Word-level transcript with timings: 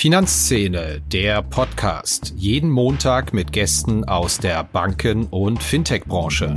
Finanzszene, 0.00 1.02
der 1.12 1.42
Podcast. 1.42 2.32
Jeden 2.34 2.70
Montag 2.70 3.34
mit 3.34 3.52
Gästen 3.52 4.02
aus 4.04 4.38
der 4.38 4.64
Banken- 4.64 5.26
und 5.26 5.62
Fintech-Branche. 5.62 6.54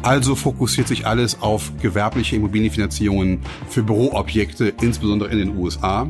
Also 0.00 0.34
fokussiert 0.34 0.88
sich 0.88 1.06
alles 1.06 1.42
auf 1.42 1.70
gewerbliche 1.82 2.36
Immobilienfinanzierungen 2.36 3.42
für 3.68 3.82
Büroobjekte, 3.82 4.72
insbesondere 4.80 5.28
in 5.28 5.36
den 5.36 5.58
USA. 5.58 6.08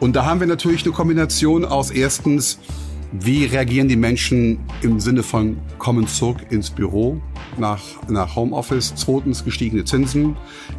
Und 0.00 0.16
da 0.16 0.26
haben 0.26 0.40
wir 0.40 0.46
natürlich 0.46 0.84
eine 0.84 0.92
Kombination 0.92 1.64
aus 1.64 1.90
erstens, 1.90 2.58
wie 3.12 3.44
reagieren 3.44 3.88
die 3.88 3.96
Menschen 3.96 4.60
im 4.82 5.00
Sinne 5.00 5.24
von 5.24 5.56
kommen 5.78 6.06
zurück 6.06 6.46
ins 6.50 6.70
Büro 6.70 7.20
nach, 7.58 7.82
nach 8.08 8.36
Homeoffice? 8.36 8.94
Zweitens 8.94 9.44
gestiegene 9.44 9.84
Zinsen. 9.84 10.36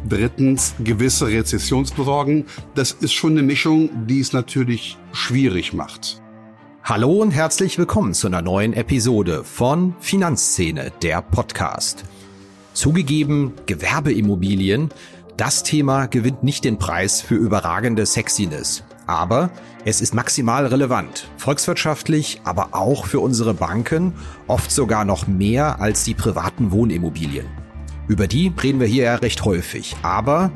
Drittens 0.08 0.74
gewisse 0.82 1.26
Rezessionsbesorgen. 1.26 2.46
Das 2.74 2.92
ist 2.92 3.12
schon 3.12 3.32
eine 3.32 3.42
Mischung, 3.42 3.90
die 4.06 4.20
es 4.20 4.32
natürlich 4.32 4.96
schwierig 5.12 5.74
macht. 5.74 6.22
Hallo 6.84 7.20
und 7.20 7.32
herzlich 7.32 7.76
willkommen 7.76 8.14
zu 8.14 8.28
einer 8.28 8.40
neuen 8.40 8.72
Episode 8.72 9.44
von 9.44 9.94
Finanzszene, 10.00 10.90
der 11.02 11.20
Podcast. 11.20 12.04
Zugegeben, 12.72 13.52
Gewerbeimmobilien, 13.66 14.88
das 15.36 15.64
Thema 15.64 16.06
gewinnt 16.06 16.42
nicht 16.42 16.64
den 16.64 16.78
Preis 16.78 17.20
für 17.20 17.34
überragende 17.34 18.06
Sexiness. 18.06 18.84
Aber 19.06 19.50
es 19.84 20.00
ist 20.00 20.14
maximal 20.14 20.66
relevant, 20.66 21.28
volkswirtschaftlich, 21.36 22.40
aber 22.44 22.68
auch 22.72 23.06
für 23.06 23.20
unsere 23.20 23.54
Banken, 23.54 24.12
oft 24.46 24.70
sogar 24.70 25.04
noch 25.04 25.26
mehr 25.26 25.80
als 25.80 26.04
die 26.04 26.14
privaten 26.14 26.70
Wohnimmobilien. 26.70 27.46
Über 28.08 28.26
die 28.26 28.52
reden 28.62 28.80
wir 28.80 28.86
hier 28.86 29.04
ja 29.04 29.14
recht 29.16 29.44
häufig, 29.44 29.96
aber 30.02 30.50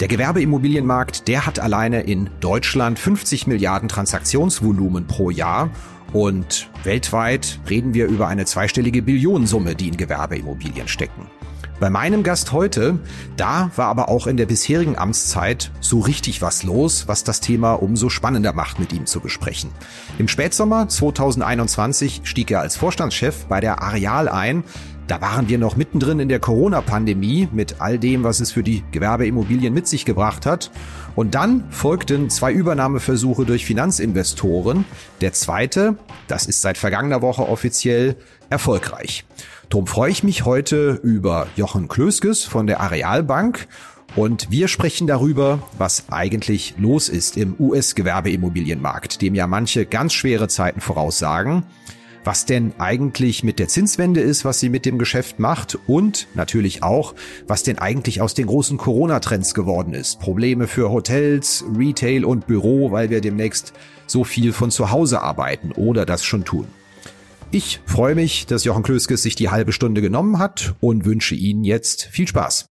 der 0.00 0.08
Gewerbeimmobilienmarkt, 0.08 1.26
der 1.26 1.46
hat 1.46 1.58
alleine 1.58 2.02
in 2.02 2.28
Deutschland 2.40 2.98
50 2.98 3.46
Milliarden 3.46 3.88
Transaktionsvolumen 3.88 5.06
pro 5.06 5.30
Jahr 5.30 5.70
und 6.12 6.70
weltweit 6.84 7.60
reden 7.68 7.94
wir 7.94 8.06
über 8.06 8.28
eine 8.28 8.44
zweistellige 8.44 9.02
Billionensumme, 9.02 9.74
die 9.74 9.88
in 9.88 9.96
Gewerbeimmobilien 9.96 10.88
stecken. 10.88 11.30
Bei 11.78 11.90
meinem 11.90 12.22
Gast 12.22 12.52
heute, 12.52 12.98
da 13.36 13.70
war 13.76 13.88
aber 13.88 14.08
auch 14.08 14.26
in 14.26 14.38
der 14.38 14.46
bisherigen 14.46 14.96
Amtszeit 14.96 15.70
so 15.80 16.00
richtig 16.00 16.40
was 16.40 16.62
los, 16.62 17.06
was 17.06 17.22
das 17.22 17.42
Thema 17.42 17.74
umso 17.74 18.08
spannender 18.08 18.54
macht, 18.54 18.78
mit 18.78 18.94
ihm 18.94 19.04
zu 19.04 19.20
besprechen. 19.20 19.70
Im 20.18 20.26
Spätsommer 20.26 20.88
2021 20.88 22.22
stieg 22.24 22.50
er 22.50 22.60
als 22.60 22.76
Vorstandschef 22.76 23.44
bei 23.44 23.60
der 23.60 23.82
Areal 23.82 24.30
ein. 24.30 24.64
Da 25.06 25.20
waren 25.20 25.50
wir 25.50 25.58
noch 25.58 25.76
mittendrin 25.76 26.18
in 26.18 26.30
der 26.30 26.40
Corona-Pandemie 26.40 27.48
mit 27.52 27.76
all 27.78 27.98
dem, 27.98 28.24
was 28.24 28.40
es 28.40 28.52
für 28.52 28.62
die 28.62 28.82
Gewerbeimmobilien 28.90 29.72
mit 29.72 29.86
sich 29.86 30.06
gebracht 30.06 30.46
hat. 30.46 30.70
Und 31.14 31.34
dann 31.34 31.70
folgten 31.70 32.30
zwei 32.30 32.52
Übernahmeversuche 32.52 33.44
durch 33.44 33.66
Finanzinvestoren. 33.66 34.86
Der 35.20 35.34
zweite, 35.34 35.96
das 36.26 36.46
ist 36.46 36.62
seit 36.62 36.78
vergangener 36.78 37.20
Woche 37.20 37.46
offiziell, 37.46 38.16
erfolgreich. 38.48 39.24
Drum 39.68 39.88
freue 39.88 40.12
ich 40.12 40.22
mich 40.22 40.44
heute 40.44 41.00
über 41.02 41.48
Jochen 41.56 41.88
Klöskes 41.88 42.44
von 42.44 42.68
der 42.68 42.80
Arealbank 42.80 43.66
und 44.14 44.48
wir 44.50 44.68
sprechen 44.68 45.08
darüber, 45.08 45.58
was 45.76 46.04
eigentlich 46.08 46.74
los 46.78 47.08
ist 47.08 47.36
im 47.36 47.56
US-Gewerbeimmobilienmarkt, 47.58 49.20
dem 49.22 49.34
ja 49.34 49.48
manche 49.48 49.84
ganz 49.84 50.12
schwere 50.12 50.46
Zeiten 50.46 50.80
voraussagen, 50.80 51.64
was 52.22 52.46
denn 52.46 52.74
eigentlich 52.78 53.42
mit 53.42 53.58
der 53.58 53.66
Zinswende 53.66 54.20
ist, 54.20 54.44
was 54.44 54.60
sie 54.60 54.68
mit 54.68 54.86
dem 54.86 54.98
Geschäft 54.98 55.40
macht 55.40 55.76
und 55.88 56.28
natürlich 56.34 56.84
auch, 56.84 57.14
was 57.48 57.64
denn 57.64 57.78
eigentlich 57.78 58.20
aus 58.20 58.34
den 58.34 58.46
großen 58.46 58.78
Corona-Trends 58.78 59.52
geworden 59.52 59.94
ist. 59.94 60.20
Probleme 60.20 60.68
für 60.68 60.90
Hotels, 60.90 61.64
Retail 61.76 62.24
und 62.24 62.46
Büro, 62.46 62.92
weil 62.92 63.10
wir 63.10 63.20
demnächst 63.20 63.72
so 64.06 64.22
viel 64.22 64.52
von 64.52 64.70
zu 64.70 64.92
Hause 64.92 65.22
arbeiten 65.22 65.72
oder 65.72 66.06
das 66.06 66.24
schon 66.24 66.44
tun. 66.44 66.68
Ich 67.52 67.80
freue 67.86 68.14
mich, 68.14 68.46
dass 68.46 68.64
Jochen 68.64 68.82
Klöskes 68.82 69.22
sich 69.22 69.36
die 69.36 69.50
halbe 69.50 69.72
Stunde 69.72 70.00
genommen 70.00 70.38
hat 70.38 70.74
und 70.80 71.04
wünsche 71.04 71.34
Ihnen 71.34 71.64
jetzt 71.64 72.04
viel 72.04 72.26
Spaß. 72.26 72.66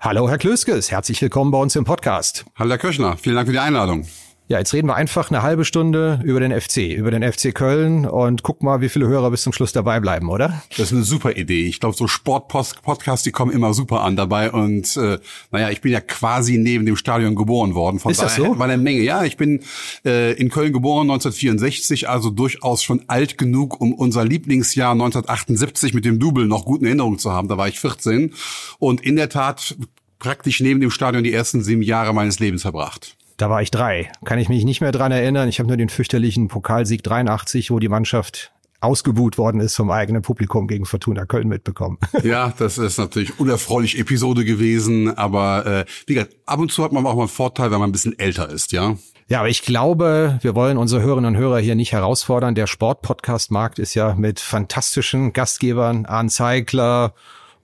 Hallo, 0.00 0.28
Herr 0.28 0.38
Klöskes, 0.38 0.90
herzlich 0.90 1.20
willkommen 1.20 1.50
bei 1.50 1.58
uns 1.58 1.76
im 1.76 1.84
Podcast. 1.84 2.46
Hallo, 2.54 2.70
Herr 2.70 2.78
Kirchner, 2.78 3.16
vielen 3.16 3.36
Dank 3.36 3.48
für 3.48 3.52
die 3.52 3.58
Einladung. 3.58 4.06
Ja, 4.50 4.58
jetzt 4.58 4.72
reden 4.72 4.88
wir 4.88 4.96
einfach 4.96 5.30
eine 5.30 5.42
halbe 5.42 5.66
Stunde 5.66 6.20
über 6.24 6.40
den 6.40 6.58
FC, 6.58 6.78
über 6.78 7.10
den 7.10 7.22
FC 7.22 7.54
Köln 7.54 8.06
und 8.06 8.42
guck 8.42 8.62
mal, 8.62 8.80
wie 8.80 8.88
viele 8.88 9.06
Hörer 9.06 9.30
bis 9.30 9.42
zum 9.42 9.52
Schluss 9.52 9.74
dabei 9.74 10.00
bleiben, 10.00 10.30
oder? 10.30 10.62
Das 10.70 10.86
ist 10.86 10.94
eine 10.94 11.02
super 11.02 11.36
Idee. 11.36 11.66
Ich 11.66 11.80
glaube, 11.80 11.94
so 11.94 12.08
Sportpodcasts, 12.08 13.24
die 13.24 13.30
kommen 13.30 13.52
immer 13.52 13.74
super 13.74 14.00
an 14.00 14.16
dabei. 14.16 14.50
Und 14.50 14.96
äh, 14.96 15.18
naja, 15.50 15.68
ich 15.68 15.82
bin 15.82 15.92
ja 15.92 16.00
quasi 16.00 16.56
neben 16.56 16.86
dem 16.86 16.96
Stadion 16.96 17.34
geboren 17.34 17.74
worden. 17.74 17.98
Von 17.98 18.10
ist 18.10 18.22
das 18.22 18.36
so? 18.36 18.58
War 18.58 18.66
eine 18.66 18.82
Menge. 18.82 19.02
Ja, 19.02 19.22
ich 19.22 19.36
bin 19.36 19.60
äh, 20.06 20.32
in 20.32 20.48
Köln 20.48 20.72
geboren 20.72 21.10
1964, 21.10 22.08
also 22.08 22.30
durchaus 22.30 22.82
schon 22.82 23.02
alt 23.06 23.36
genug, 23.36 23.78
um 23.82 23.92
unser 23.92 24.24
Lieblingsjahr 24.24 24.92
1978 24.92 25.92
mit 25.92 26.06
dem 26.06 26.18
Double 26.18 26.46
noch 26.46 26.64
guten 26.64 26.86
Erinnerungen 26.86 27.18
zu 27.18 27.32
haben. 27.32 27.48
Da 27.48 27.58
war 27.58 27.68
ich 27.68 27.78
14 27.78 28.32
und 28.78 29.02
in 29.02 29.16
der 29.16 29.28
Tat 29.28 29.76
praktisch 30.18 30.60
neben 30.60 30.80
dem 30.80 30.90
Stadion 30.90 31.22
die 31.22 31.34
ersten 31.34 31.62
sieben 31.62 31.82
Jahre 31.82 32.14
meines 32.14 32.38
Lebens 32.38 32.62
verbracht. 32.62 33.17
Da 33.38 33.48
war 33.48 33.62
ich 33.62 33.70
drei. 33.70 34.10
Kann 34.24 34.40
ich 34.40 34.48
mich 34.48 34.64
nicht 34.64 34.80
mehr 34.80 34.90
dran 34.90 35.12
erinnern. 35.12 35.48
Ich 35.48 35.60
habe 35.60 35.68
nur 35.68 35.76
den 35.76 35.88
fürchterlichen 35.88 36.48
Pokalsieg 36.48 37.04
83, 37.04 37.70
wo 37.70 37.78
die 37.78 37.88
Mannschaft 37.88 38.52
ausgebuht 38.80 39.38
worden 39.38 39.60
ist 39.60 39.76
vom 39.76 39.92
eigenen 39.92 40.22
Publikum 40.22 40.66
gegen 40.66 40.86
Fortuna 40.86 41.24
Köln 41.24 41.48
mitbekommen. 41.48 41.98
Ja, 42.24 42.52
das 42.58 42.78
ist 42.78 42.98
natürlich 42.98 43.38
unerfreulich 43.38 43.98
Episode 43.98 44.44
gewesen, 44.44 45.16
aber 45.16 45.66
äh, 45.66 45.84
wie 46.06 46.14
gesagt, 46.14 46.34
ab 46.46 46.58
und 46.58 46.72
zu 46.72 46.82
hat 46.82 46.92
man 46.92 47.06
auch 47.06 47.14
mal 47.14 47.22
einen 47.22 47.28
Vorteil, 47.28 47.70
wenn 47.70 47.78
man 47.78 47.90
ein 47.90 47.92
bisschen 47.92 48.18
älter 48.18 48.50
ist, 48.50 48.72
ja. 48.72 48.96
Ja, 49.28 49.40
aber 49.40 49.48
ich 49.48 49.62
glaube, 49.62 50.38
wir 50.42 50.54
wollen 50.56 50.76
unsere 50.76 51.02
Hörerinnen 51.02 51.34
und 51.34 51.40
Hörer 51.40 51.58
hier 51.58 51.74
nicht 51.76 51.92
herausfordern. 51.92 52.54
Der 52.54 52.66
Sportpodcast-Markt 52.66 53.78
ist 53.78 53.94
ja 53.94 54.14
mit 54.14 54.40
fantastischen 54.40 55.32
Gastgebern, 55.32 56.06
Arne 56.06 56.28
Zeigler, 56.28 57.14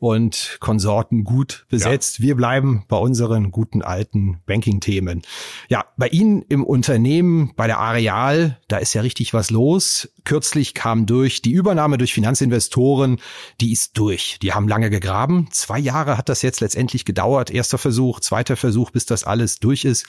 und 0.05 0.59
Konsorten 0.61 1.25
gut 1.25 1.65
besetzt. 1.71 2.19
Ja. 2.19 2.25
Wir 2.27 2.37
bleiben 2.37 2.85
bei 2.89 2.99
unseren 2.99 3.51
guten 3.51 3.81
alten 3.81 4.41
Banking-Themen. 4.45 5.23
Ja, 5.71 5.87
bei 5.97 6.09
Ihnen 6.09 6.43
im 6.43 6.63
Unternehmen, 6.63 7.53
bei 7.57 7.67
der 7.67 7.79
Areal, 7.79 8.61
da 8.69 8.77
ist 8.77 8.93
ja 8.93 9.01
richtig 9.01 9.33
was 9.33 9.51
los. 9.51 10.11
Kürzlich 10.25 10.75
kam 10.75 11.07
durch 11.07 11.41
die 11.41 11.53
Übernahme 11.53 11.97
durch 11.97 12.13
Finanzinvestoren, 12.13 13.19
die 13.63 13.73
ist 13.73 13.97
durch. 13.97 14.39
Die 14.43 14.53
haben 14.53 14.69
lange 14.69 14.91
gegraben. 14.91 15.49
Zwei 15.51 15.79
Jahre 15.79 16.19
hat 16.19 16.29
das 16.29 16.43
jetzt 16.43 16.61
letztendlich 16.61 17.07
gedauert. 17.07 17.51
Erster 17.51 17.79
Versuch, 17.79 18.21
zweiter 18.21 18.57
Versuch, 18.57 18.91
bis 18.91 19.07
das 19.07 19.25
alles 19.25 19.59
durch 19.59 19.87
ist. 19.87 20.07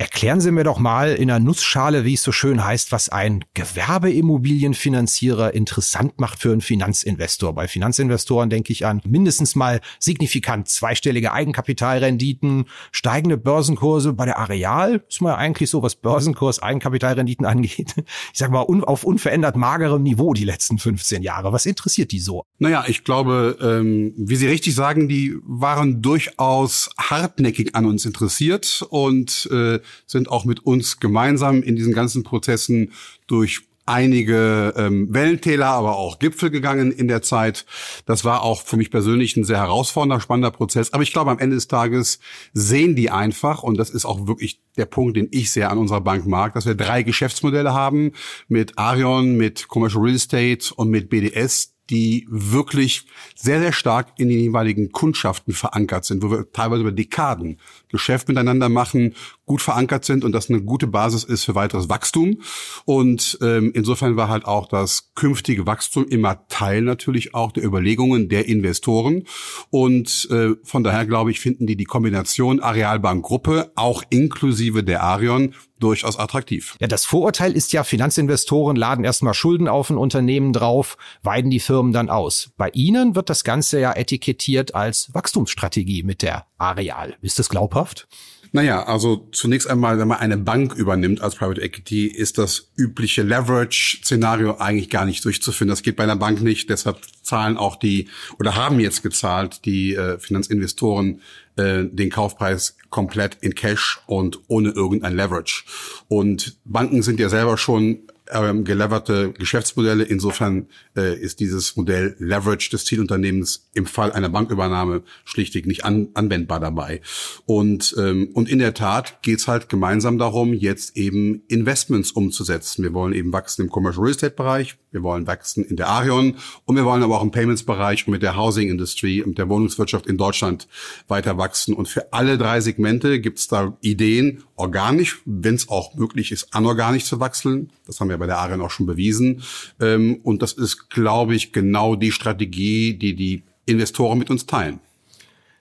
Erklären 0.00 0.40
Sie 0.40 0.50
mir 0.50 0.64
doch 0.64 0.78
mal 0.78 1.12
in 1.12 1.30
einer 1.30 1.44
Nussschale, 1.44 2.06
wie 2.06 2.14
es 2.14 2.22
so 2.22 2.32
schön 2.32 2.64
heißt, 2.64 2.90
was 2.90 3.10
ein 3.10 3.44
Gewerbeimmobilienfinanzierer 3.52 5.52
interessant 5.52 6.18
macht 6.18 6.38
für 6.38 6.52
einen 6.52 6.62
Finanzinvestor. 6.62 7.54
Bei 7.54 7.68
Finanzinvestoren 7.68 8.48
denke 8.48 8.72
ich 8.72 8.86
an 8.86 9.02
mindestens 9.06 9.56
mal 9.56 9.82
signifikant 9.98 10.68
zweistellige 10.68 11.34
Eigenkapitalrenditen, 11.34 12.64
steigende 12.92 13.36
Börsenkurse. 13.36 14.14
Bei 14.14 14.24
der 14.24 14.38
Areal 14.38 15.04
ist 15.06 15.20
man 15.20 15.32
ja 15.32 15.36
eigentlich 15.36 15.68
so, 15.68 15.82
was 15.82 15.96
Börsenkurs, 15.96 16.62
Eigenkapitalrenditen 16.62 17.44
angeht. 17.44 17.94
Ich 18.32 18.38
sage 18.38 18.52
mal, 18.52 18.62
un 18.62 18.82
auf 18.82 19.04
unverändert 19.04 19.56
magerem 19.56 20.02
Niveau 20.02 20.32
die 20.32 20.44
letzten 20.44 20.78
15 20.78 21.22
Jahre. 21.22 21.52
Was 21.52 21.66
interessiert 21.66 22.12
die 22.12 22.20
so? 22.20 22.44
Naja, 22.58 22.84
ich 22.86 23.04
glaube, 23.04 23.58
ähm, 23.60 24.14
wie 24.16 24.36
Sie 24.36 24.46
richtig 24.46 24.74
sagen, 24.74 25.10
die 25.10 25.36
waren 25.42 26.00
durchaus 26.00 26.88
hartnäckig 26.96 27.74
an 27.74 27.84
uns 27.84 28.06
interessiert 28.06 28.82
und 28.88 29.46
äh, 29.52 29.80
sind 30.06 30.30
auch 30.30 30.44
mit 30.44 30.60
uns 30.60 31.00
gemeinsam 31.00 31.62
in 31.62 31.76
diesen 31.76 31.92
ganzen 31.92 32.22
Prozessen 32.22 32.92
durch 33.26 33.62
einige 33.90 34.72
ähm, 34.76 35.12
Wellentäler, 35.12 35.66
aber 35.66 35.96
auch 35.96 36.20
Gipfel 36.20 36.50
gegangen 36.50 36.92
in 36.92 37.08
der 37.08 37.22
Zeit. 37.22 37.66
Das 38.06 38.24
war 38.24 38.42
auch 38.42 38.62
für 38.62 38.76
mich 38.76 38.90
persönlich 38.90 39.36
ein 39.36 39.44
sehr 39.44 39.58
herausfordernder, 39.58 40.20
spannender 40.20 40.52
Prozess. 40.52 40.92
Aber 40.92 41.02
ich 41.02 41.12
glaube, 41.12 41.30
am 41.32 41.40
Ende 41.40 41.56
des 41.56 41.66
Tages 41.66 42.20
sehen 42.52 42.94
die 42.94 43.10
einfach, 43.10 43.64
und 43.64 43.76
das 43.78 43.90
ist 43.90 44.04
auch 44.04 44.28
wirklich 44.28 44.60
der 44.76 44.86
Punkt, 44.86 45.16
den 45.16 45.28
ich 45.32 45.50
sehr 45.50 45.70
an 45.70 45.78
unserer 45.78 46.00
Bank 46.00 46.26
mag, 46.26 46.54
dass 46.54 46.66
wir 46.66 46.76
drei 46.76 47.02
Geschäftsmodelle 47.02 47.74
haben 47.74 48.12
mit 48.48 48.78
Arion, 48.78 49.36
mit 49.36 49.66
Commercial 49.66 50.04
Real 50.04 50.14
Estate 50.14 50.72
und 50.76 50.90
mit 50.90 51.10
BDS, 51.10 51.74
die 51.90 52.26
wirklich 52.30 53.06
sehr, 53.34 53.60
sehr 53.60 53.72
stark 53.72 54.12
in 54.16 54.28
den 54.28 54.38
jeweiligen 54.38 54.92
Kundschaften 54.92 55.52
verankert 55.52 56.04
sind, 56.04 56.22
wo 56.22 56.30
wir 56.30 56.52
teilweise 56.52 56.82
über 56.82 56.92
Dekaden 56.92 57.58
Geschäft 57.88 58.28
miteinander 58.28 58.68
machen, 58.68 59.14
gut 59.50 59.62
verankert 59.62 60.04
sind 60.04 60.22
und 60.22 60.30
das 60.30 60.48
eine 60.48 60.62
gute 60.62 60.86
Basis 60.86 61.24
ist 61.24 61.42
für 61.42 61.56
weiteres 61.56 61.88
Wachstum. 61.88 62.40
Und 62.84 63.36
ähm, 63.42 63.72
insofern 63.74 64.14
war 64.14 64.28
halt 64.28 64.44
auch 64.44 64.68
das 64.68 65.10
künftige 65.16 65.66
Wachstum 65.66 66.06
immer 66.06 66.46
Teil 66.46 66.82
natürlich 66.82 67.34
auch 67.34 67.50
der 67.50 67.64
Überlegungen 67.64 68.28
der 68.28 68.46
Investoren. 68.46 69.24
Und 69.70 70.28
äh, 70.30 70.50
von 70.62 70.84
daher 70.84 71.04
glaube 71.04 71.32
ich, 71.32 71.40
finden 71.40 71.66
die 71.66 71.74
die 71.74 71.84
Kombination 71.84 72.60
Arealbankgruppe 72.60 73.72
auch 73.74 74.04
inklusive 74.08 74.84
der 74.84 75.02
Arion 75.02 75.52
durchaus 75.80 76.16
attraktiv. 76.16 76.76
Ja, 76.78 76.86
das 76.86 77.04
Vorurteil 77.04 77.52
ist 77.52 77.72
ja, 77.72 77.82
Finanzinvestoren 77.82 78.76
laden 78.76 79.04
erstmal 79.04 79.34
Schulden 79.34 79.66
auf 79.66 79.90
ein 79.90 79.96
Unternehmen 79.96 80.52
drauf, 80.52 80.96
weiden 81.24 81.50
die 81.50 81.58
Firmen 81.58 81.92
dann 81.92 82.08
aus. 82.08 82.50
Bei 82.56 82.70
Ihnen 82.72 83.16
wird 83.16 83.30
das 83.30 83.42
Ganze 83.42 83.80
ja 83.80 83.94
etikettiert 83.96 84.76
als 84.76 85.12
Wachstumsstrategie 85.12 86.04
mit 86.04 86.22
der 86.22 86.46
Areal. 86.58 87.16
Ist 87.20 87.40
das 87.40 87.48
glaubhaft? 87.48 88.06
Naja, 88.52 88.82
also 88.82 89.28
zunächst 89.30 89.70
einmal, 89.70 89.98
wenn 89.98 90.08
man 90.08 90.18
eine 90.18 90.36
Bank 90.36 90.74
übernimmt 90.74 91.20
als 91.20 91.36
Private 91.36 91.60
Equity, 91.60 92.06
ist 92.06 92.36
das 92.36 92.70
übliche 92.76 93.22
Leverage-Szenario 93.22 94.56
eigentlich 94.58 94.90
gar 94.90 95.04
nicht 95.04 95.24
durchzuführen. 95.24 95.68
Das 95.68 95.82
geht 95.82 95.94
bei 95.96 96.02
einer 96.02 96.16
Bank 96.16 96.42
nicht. 96.42 96.68
Deshalb 96.68 96.98
zahlen 97.22 97.56
auch 97.56 97.76
die 97.76 98.08
oder 98.40 98.56
haben 98.56 98.80
jetzt 98.80 99.02
gezahlt 99.02 99.64
die 99.64 99.94
äh, 99.94 100.18
Finanzinvestoren 100.18 101.20
äh, 101.56 101.84
den 101.84 102.10
Kaufpreis 102.10 102.76
komplett 102.90 103.38
in 103.40 103.54
Cash 103.54 104.00
und 104.06 104.40
ohne 104.48 104.70
irgendein 104.70 105.14
Leverage. 105.14 105.64
Und 106.08 106.56
Banken 106.64 107.02
sind 107.02 107.20
ja 107.20 107.28
selber 107.28 107.56
schon 107.56 108.09
ähm, 108.32 108.64
geleverte 108.64 109.32
Geschäftsmodelle. 109.32 110.04
Insofern 110.04 110.66
äh, 110.96 111.18
ist 111.18 111.40
dieses 111.40 111.76
Modell 111.76 112.16
Leverage 112.18 112.70
des 112.70 112.84
Zielunternehmens 112.84 113.68
im 113.74 113.86
Fall 113.86 114.12
einer 114.12 114.28
Bankübernahme 114.28 115.02
schlichtweg 115.24 115.66
nicht 115.66 115.84
an, 115.84 116.08
anwendbar 116.14 116.60
dabei. 116.60 117.00
Und, 117.46 117.94
ähm, 117.98 118.30
und 118.34 118.48
in 118.48 118.58
der 118.58 118.74
Tat 118.74 119.22
geht's 119.22 119.48
halt 119.48 119.68
gemeinsam 119.68 120.18
darum, 120.18 120.52
jetzt 120.52 120.96
eben 120.96 121.42
Investments 121.48 122.12
umzusetzen. 122.12 122.82
Wir 122.82 122.92
wollen 122.92 123.12
eben 123.12 123.32
wachsen 123.32 123.62
im 123.62 123.70
Commercial 123.70 124.04
Real 124.04 124.12
Estate 124.12 124.34
Bereich, 124.34 124.76
wir 124.92 125.02
wollen 125.02 125.26
wachsen 125.26 125.64
in 125.64 125.76
der 125.76 125.88
Arion 125.88 126.36
und 126.64 126.76
wir 126.76 126.84
wollen 126.84 127.02
aber 127.02 127.18
auch 127.18 127.22
im 127.22 127.30
Payments-Bereich 127.30 128.06
und 128.06 128.12
mit 128.12 128.22
der 128.22 128.36
Housing 128.36 128.68
Industry 128.68 129.22
und 129.22 129.38
der 129.38 129.48
Wohnungswirtschaft 129.48 130.06
in 130.06 130.16
Deutschland 130.16 130.68
weiter 131.06 131.38
wachsen. 131.38 131.74
Und 131.74 131.88
für 131.88 132.12
alle 132.12 132.38
drei 132.38 132.60
Segmente 132.60 133.20
gibt's 133.20 133.48
da 133.48 133.76
Ideen, 133.80 134.42
organisch, 134.60 135.22
wenn 135.24 135.54
es 135.54 135.68
auch 135.68 135.94
möglich 135.94 136.30
ist, 136.32 136.54
anorganisch 136.54 137.04
zu 137.04 137.18
wachsen. 137.18 137.72
Das 137.86 137.98
haben 137.98 138.10
wir 138.10 138.18
bei 138.18 138.26
der 138.26 138.38
Arion 138.38 138.60
auch 138.60 138.70
schon 138.70 138.86
bewiesen. 138.86 139.42
Ähm, 139.80 140.20
und 140.22 140.42
das 140.42 140.52
ist, 140.52 140.90
glaube 140.90 141.34
ich, 141.34 141.52
genau 141.52 141.96
die 141.96 142.12
Strategie, 142.12 142.94
die 142.94 143.16
die 143.16 143.44
Investoren 143.66 144.18
mit 144.18 144.30
uns 144.30 144.46
teilen. 144.46 144.80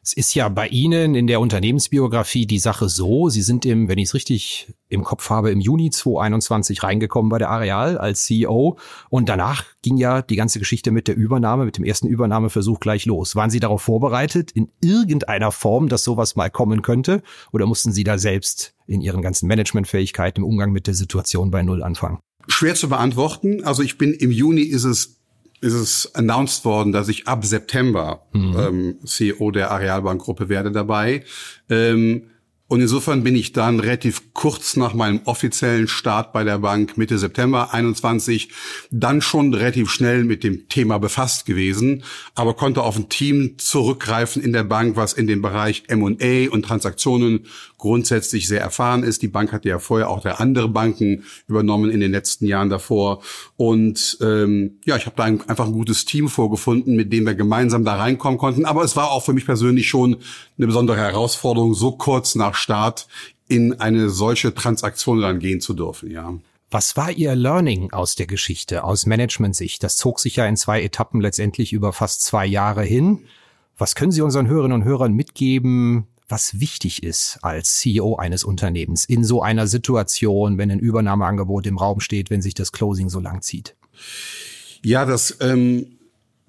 Es 0.01 0.13
ist 0.13 0.33
ja 0.33 0.47
bei 0.47 0.67
Ihnen 0.67 1.13
in 1.13 1.27
der 1.27 1.41
Unternehmensbiografie 1.41 2.45
die 2.45 2.59
Sache 2.59 2.87
so, 2.87 3.29
Sie 3.29 3.41
sind 3.41 3.65
im, 3.65 3.89
wenn 3.89 3.97
ich 3.97 4.09
es 4.09 4.13
richtig 4.13 4.73
im 4.87 5.03
Kopf 5.03 5.29
habe, 5.29 5.51
im 5.51 5.59
Juni 5.59 5.89
2021 5.89 6.83
reingekommen 6.83 7.29
bei 7.29 7.37
der 7.37 7.49
Areal 7.49 7.97
als 7.97 8.23
CEO 8.23 8.77
und 9.09 9.27
danach 9.27 9.65
ging 9.81 9.97
ja 9.97 10.21
die 10.21 10.37
ganze 10.37 10.59
Geschichte 10.59 10.91
mit 10.91 11.07
der 11.07 11.17
Übernahme, 11.17 11.65
mit 11.65 11.77
dem 11.77 11.83
ersten 11.83 12.07
Übernahmeversuch 12.07 12.79
gleich 12.79 13.05
los. 13.05 13.35
Waren 13.35 13.49
Sie 13.49 13.59
darauf 13.59 13.81
vorbereitet 13.81 14.51
in 14.51 14.71
irgendeiner 14.81 15.51
Form, 15.51 15.89
dass 15.89 16.03
sowas 16.05 16.35
mal 16.35 16.49
kommen 16.49 16.81
könnte 16.81 17.21
oder 17.51 17.65
mussten 17.65 17.91
Sie 17.91 18.05
da 18.05 18.17
selbst 18.17 18.73
in 18.87 19.01
Ihren 19.01 19.21
ganzen 19.21 19.47
Managementfähigkeiten 19.47 20.43
im 20.43 20.49
Umgang 20.49 20.71
mit 20.71 20.87
der 20.87 20.93
Situation 20.93 21.51
bei 21.51 21.61
Null 21.61 21.83
anfangen? 21.83 22.19
Schwer 22.47 22.75
zu 22.75 22.89
beantworten. 22.89 23.63
Also 23.63 23.83
ich 23.83 23.97
bin 23.97 24.13
im 24.13 24.31
Juni 24.31 24.61
ist 24.61 24.85
es 24.85 25.18
ist 25.61 25.73
es 25.73 26.15
announced 26.15 26.65
worden, 26.65 26.91
dass 26.91 27.09
ich 27.09 27.27
ab 27.27 27.45
September 27.45 28.25
mhm. 28.33 28.55
ähm, 28.57 28.95
CEO 29.05 29.51
der 29.51 29.71
Arealbankgruppe 29.71 30.49
werde 30.49 30.71
dabei. 30.71 31.23
Ähm, 31.69 32.23
und 32.69 32.81
insofern 32.81 33.23
bin 33.23 33.35
ich 33.35 33.51
dann 33.51 33.79
relativ 33.79 34.31
kurz 34.33 34.75
nach 34.75 34.93
meinem 34.93 35.21
offiziellen 35.25 35.87
Start 35.87 36.31
bei 36.33 36.43
der 36.43 36.59
Bank 36.59 36.99
Mitte 36.99 37.17
September 37.17 37.73
21 37.73 38.49
dann 38.91 39.21
schon 39.21 39.55
relativ 39.55 39.89
schnell 39.89 40.23
mit 40.23 40.43
dem 40.43 40.69
Thema 40.69 40.99
befasst 40.99 41.47
gewesen, 41.47 42.03
aber 42.35 42.53
konnte 42.53 42.83
auf 42.83 42.95
ein 42.95 43.09
Team 43.09 43.55
zurückgreifen 43.57 44.43
in 44.43 44.53
der 44.53 44.65
Bank, 44.65 44.95
was 44.95 45.13
in 45.13 45.25
dem 45.25 45.41
Bereich 45.41 45.85
M&A 45.87 46.51
und 46.51 46.63
Transaktionen 46.63 47.47
grundsätzlich 47.79 48.47
sehr 48.47 48.61
erfahren 48.61 49.01
ist. 49.01 49.23
Die 49.23 49.27
Bank 49.27 49.51
hatte 49.51 49.69
ja 49.69 49.79
vorher 49.79 50.09
auch 50.09 50.21
der 50.21 50.39
andere 50.39 50.69
Banken 50.69 51.23
übernommen 51.47 51.89
in 51.89 51.99
den 51.99 52.11
letzten 52.11 52.45
Jahren 52.45 52.69
davor. 52.69 53.23
Und 53.57 54.19
ähm, 54.21 54.79
ja, 54.85 54.97
ich 54.97 55.07
habe 55.07 55.15
da 55.15 55.23
ein, 55.23 55.41
einfach 55.49 55.65
ein 55.65 55.73
gutes 55.73 56.05
Team 56.05 56.29
vorgefunden, 56.29 56.95
mit 56.95 57.11
dem 57.11 57.25
wir 57.25 57.33
gemeinsam 57.33 57.83
da 57.83 57.95
reinkommen 57.95 58.37
konnten. 58.37 58.65
Aber 58.65 58.83
es 58.83 58.95
war 58.95 59.09
auch 59.09 59.23
für 59.23 59.33
mich 59.33 59.45
persönlich 59.45 59.87
schon 59.87 60.17
eine 60.57 60.67
besondere 60.67 60.97
Herausforderung, 60.97 61.73
so 61.73 61.93
kurz 61.93 62.35
nach 62.35 62.53
Start 62.53 63.07
in 63.47 63.79
eine 63.79 64.09
solche 64.09 64.53
Transaktion 64.53 65.21
dann 65.21 65.39
gehen 65.39 65.59
zu 65.59 65.73
dürfen, 65.73 66.11
ja. 66.11 66.33
Was 66.71 66.95
war 66.95 67.09
Ihr 67.09 67.35
Learning 67.35 67.91
aus 67.93 68.13
der 68.13 68.27
Geschichte, 68.27 68.83
aus 68.83 69.07
Management-Sicht? 69.07 69.81
Das 69.81 69.97
zog 69.97 70.19
sich 70.19 70.35
ja 70.35 70.45
in 70.45 70.55
zwei 70.55 70.83
Etappen 70.83 71.19
letztendlich 71.19 71.73
über 71.73 71.93
fast 71.93 72.21
zwei 72.21 72.45
Jahre 72.45 72.83
hin. 72.83 73.25
Was 73.75 73.95
können 73.95 74.11
Sie 74.11 74.21
unseren 74.21 74.47
Hörerinnen 74.47 74.81
und 74.81 74.87
Hörern 74.87 75.13
mitgeben, 75.13 76.05
was 76.29 76.59
wichtig 76.59 77.03
ist 77.03 77.39
als 77.41 77.77
CEO 77.77 78.15
eines 78.15 78.43
Unternehmens 78.43 79.05
in 79.05 79.23
so 79.23 79.41
einer 79.41 79.67
Situation, 79.67 80.57
wenn 80.57 80.71
ein 80.71 80.79
Übernahmeangebot 80.79 81.67
im 81.67 81.77
Raum 81.77 81.99
steht, 81.99 82.29
wenn 82.29 82.41
sich 82.41 82.53
das 82.53 82.71
Closing 82.71 83.09
so 83.09 83.19
lang 83.19 83.41
zieht? 83.41 83.75
Ja, 84.81 85.05
das, 85.05 85.37
ähm, 85.41 85.99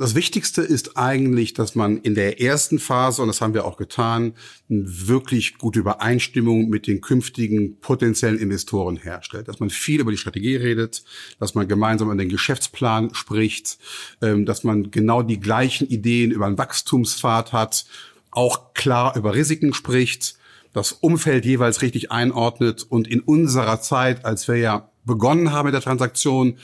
das 0.00 0.14
Wichtigste 0.14 0.62
ist 0.62 0.96
eigentlich, 0.96 1.52
dass 1.52 1.74
man 1.74 1.98
in 1.98 2.14
der 2.14 2.40
ersten 2.40 2.78
Phase, 2.78 3.20
und 3.20 3.28
das 3.28 3.42
haben 3.42 3.52
wir 3.52 3.66
auch 3.66 3.76
getan, 3.76 4.32
eine 4.70 4.84
wirklich 4.86 5.58
gute 5.58 5.80
Übereinstimmung 5.80 6.70
mit 6.70 6.86
den 6.86 7.02
künftigen 7.02 7.78
potenziellen 7.80 8.38
Investoren 8.38 8.96
herstellt. 8.96 9.46
Dass 9.46 9.60
man 9.60 9.68
viel 9.68 10.00
über 10.00 10.10
die 10.10 10.16
Strategie 10.16 10.56
redet, 10.56 11.04
dass 11.38 11.54
man 11.54 11.68
gemeinsam 11.68 12.08
an 12.08 12.16
den 12.16 12.30
Geschäftsplan 12.30 13.14
spricht, 13.14 13.76
ähm, 14.22 14.46
dass 14.46 14.64
man 14.64 14.90
genau 14.90 15.22
die 15.22 15.38
gleichen 15.38 15.86
Ideen 15.86 16.30
über 16.30 16.46
einen 16.46 16.56
Wachstumspfad 16.56 17.52
hat 17.52 17.84
auch 18.30 18.74
klar 18.74 19.16
über 19.16 19.34
Risiken 19.34 19.74
spricht, 19.74 20.36
das 20.72 20.92
Umfeld 20.92 21.44
jeweils 21.44 21.82
richtig 21.82 22.12
einordnet 22.12 22.84
und 22.88 23.08
in 23.08 23.20
unserer 23.20 23.80
Zeit, 23.80 24.24
als 24.24 24.46
wir 24.46 24.56
ja 24.56 24.90
begonnen 25.04 25.52
haben 25.52 25.66
mit 25.66 25.74
der 25.74 25.80
Transaktion, 25.80 26.58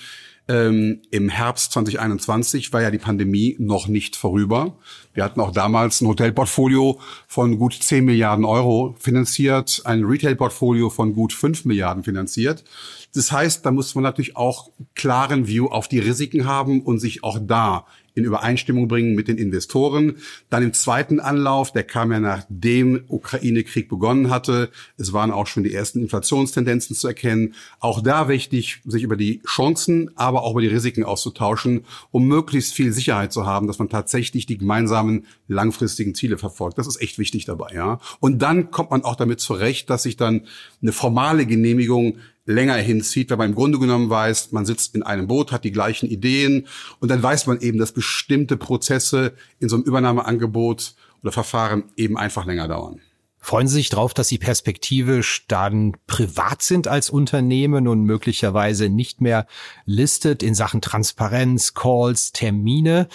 ähm, 0.48 1.02
im 1.10 1.28
Herbst 1.28 1.72
2021 1.72 2.72
war 2.72 2.80
ja 2.80 2.92
die 2.92 2.98
Pandemie 2.98 3.56
noch 3.58 3.88
nicht 3.88 4.14
vorüber. 4.14 4.76
Wir 5.12 5.24
hatten 5.24 5.40
auch 5.40 5.50
damals 5.50 6.00
ein 6.00 6.06
Hotelportfolio 6.06 7.00
von 7.26 7.58
gut 7.58 7.74
10 7.74 8.04
Milliarden 8.04 8.44
Euro 8.44 8.94
finanziert, 8.98 9.82
ein 9.84 10.04
Retailportfolio 10.04 10.88
von 10.88 11.14
gut 11.14 11.32
5 11.32 11.64
Milliarden 11.64 12.04
finanziert. 12.04 12.62
Das 13.14 13.32
heißt, 13.32 13.66
da 13.66 13.72
muss 13.72 13.94
man 13.96 14.04
natürlich 14.04 14.36
auch 14.36 14.70
klaren 14.94 15.48
View 15.48 15.66
auf 15.66 15.88
die 15.88 15.98
Risiken 15.98 16.44
haben 16.44 16.80
und 16.82 17.00
sich 17.00 17.24
auch 17.24 17.38
da 17.40 17.86
in 18.16 18.24
Übereinstimmung 18.24 18.88
bringen 18.88 19.14
mit 19.14 19.28
den 19.28 19.36
Investoren. 19.36 20.16
Dann 20.48 20.62
im 20.62 20.72
zweiten 20.72 21.20
Anlauf, 21.20 21.70
der 21.70 21.84
kam 21.84 22.10
ja 22.10 22.18
nachdem 22.18 23.04
Ukraine-Krieg 23.08 23.88
begonnen 23.88 24.30
hatte. 24.30 24.70
Es 24.96 25.12
waren 25.12 25.30
auch 25.30 25.46
schon 25.46 25.62
die 25.62 25.74
ersten 25.74 26.00
Inflationstendenzen 26.00 26.96
zu 26.96 27.06
erkennen. 27.06 27.54
Auch 27.78 28.02
da 28.02 28.28
wichtig, 28.28 28.80
sich 28.86 29.02
über 29.02 29.16
die 29.16 29.42
Chancen, 29.42 30.10
aber 30.16 30.42
auch 30.42 30.52
über 30.52 30.62
die 30.62 30.66
Risiken 30.66 31.04
auszutauschen, 31.04 31.84
um 32.10 32.26
möglichst 32.26 32.72
viel 32.72 32.90
Sicherheit 32.90 33.34
zu 33.34 33.44
haben, 33.44 33.66
dass 33.66 33.78
man 33.78 33.90
tatsächlich 33.90 34.46
die 34.46 34.56
gemeinsamen 34.56 35.26
langfristigen 35.46 36.14
Ziele 36.14 36.38
verfolgt. 36.38 36.78
Das 36.78 36.86
ist 36.86 37.02
echt 37.02 37.18
wichtig 37.18 37.44
dabei, 37.44 37.74
ja. 37.74 38.00
Und 38.18 38.40
dann 38.40 38.70
kommt 38.70 38.92
man 38.92 39.04
auch 39.04 39.16
damit 39.16 39.40
zurecht, 39.40 39.90
dass 39.90 40.04
sich 40.04 40.16
dann 40.16 40.46
eine 40.80 40.92
formale 40.92 41.44
Genehmigung 41.44 42.16
länger 42.46 42.74
hinzieht, 42.76 43.30
weil 43.30 43.36
man 43.36 43.50
im 43.50 43.54
Grunde 43.54 43.78
genommen 43.78 44.08
weiß, 44.08 44.52
man 44.52 44.64
sitzt 44.64 44.94
in 44.94 45.02
einem 45.02 45.26
Boot, 45.26 45.52
hat 45.52 45.64
die 45.64 45.72
gleichen 45.72 46.08
Ideen 46.08 46.66
und 47.00 47.10
dann 47.10 47.22
weiß 47.22 47.46
man 47.46 47.60
eben, 47.60 47.78
dass 47.78 47.92
bestimmte 47.92 48.56
Prozesse 48.56 49.34
in 49.58 49.68
so 49.68 49.76
einem 49.76 49.84
Übernahmeangebot 49.84 50.94
oder 51.22 51.32
Verfahren 51.32 51.84
eben 51.96 52.16
einfach 52.16 52.46
länger 52.46 52.68
dauern. 52.68 53.00
Freuen 53.38 53.68
Sie 53.68 53.74
sich 53.74 53.90
darauf, 53.90 54.12
dass 54.12 54.26
Sie 54.26 54.38
perspektivisch 54.38 55.44
dann 55.46 55.96
privat 56.08 56.62
sind 56.62 56.88
als 56.88 57.10
Unternehmen 57.10 57.86
und 57.86 58.02
möglicherweise 58.02 58.88
nicht 58.88 59.20
mehr 59.20 59.46
listet 59.84 60.42
in 60.42 60.54
Sachen 60.54 60.80
Transparenz, 60.80 61.74
Calls, 61.74 62.32
Termine 62.32 63.06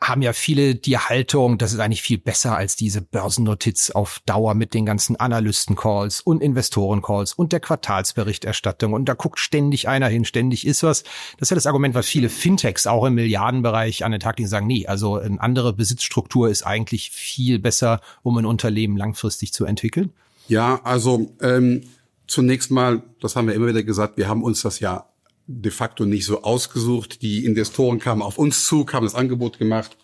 haben 0.00 0.22
ja 0.22 0.32
viele 0.32 0.74
die 0.74 0.98
Haltung, 0.98 1.58
das 1.58 1.72
ist 1.72 1.78
eigentlich 1.78 2.02
viel 2.02 2.18
besser 2.18 2.56
als 2.56 2.76
diese 2.76 3.00
Börsennotiz 3.00 3.90
auf 3.90 4.20
Dauer 4.26 4.54
mit 4.54 4.74
den 4.74 4.86
ganzen 4.86 5.16
Analysten-Calls 5.16 6.20
und 6.20 6.42
Investoren-Calls 6.42 7.34
und 7.34 7.52
der 7.52 7.60
Quartalsberichterstattung. 7.60 8.92
Und 8.92 9.06
da 9.06 9.14
guckt 9.14 9.38
ständig 9.38 9.88
einer 9.88 10.08
hin, 10.08 10.24
ständig 10.24 10.66
ist 10.66 10.82
was. 10.82 11.02
Das 11.38 11.46
ist 11.46 11.50
ja 11.50 11.54
das 11.54 11.66
Argument, 11.66 11.94
was 11.94 12.06
viele 12.06 12.28
Fintechs 12.28 12.86
auch 12.86 13.04
im 13.04 13.14
Milliardenbereich 13.14 14.04
an 14.04 14.12
den 14.12 14.20
Tag 14.20 14.38
legen, 14.38 14.48
sagen, 14.48 14.66
nee, 14.66 14.86
also 14.86 15.16
eine 15.16 15.40
andere 15.40 15.72
Besitzstruktur 15.72 16.48
ist 16.48 16.62
eigentlich 16.64 17.10
viel 17.10 17.58
besser, 17.58 18.00
um 18.22 18.36
ein 18.38 18.46
Unternehmen 18.46 18.96
langfristig 18.96 19.52
zu 19.52 19.64
entwickeln. 19.64 20.12
Ja, 20.48 20.80
also 20.84 21.34
ähm, 21.40 21.82
zunächst 22.26 22.70
mal, 22.70 23.02
das 23.20 23.36
haben 23.36 23.46
wir 23.46 23.54
immer 23.54 23.68
wieder 23.68 23.82
gesagt, 23.82 24.16
wir 24.16 24.28
haben 24.28 24.42
uns 24.42 24.62
das 24.62 24.80
ja 24.80 25.06
de 25.46 25.70
facto 25.70 26.04
nicht 26.04 26.24
so 26.24 26.42
ausgesucht. 26.42 27.22
Die 27.22 27.44
Investoren 27.44 27.98
kamen 27.98 28.22
auf 28.22 28.38
uns 28.38 28.66
zu, 28.66 28.86
haben 28.92 29.04
das 29.04 29.14
Angebot 29.14 29.58
gemacht. 29.58 29.96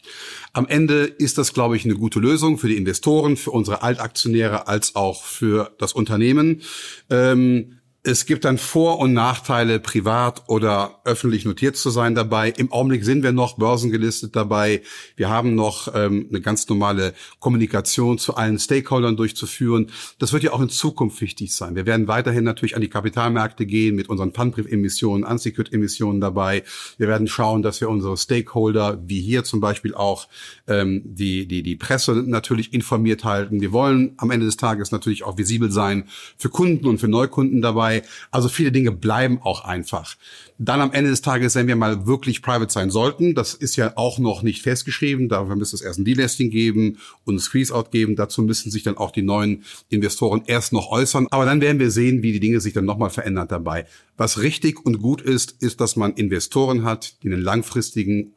Am 0.52 0.66
Ende 0.66 1.04
ist 1.04 1.38
das, 1.38 1.52
glaube 1.52 1.76
ich, 1.76 1.84
eine 1.84 1.94
gute 1.94 2.18
Lösung 2.18 2.58
für 2.58 2.68
die 2.68 2.76
Investoren, 2.76 3.36
für 3.36 3.50
unsere 3.50 3.82
Altaktionäre 3.82 4.66
als 4.66 4.96
auch 4.96 5.24
für 5.24 5.74
das 5.78 5.92
Unternehmen. 5.92 6.62
Ähm, 7.10 7.77
es 8.08 8.24
gibt 8.24 8.46
dann 8.46 8.56
Vor- 8.56 9.00
und 9.00 9.12
Nachteile, 9.12 9.80
privat 9.80 10.44
oder 10.46 10.98
öffentlich 11.04 11.44
notiert 11.44 11.76
zu 11.76 11.90
sein 11.90 12.14
dabei. 12.14 12.48
Im 12.48 12.72
Augenblick 12.72 13.04
sind 13.04 13.22
wir 13.22 13.32
noch 13.32 13.58
börsengelistet 13.58 14.34
dabei. 14.34 14.80
Wir 15.16 15.28
haben 15.28 15.54
noch 15.54 15.94
ähm, 15.94 16.26
eine 16.30 16.40
ganz 16.40 16.66
normale 16.70 17.12
Kommunikation 17.38 18.16
zu 18.16 18.34
allen 18.34 18.58
Stakeholdern 18.58 19.18
durchzuführen. 19.18 19.90
Das 20.18 20.32
wird 20.32 20.42
ja 20.42 20.52
auch 20.52 20.62
in 20.62 20.70
Zukunft 20.70 21.20
wichtig 21.20 21.54
sein. 21.54 21.76
Wir 21.76 21.84
werden 21.84 22.08
weiterhin 22.08 22.44
natürlich 22.44 22.76
an 22.76 22.80
die 22.80 22.88
Kapitalmärkte 22.88 23.66
gehen 23.66 23.94
mit 23.94 24.08
unseren 24.08 24.32
Pfandbriefemissionen, 24.32 25.24
Unsecured-Emissionen 25.24 26.22
dabei. 26.22 26.64
Wir 26.96 27.08
werden 27.08 27.28
schauen, 27.28 27.60
dass 27.62 27.82
wir 27.82 27.90
unsere 27.90 28.16
Stakeholder, 28.16 29.02
wie 29.04 29.20
hier 29.20 29.44
zum 29.44 29.60
Beispiel 29.60 29.94
auch 29.94 30.28
ähm, 30.66 31.02
die, 31.04 31.46
die, 31.46 31.62
die 31.62 31.76
Presse 31.76 32.14
natürlich 32.26 32.72
informiert 32.72 33.24
halten. 33.24 33.60
Wir 33.60 33.72
wollen 33.72 34.14
am 34.16 34.30
Ende 34.30 34.46
des 34.46 34.56
Tages 34.56 34.92
natürlich 34.92 35.24
auch 35.24 35.36
visibel 35.36 35.70
sein 35.70 36.04
für 36.38 36.48
Kunden 36.48 36.86
und 36.86 36.98
für 36.98 37.08
Neukunden 37.08 37.60
dabei. 37.60 37.97
Also 38.30 38.48
viele 38.48 38.72
Dinge 38.72 38.92
bleiben 38.92 39.40
auch 39.42 39.64
einfach. 39.64 40.16
Dann 40.58 40.80
am 40.80 40.92
Ende 40.92 41.10
des 41.10 41.22
Tages, 41.22 41.54
wenn 41.54 41.68
wir 41.68 41.76
mal 41.76 42.06
wirklich 42.06 42.42
private 42.42 42.72
sein 42.72 42.90
sollten, 42.90 43.34
das 43.34 43.54
ist 43.54 43.76
ja 43.76 43.92
auch 43.96 44.18
noch 44.18 44.42
nicht 44.42 44.62
festgeschrieben, 44.62 45.28
dafür 45.28 45.56
müsste 45.56 45.76
es 45.76 45.82
erst 45.82 46.00
ein 46.00 46.04
Delisting 46.04 46.50
geben 46.50 46.98
und 47.24 47.36
ein 47.36 47.38
Squeeze-Out 47.38 47.92
geben. 47.92 48.16
Dazu 48.16 48.42
müssen 48.42 48.70
sich 48.70 48.82
dann 48.82 48.96
auch 48.96 49.12
die 49.12 49.22
neuen 49.22 49.64
Investoren 49.88 50.42
erst 50.46 50.72
noch 50.72 50.90
äußern. 50.90 51.28
Aber 51.30 51.44
dann 51.44 51.60
werden 51.60 51.78
wir 51.78 51.90
sehen, 51.90 52.22
wie 52.22 52.32
die 52.32 52.40
Dinge 52.40 52.60
sich 52.60 52.72
dann 52.72 52.84
nochmal 52.84 53.10
verändern 53.10 53.48
dabei. 53.48 53.86
Was 54.16 54.40
richtig 54.40 54.84
und 54.84 55.00
gut 55.00 55.22
ist, 55.22 55.62
ist, 55.62 55.80
dass 55.80 55.94
man 55.94 56.14
Investoren 56.14 56.84
hat, 56.84 57.22
die 57.22 57.28
einen 57.28 57.40
langfristigen 57.42 58.34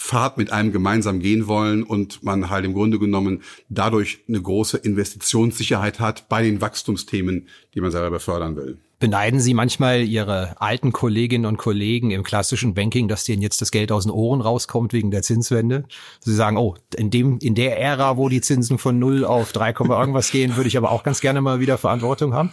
Fahrt 0.00 0.38
mit 0.38 0.52
einem 0.52 0.70
gemeinsam 0.70 1.18
gehen 1.18 1.48
wollen 1.48 1.82
und 1.82 2.22
man 2.22 2.50
halt 2.50 2.64
im 2.64 2.72
Grunde 2.72 3.00
genommen 3.00 3.42
dadurch 3.68 4.20
eine 4.28 4.40
große 4.40 4.78
Investitionssicherheit 4.78 5.98
hat 5.98 6.28
bei 6.28 6.40
den 6.44 6.60
Wachstumsthemen, 6.60 7.48
die 7.74 7.80
man 7.80 7.90
selber 7.90 8.10
befördern 8.10 8.54
will. 8.54 8.78
Beneiden 9.00 9.38
Sie 9.38 9.54
manchmal 9.54 10.02
Ihre 10.02 10.60
alten 10.60 10.90
Kolleginnen 10.90 11.46
und 11.46 11.56
Kollegen 11.56 12.10
im 12.10 12.24
klassischen 12.24 12.74
Banking, 12.74 13.06
dass 13.06 13.22
denen 13.22 13.42
jetzt 13.42 13.60
das 13.60 13.70
Geld 13.70 13.92
aus 13.92 14.02
den 14.02 14.10
Ohren 14.10 14.40
rauskommt 14.40 14.92
wegen 14.92 15.12
der 15.12 15.22
Zinswende? 15.22 15.84
Sie 16.18 16.34
sagen, 16.34 16.56
oh, 16.56 16.74
in 16.96 17.10
dem, 17.10 17.38
in 17.40 17.54
der 17.54 17.78
Ära, 17.80 18.16
wo 18.16 18.28
die 18.28 18.40
Zinsen 18.40 18.76
von 18.76 18.98
null 18.98 19.24
auf 19.24 19.52
3, 19.52 19.70
irgendwas 19.88 20.32
gehen, 20.32 20.56
würde 20.56 20.66
ich 20.66 20.76
aber 20.76 20.90
auch 20.90 21.04
ganz 21.04 21.20
gerne 21.20 21.40
mal 21.40 21.60
wieder 21.60 21.78
Verantwortung 21.78 22.34
haben? 22.34 22.52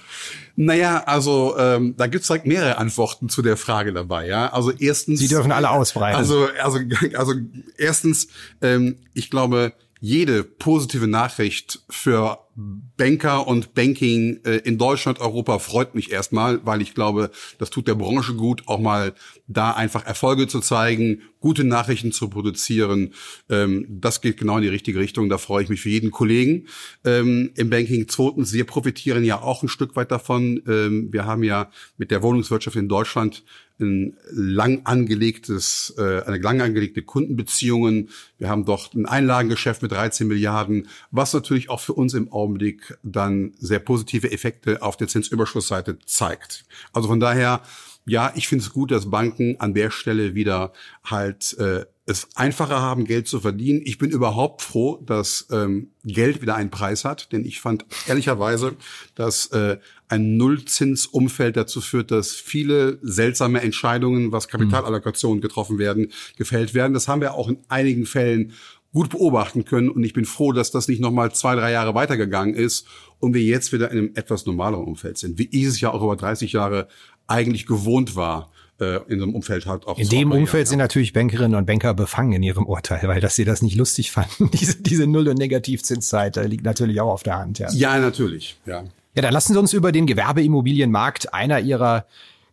Naja, 0.56 1.04
also 1.08 1.58
ähm, 1.58 1.96
da 1.98 2.06
gibt's 2.06 2.28
direkt 2.28 2.46
mehrere 2.46 2.78
Antworten 2.78 3.28
zu 3.28 3.42
der 3.42 3.58
Frage 3.58 3.92
dabei. 3.92 4.28
Ja, 4.28 4.54
also 4.54 4.72
erstens. 4.72 5.22
Sie 5.22 5.28
dürfen 5.28 5.52
alle 5.52 5.72
ausbreiten. 5.72 6.18
Also, 6.18 6.48
also, 6.62 6.80
also 7.16 7.34
erstens, 7.76 8.28
ähm, 8.62 8.98
ich 9.16 9.32
glaube, 9.32 9.74
jede 10.00 10.44
positive 10.44 11.08
Nachricht 11.08 11.80
für 11.90 12.45
Banker 12.56 13.48
und 13.48 13.74
Banking 13.74 14.40
äh, 14.46 14.58
in 14.60 14.78
Deutschland, 14.78 15.20
Europa 15.20 15.60
freut 15.60 15.94
mich 15.94 16.12
erstmal, 16.12 16.66
weil 16.66 16.82
ich 16.82 16.94
glaube, 16.94 17.32
das 17.58 17.70
tut 17.70 17.88
der 17.88 17.96
Branche 17.96 18.34
gut, 18.34 18.64
auch 18.68 18.80
mal 18.80 19.14
da 19.48 19.72
einfach 19.72 20.06
Erfolge 20.06 20.48
zu 20.48 20.62
zeigen, 20.62 21.22
gute 21.42 21.66
Nachrichten 21.66 22.14
zu 22.14 22.30
produzieren. 22.30 23.14
Ähm, 23.50 23.86
das 23.90 24.22
geht 24.22 24.38
genau 24.38 24.56
in 24.56 24.64
die 24.64 24.70
richtige 24.70 25.00
Richtung. 25.00 25.30
Da 25.30 25.38
freue 25.38 25.64
ich 25.64 25.70
mich 25.70 25.82
für 25.82 25.90
jeden 25.90 26.12
Kollegen 26.12 26.68
ähm, 27.04 27.52
im 27.56 27.70
Banking. 27.70 28.08
Zweitens, 28.08 28.54
wir 28.54 28.64
profitieren 28.64 29.26
ja 29.26 29.42
auch 29.42 29.62
ein 29.62 29.68
Stück 29.68 29.96
weit 29.98 30.12
davon. 30.12 30.62
Ähm, 30.68 31.12
wir 31.12 31.26
haben 31.26 31.44
ja 31.44 31.70
mit 31.98 32.10
der 32.10 32.24
Wohnungswirtschaft 32.24 32.78
in 32.78 32.88
Deutschland 32.88 33.44
ein 33.80 34.16
lang 34.32 34.82
angelegtes, 34.86 35.94
äh, 35.98 36.24
eine 36.26 36.38
lang 36.38 36.62
angelegte 36.62 37.02
Kundenbeziehungen. 37.02 38.10
Wir 38.38 38.50
haben 38.50 38.66
dort 38.66 38.94
ein 38.94 39.06
Einlagengeschäft 39.06 39.82
mit 39.82 39.92
13 39.92 40.28
Milliarden, 40.28 40.88
was 41.12 41.34
natürlich 41.34 41.70
auch 41.70 41.82
für 41.82 41.94
uns 41.94 42.14
im 42.14 42.32
Augenblick 42.46 42.98
dann 43.04 43.54
sehr 43.58 43.80
positive 43.80 44.32
Effekte 44.32 44.82
auf 44.82 44.98
der 44.98 45.08
Zinsüberschussseite 45.08 45.98
zeigt. 46.06 46.66
Also 46.94 47.08
von 47.08 47.20
daher, 47.20 47.62
ja, 48.06 48.32
ich 48.36 48.48
finde 48.48 48.64
es 48.64 48.72
gut, 48.72 48.92
dass 48.92 49.10
Banken 49.10 49.60
an 49.60 49.74
der 49.74 49.90
Stelle 49.90 50.36
wieder 50.36 50.74
halt 51.04 51.58
äh, 51.58 51.86
es 52.06 52.28
einfacher 52.36 52.82
haben, 52.82 53.06
Geld 53.06 53.28
zu 53.28 53.40
verdienen. 53.40 53.82
Ich 53.84 53.98
bin 53.98 54.12
überhaupt 54.12 54.62
froh, 54.62 55.02
dass 55.04 55.48
ähm, 55.52 55.90
Geld 56.04 56.42
wieder 56.42 56.56
einen 56.56 56.70
Preis 56.70 57.04
hat, 57.04 57.32
denn 57.32 57.44
ich 57.46 57.62
fand 57.62 57.84
ehrlicherweise, 58.08 58.76
dass 59.16 59.48
äh, 59.48 59.80
ein 60.08 60.38
Nullzinsumfeld 60.38 61.58
dazu 61.58 61.82
führt, 61.82 62.12
dass 62.12 62.34
viele 62.34 63.00
seltsame 63.02 63.62
Entscheidungen, 63.62 64.32
was 64.32 64.48
Kapitalallokation 64.48 65.42
getroffen 65.42 65.80
werden, 65.80 66.12
gefällt 66.38 66.76
werden. 66.76 66.94
Das 66.94 67.08
haben 67.08 67.22
wir 67.22 67.34
auch 67.34 67.50
in 67.50 67.58
einigen 67.70 68.06
Fällen 68.06 68.54
gut 68.96 69.10
beobachten 69.10 69.66
können. 69.66 69.90
Und 69.90 70.04
ich 70.04 70.14
bin 70.14 70.26
froh, 70.26 70.54
dass 70.54 70.72
das 70.72 70.88
nicht 70.88 71.02
nochmal 71.02 71.32
zwei, 71.34 71.54
drei 71.56 71.72
Jahre 71.72 71.94
weitergegangen 71.94 72.56
ist 72.56 72.88
und 73.20 73.34
wir 73.34 73.44
jetzt 73.44 73.74
wieder 73.74 73.92
in 73.92 73.98
einem 73.98 74.12
etwas 74.16 74.46
normaleren 74.46 74.86
Umfeld 74.86 75.18
sind, 75.18 75.38
wie 75.38 75.50
ich 75.52 75.66
es 75.66 75.82
ja 75.82 75.92
auch 75.92 76.02
über 76.02 76.16
30 76.16 76.54
Jahre 76.54 76.88
eigentlich 77.28 77.66
gewohnt 77.66 78.16
war 78.16 78.50
äh, 78.80 79.02
in 79.08 79.20
so 79.20 79.26
einem 79.26 79.36
Umfeld 79.36 79.66
halt 79.66 79.86
auch. 79.86 79.98
In 79.98 80.08
dem 80.08 80.32
Umfeld 80.32 80.68
ja. 80.68 80.70
sind 80.70 80.80
natürlich 80.80 81.12
Bankerinnen 81.12 81.56
und 81.56 81.66
Banker 81.66 81.94
befangen 81.94 82.32
in 82.32 82.44
ihrem 82.44 82.66
Urteil, 82.66 83.08
weil 83.08 83.20
dass 83.20 83.36
sie 83.36 83.46
das 83.46 83.62
nicht 83.62 83.76
lustig 83.76 84.12
fanden. 84.12 84.50
diese, 84.54 84.82
diese 84.82 85.08
Null- 85.08 85.28
und 85.28 85.38
Negativzinszeit 85.38 86.38
liegt 86.48 86.64
natürlich 86.64 87.02
auch 87.02 87.12
auf 87.12 87.24
der 87.24 87.38
Hand. 87.38 87.60
Ja, 87.60 87.70
ja 87.72 88.00
natürlich. 88.00 88.58
Ja. 88.66 88.86
Ja, 89.14 89.22
dann 89.22 89.34
lassen 89.34 89.54
Sie 89.54 89.60
uns 89.60 89.72
über 89.72 89.94
den 89.94 90.08
Gewerbeimmobilienmarkt 90.08 91.34
einer 91.34 91.62
Ihrer 91.62 92.06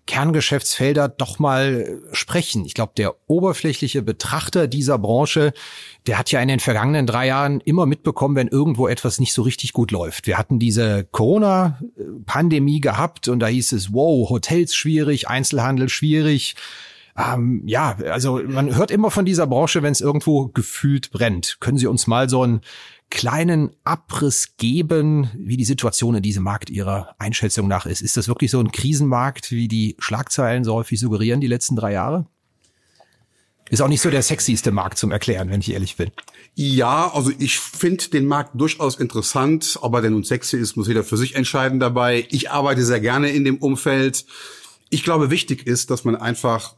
Kerngeschäftsfelder 0.06 1.08
doch 1.08 1.38
mal 1.38 2.00
sprechen. 2.12 2.64
Ich 2.64 2.74
glaube, 2.74 2.92
der 2.96 3.14
oberflächliche 3.28 4.02
Betrachter 4.02 4.66
dieser 4.66 4.98
Branche, 4.98 5.52
der 6.06 6.18
hat 6.18 6.32
ja 6.32 6.40
in 6.40 6.48
den 6.48 6.60
vergangenen 6.60 7.06
drei 7.06 7.28
Jahren 7.28 7.60
immer 7.60 7.86
mitbekommen, 7.86 8.34
wenn 8.34 8.48
irgendwo 8.48 8.88
etwas 8.88 9.20
nicht 9.20 9.32
so 9.32 9.42
richtig 9.42 9.72
gut 9.72 9.90
läuft. 9.92 10.26
Wir 10.26 10.38
hatten 10.38 10.58
diese 10.58 11.04
Corona-Pandemie 11.04 12.80
gehabt 12.80 13.28
und 13.28 13.38
da 13.38 13.46
hieß 13.46 13.72
es, 13.72 13.92
wow, 13.92 14.28
Hotels 14.28 14.74
schwierig, 14.74 15.28
Einzelhandel 15.28 15.88
schwierig. 15.88 16.56
Ähm, 17.16 17.62
ja, 17.66 17.96
also 18.10 18.40
man 18.44 18.74
hört 18.74 18.90
immer 18.90 19.10
von 19.10 19.24
dieser 19.24 19.46
Branche, 19.46 19.82
wenn 19.82 19.92
es 19.92 20.00
irgendwo 20.00 20.48
gefühlt 20.48 21.10
brennt. 21.10 21.58
Können 21.60 21.78
Sie 21.78 21.86
uns 21.86 22.06
mal 22.06 22.28
so 22.28 22.44
ein 22.44 22.60
kleinen 23.12 23.76
Abriss 23.84 24.56
geben, 24.56 25.30
wie 25.36 25.58
die 25.58 25.66
Situation 25.66 26.14
in 26.14 26.22
diesem 26.22 26.44
Markt 26.44 26.70
Ihrer 26.70 27.14
Einschätzung 27.18 27.68
nach 27.68 27.84
ist? 27.84 28.00
Ist 28.00 28.16
das 28.16 28.26
wirklich 28.26 28.50
so 28.50 28.58
ein 28.58 28.72
Krisenmarkt, 28.72 29.50
wie 29.50 29.68
die 29.68 29.96
Schlagzeilen 29.98 30.64
so 30.64 30.72
häufig 30.72 30.98
suggerieren, 30.98 31.42
die 31.42 31.46
letzten 31.46 31.76
drei 31.76 31.92
Jahre? 31.92 32.26
Ist 33.68 33.82
auch 33.82 33.88
nicht 33.88 34.00
so 34.00 34.08
der 34.08 34.22
sexyste 34.22 34.72
Markt 34.72 34.96
zum 34.96 35.10
Erklären, 35.10 35.50
wenn 35.50 35.60
ich 35.60 35.72
ehrlich 35.72 35.96
bin. 35.96 36.10
Ja, 36.54 37.12
also 37.12 37.30
ich 37.38 37.58
finde 37.58 38.08
den 38.08 38.24
Markt 38.24 38.58
durchaus 38.58 38.98
interessant. 38.98 39.78
Ob 39.82 39.94
er 39.94 40.00
denn 40.00 40.14
nun 40.14 40.24
sexy 40.24 40.56
ist, 40.56 40.76
muss 40.76 40.88
jeder 40.88 41.04
für 41.04 41.18
sich 41.18 41.34
entscheiden 41.34 41.80
dabei. 41.80 42.26
Ich 42.30 42.50
arbeite 42.50 42.82
sehr 42.82 43.00
gerne 43.00 43.28
in 43.28 43.44
dem 43.44 43.58
Umfeld. 43.58 44.24
Ich 44.88 45.04
glaube, 45.04 45.30
wichtig 45.30 45.66
ist, 45.66 45.90
dass 45.90 46.04
man 46.04 46.16
einfach 46.16 46.76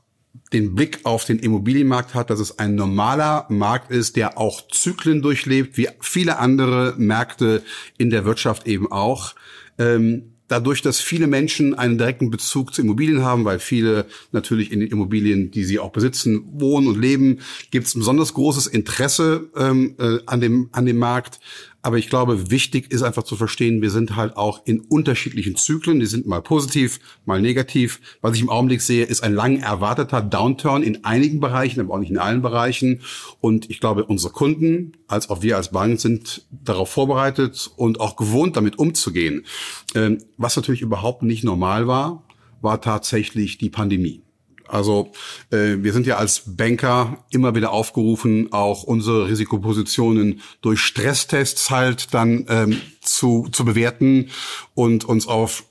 den 0.53 0.75
Blick 0.75 1.01
auf 1.05 1.25
den 1.25 1.39
Immobilienmarkt 1.39 2.15
hat, 2.15 2.31
dass 2.31 2.41
es 2.41 2.59
ein 2.59 2.75
normaler 2.75 3.47
Markt 3.49 3.91
ist, 3.91 4.17
der 4.17 4.39
auch 4.39 4.69
Zyklen 4.69 5.23
durchlebt, 5.23 5.77
wie 5.77 5.89
viele 6.01 6.39
andere 6.39 6.95
Märkte 6.97 7.63
in 7.99 8.11
der 8.11 8.25
Wirtschaft 8.25 8.67
eben 8.67 8.91
auch. 8.91 9.35
Ähm, 9.79 10.35
dadurch, 10.49 10.83
dass 10.83 11.01
viele 11.01 11.27
Menschen 11.27 11.75
einen 11.75 11.99
direkten 11.99 12.31
Bezug 12.31 12.75
zu 12.75 12.83
Immobilien 12.83 13.23
haben, 13.23 13.45
weil 13.45 13.59
viele 13.59 14.07
natürlich 14.33 14.71
in 14.71 14.81
den 14.81 14.91
Immobilien, 14.91 15.51
die 15.51 15.65
sie 15.65 15.79
auch 15.79 15.91
besitzen, 15.91 16.45
wohnen 16.53 16.87
und 16.87 17.01
leben, 17.01 17.41
gibt 17.71 17.87
es 17.87 17.95
ein 17.95 18.01
besonders 18.01 18.35
großes 18.35 18.67
Interesse 18.67 19.51
ähm, 19.57 19.97
äh, 19.99 20.19
an 20.27 20.41
dem 20.41 20.69
an 20.73 20.87
dem 20.87 20.99
Markt. 20.99 21.41
Aber 21.85 21.99
ich 21.99 22.09
glaube, 22.09 22.51
wichtig 22.51 22.91
ist 22.91 23.03
einfach 23.03 23.25
zu 23.25 23.37
verstehen, 23.37 23.83
wir 23.83 23.91
sind 23.91 24.17
halt 24.17 24.39
auch 24.39 24.63
in 24.65 24.81
unterschiedlichen 24.81 25.55
Zyklen. 25.55 26.01
Die 26.01 26.07
sind 26.07 26.27
mal 26.27 26.41
positiv, 26.41 26.99
mal 27.27 27.43
negativ. 27.43 28.01
Was 28.23 28.35
ich 28.37 28.41
im 28.41 28.49
Augenblick 28.49 28.81
sehe, 28.81 29.05
ist 29.05 29.23
ein 29.23 29.35
lang 29.35 29.59
erwarteter 29.59 30.23
Downturn 30.23 30.83
in 30.83 31.05
einigen 31.05 31.41
Bereichen, 31.41 31.81
aber 31.81 31.93
auch 31.93 31.99
nicht 31.99 32.09
in 32.09 32.17
allen 32.17 32.41
Bereichen. 32.41 33.03
Und 33.43 33.69
ich 33.69 33.81
glaube, 33.81 34.07
unsere 34.07 34.33
Kunden, 34.33 34.93
als 35.09 35.29
auch 35.29 35.43
wir 35.43 35.59
als 35.59 35.73
Bank, 35.73 36.01
sind 36.01 36.47
darauf 36.51 36.89
vorbereitet 36.89 37.71
und 37.77 38.01
auch 38.01 38.17
gewohnt, 38.17 38.57
damit 38.57 38.79
umzugehen. 38.79 39.45
Ähm, 39.95 40.25
was 40.39 40.57
natürlich 40.57 40.81
überhaupt 40.81 41.23
nicht 41.23 41.45
normal 41.45 41.87
war, 41.87 42.27
war 42.63 42.81
tatsächlich 42.81 43.59
die 43.59 43.69
Pandemie. 43.69 44.24
Also 44.69 45.13
äh, 45.51 45.77
wir 45.79 45.93
sind 45.93 46.07
ja 46.07 46.17
als 46.17 46.43
Banker 46.47 47.25
immer 47.31 47.55
wieder 47.55 47.73
aufgerufen, 47.73 48.53
auch 48.53 48.83
unsere 48.83 49.29
Risikopositionen 49.29 50.41
durch 50.63 50.81
Stresstests 50.81 51.71
halt 51.71 52.15
dann 52.15 52.47
ähm, 52.49 52.81
zu, 53.01 53.49
zu 53.53 53.65
bewerten 53.65 54.31
und 54.75 55.05
uns 55.05 55.29
auf 55.29 55.65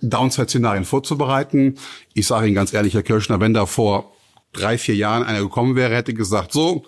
Downside-Szenarien 0.00 0.84
vorzubereiten. 0.84 1.76
Ich 2.14 2.26
sage 2.26 2.46
Ihnen 2.46 2.54
ganz 2.54 2.72
ehrlich, 2.72 2.94
Herr 2.94 3.02
Kirschner, 3.02 3.40
wenn 3.40 3.54
da 3.54 3.66
vor 3.66 4.12
drei, 4.52 4.78
vier 4.78 4.94
Jahren 4.94 5.24
einer 5.24 5.40
gekommen 5.40 5.76
wäre, 5.76 5.94
hätte 5.94 6.14
gesagt, 6.14 6.52
so, 6.52 6.84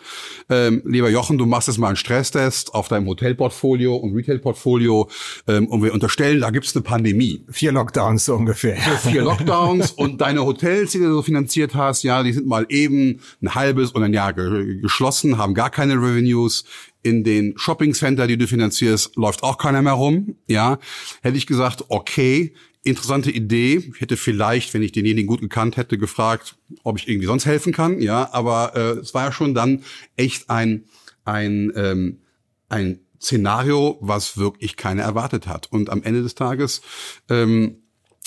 ähm, 0.49 0.83
lieber 0.85 1.11
Jochen, 1.11 1.39
du 1.39 1.47
machst 1.47 1.69
jetzt 1.69 1.79
mal 1.79 1.89
einen 1.89 1.97
Stresstest 1.97 2.75
auf 2.75 2.89
deinem 2.89 3.07
Hotelportfolio 3.07 3.95
und 3.95 4.15
Retailportfolio 4.15 5.09
ähm, 5.47 5.69
und 5.69 5.83
wir 5.83 5.93
unterstellen, 5.93 6.41
da 6.41 6.51
gibt's 6.51 6.75
eine 6.75 6.83
Pandemie. 6.83 7.45
Vier 7.51 7.73
Lockdowns 7.73 8.25
so 8.25 8.35
ungefähr. 8.35 8.77
Vier 8.77 9.23
Lockdowns 9.23 9.91
und 9.97 10.21
deine 10.21 10.45
Hotels, 10.45 10.93
die 10.93 10.99
du 10.99 11.13
so 11.13 11.23
finanziert 11.23 11.75
hast, 11.75 12.03
ja, 12.03 12.23
die 12.23 12.33
sind 12.33 12.47
mal 12.47 12.67
eben 12.69 13.21
ein 13.43 13.55
halbes 13.55 13.95
oder 13.95 14.07
ein 14.07 14.15
Jahr 14.15 14.33
ge 14.33 14.81
geschlossen, 14.81 15.39
haben 15.39 15.55
gar 15.55 15.71
keine 15.71 15.95
Revenues. 15.95 16.65
In 17.03 17.25
den 17.25 17.55
Shopping 17.57 17.95
Center, 17.95 18.27
die 18.27 18.37
du 18.37 18.47
finanzierst, 18.47 19.17
läuft 19.17 19.43
auch 19.43 19.57
keiner 19.57 19.81
mehr 19.81 19.95
rum. 19.95 20.37
Ja, 20.47 20.79
hätte 21.23 21.39
ich 21.39 21.47
gesagt, 21.47 21.87
okay, 21.89 22.53
interessante 22.83 23.31
Idee. 23.31 23.77
Ich 23.95 24.01
hätte 24.01 24.17
vielleicht, 24.17 24.73
wenn 24.75 24.83
ich 24.83 24.93
denjenigen 24.93 25.27
gut 25.27 25.41
gekannt 25.41 25.77
hätte, 25.77 25.99
gefragt, 25.99 26.57
ob 26.83 26.99
ich 26.99 27.09
irgendwie 27.09 27.27
sonst 27.27 27.47
helfen 27.47 27.73
kann. 27.73 28.01
Ja, 28.01 28.33
aber 28.33 28.73
äh, 28.75 29.01
es 29.01 29.15
war 29.15 29.25
ja 29.25 29.33
schon 29.33 29.55
dann 29.55 29.85
echt 30.17 30.51
ein 30.51 30.85
ein 31.25 31.73
ähm, 31.77 32.21
ein 32.69 33.01
Szenario, 33.21 33.99
was 34.01 34.39
wirklich 34.39 34.77
keiner 34.77 35.03
erwartet 35.03 35.47
hat. 35.47 35.71
Und 35.71 35.91
am 35.91 36.03
Ende 36.03 36.23
des 36.23 36.35
Tages 36.35 36.81
ähm, 37.29 37.83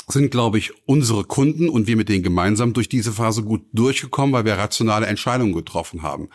sind, 0.07 0.31
glaube 0.31 0.57
ich, 0.57 0.71
unsere 0.85 1.23
Kunden 1.23 1.69
und 1.69 1.87
wir 1.87 1.95
mit 1.95 2.09
denen 2.09 2.23
gemeinsam 2.23 2.73
durch 2.73 2.89
diese 2.89 3.11
Phase 3.11 3.43
gut 3.43 3.63
durchgekommen, 3.73 4.33
weil 4.33 4.45
wir 4.45 4.53
rationale 4.53 5.07
Entscheidungen 5.07 5.53
getroffen 5.53 6.03
haben. 6.03 6.29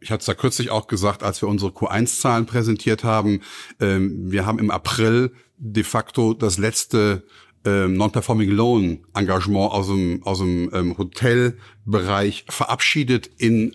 Ich 0.00 0.10
hatte 0.10 0.20
es 0.20 0.26
da 0.26 0.34
kürzlich 0.34 0.70
auch 0.70 0.88
gesagt, 0.88 1.22
als 1.22 1.40
wir 1.40 1.48
unsere 1.48 1.70
Q1-Zahlen 1.70 2.46
präsentiert 2.46 3.04
haben. 3.04 3.42
Ähm, 3.80 4.30
wir 4.30 4.46
haben 4.46 4.58
im 4.58 4.70
April 4.70 5.32
de 5.58 5.84
facto 5.84 6.34
das 6.34 6.58
letzte 6.58 7.24
ähm, 7.64 7.94
Non-Performing 7.94 8.50
Loan 8.50 8.98
Engagement 9.14 9.72
aus 9.72 9.88
dem, 9.88 10.22
aus 10.24 10.38
dem 10.38 10.70
ähm, 10.72 10.98
Hotelbereich 10.98 12.44
verabschiedet 12.48 13.30
in 13.38 13.74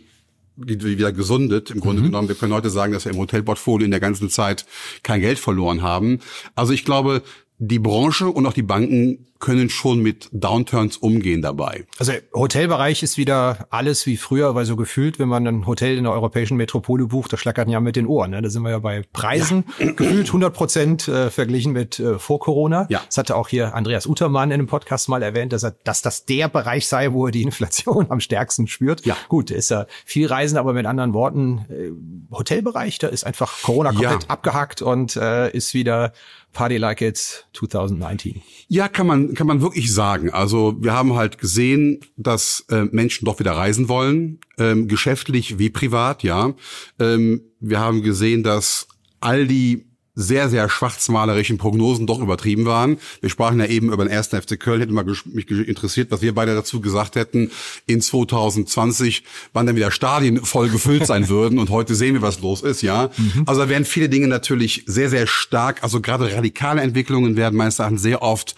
wieder 0.55 1.11
gesundet. 1.11 1.71
Im 1.71 1.79
Grunde 1.79 2.01
mhm. 2.01 2.07
genommen, 2.07 2.27
wir 2.27 2.35
können 2.35 2.53
heute 2.53 2.69
sagen, 2.69 2.93
dass 2.93 3.05
wir 3.05 3.11
im 3.11 3.17
Hotelportfolio 3.17 3.85
in 3.85 3.91
der 3.91 3.99
ganzen 3.99 4.29
Zeit 4.29 4.65
kein 5.01 5.21
Geld 5.21 5.39
verloren 5.39 5.81
haben. 5.81 6.19
Also 6.55 6.73
ich 6.73 6.85
glaube, 6.85 7.23
die 7.57 7.79
Branche 7.79 8.27
und 8.27 8.45
auch 8.45 8.53
die 8.53 8.61
Banken 8.61 9.27
können 9.41 9.69
schon 9.69 9.99
mit 9.99 10.29
Downturns 10.31 10.97
umgehen 10.97 11.41
dabei. 11.41 11.85
Also 11.99 12.13
Hotelbereich 12.33 13.03
ist 13.03 13.17
wieder 13.17 13.67
alles 13.69 14.05
wie 14.05 14.15
früher, 14.15 14.55
weil 14.55 14.65
so 14.65 14.77
gefühlt, 14.77 15.19
wenn 15.19 15.27
man 15.27 15.45
ein 15.45 15.67
Hotel 15.67 15.97
in 15.97 16.05
der 16.05 16.13
europäischen 16.13 16.55
Metropole 16.55 17.07
bucht, 17.07 17.33
da 17.33 17.37
schlackert 17.37 17.67
ja 17.67 17.81
mit 17.81 17.97
den 17.97 18.07
Ohren. 18.07 18.31
Ne? 18.31 18.41
Da 18.41 18.49
sind 18.49 18.63
wir 18.63 18.69
ja 18.69 18.79
bei 18.79 19.03
Preisen 19.11 19.65
ja. 19.79 19.91
gefühlt 19.95 20.27
100 20.27 20.53
Prozent 20.53 21.07
äh, 21.07 21.29
verglichen 21.29 21.73
mit 21.73 21.99
äh, 21.99 22.17
vor 22.19 22.39
Corona. 22.39 22.85
Ja. 22.89 23.01
Das 23.05 23.17
hatte 23.17 23.35
auch 23.35 23.49
hier 23.49 23.75
Andreas 23.75 24.07
Utermann 24.07 24.51
in 24.51 24.61
einem 24.61 24.67
Podcast 24.67 25.09
mal 25.09 25.21
erwähnt, 25.23 25.51
dass, 25.51 25.63
er, 25.63 25.75
dass 25.83 26.01
das 26.01 26.25
der 26.25 26.47
Bereich 26.47 26.87
sei, 26.87 27.11
wo 27.11 27.25
er 27.25 27.31
die 27.31 27.41
Inflation 27.41 28.05
am 28.09 28.19
stärksten 28.21 28.67
spürt. 28.67 29.05
Ja. 29.05 29.17
Gut, 29.27 29.51
ist 29.51 29.71
ja 29.71 29.87
viel 30.05 30.27
Reisen, 30.27 30.57
aber 30.57 30.73
mit 30.73 30.85
anderen 30.85 31.13
Worten, 31.13 31.65
äh, 31.69 31.91
Hotelbereich, 32.35 32.99
da 32.99 33.07
ist 33.07 33.25
einfach 33.25 33.61
Corona 33.63 33.89
komplett 33.89 34.23
ja. 34.23 34.29
abgehakt 34.29 34.81
und 34.81 35.15
äh, 35.15 35.51
ist 35.51 35.73
wieder 35.73 36.13
Party 36.53 36.77
like 36.77 37.01
it's 37.01 37.45
2019. 37.53 38.41
Ja, 38.67 38.87
kann 38.87 39.07
man, 39.07 39.30
kann 39.35 39.47
man 39.47 39.61
wirklich 39.61 39.93
sagen. 39.93 40.29
Also 40.29 40.75
wir 40.79 40.93
haben 40.93 41.15
halt 41.15 41.37
gesehen, 41.37 41.99
dass 42.17 42.65
äh, 42.69 42.85
Menschen 42.91 43.25
doch 43.25 43.39
wieder 43.39 43.53
reisen 43.53 43.89
wollen, 43.89 44.39
ähm, 44.57 44.87
geschäftlich 44.87 45.59
wie 45.59 45.69
privat, 45.69 46.23
ja. 46.23 46.53
Ähm, 46.99 47.41
wir 47.59 47.79
haben 47.79 48.01
gesehen, 48.01 48.43
dass 48.43 48.87
all 49.19 49.47
die 49.47 49.85
sehr, 50.13 50.49
sehr 50.49 50.69
schwarzmalerischen 50.69 51.57
Prognosen 51.57 52.05
doch 52.05 52.19
übertrieben 52.19 52.65
waren. 52.65 52.97
Wir 53.21 53.29
sprachen 53.29 53.59
ja 53.59 53.65
eben 53.65 53.93
über 53.93 54.03
den 54.03 54.11
ersten 54.11 54.41
FC 54.41 54.59
Köln, 54.59 54.81
hätte 54.81 54.91
mal 54.91 55.05
mich 55.05 55.49
interessiert, 55.49 56.11
was 56.11 56.21
wir 56.21 56.33
beide 56.33 56.53
dazu 56.53 56.81
gesagt 56.81 57.15
hätten, 57.15 57.49
in 57.85 58.01
2020, 58.01 59.23
wann 59.53 59.65
dann 59.65 59.75
wieder 59.75 59.91
Stadien 59.91 60.43
voll 60.43 60.69
gefüllt 60.69 61.05
sein 61.07 61.29
würden 61.29 61.59
und 61.59 61.69
heute 61.69 61.95
sehen 61.95 62.13
wir, 62.15 62.21
was 62.21 62.41
los 62.41 62.61
ist, 62.61 62.81
ja. 62.81 63.09
Mhm. 63.17 63.43
Also 63.45 63.61
da 63.61 63.69
werden 63.69 63.85
viele 63.85 64.09
Dinge 64.09 64.27
natürlich 64.27 64.83
sehr, 64.85 65.09
sehr 65.09 65.27
stark, 65.27 65.81
also 65.83 66.01
gerade 66.01 66.33
radikale 66.35 66.81
Entwicklungen 66.81 67.37
werden 67.37 67.55
meines 67.55 67.79
Erachtens 67.79 68.01
sehr 68.01 68.21
oft 68.21 68.55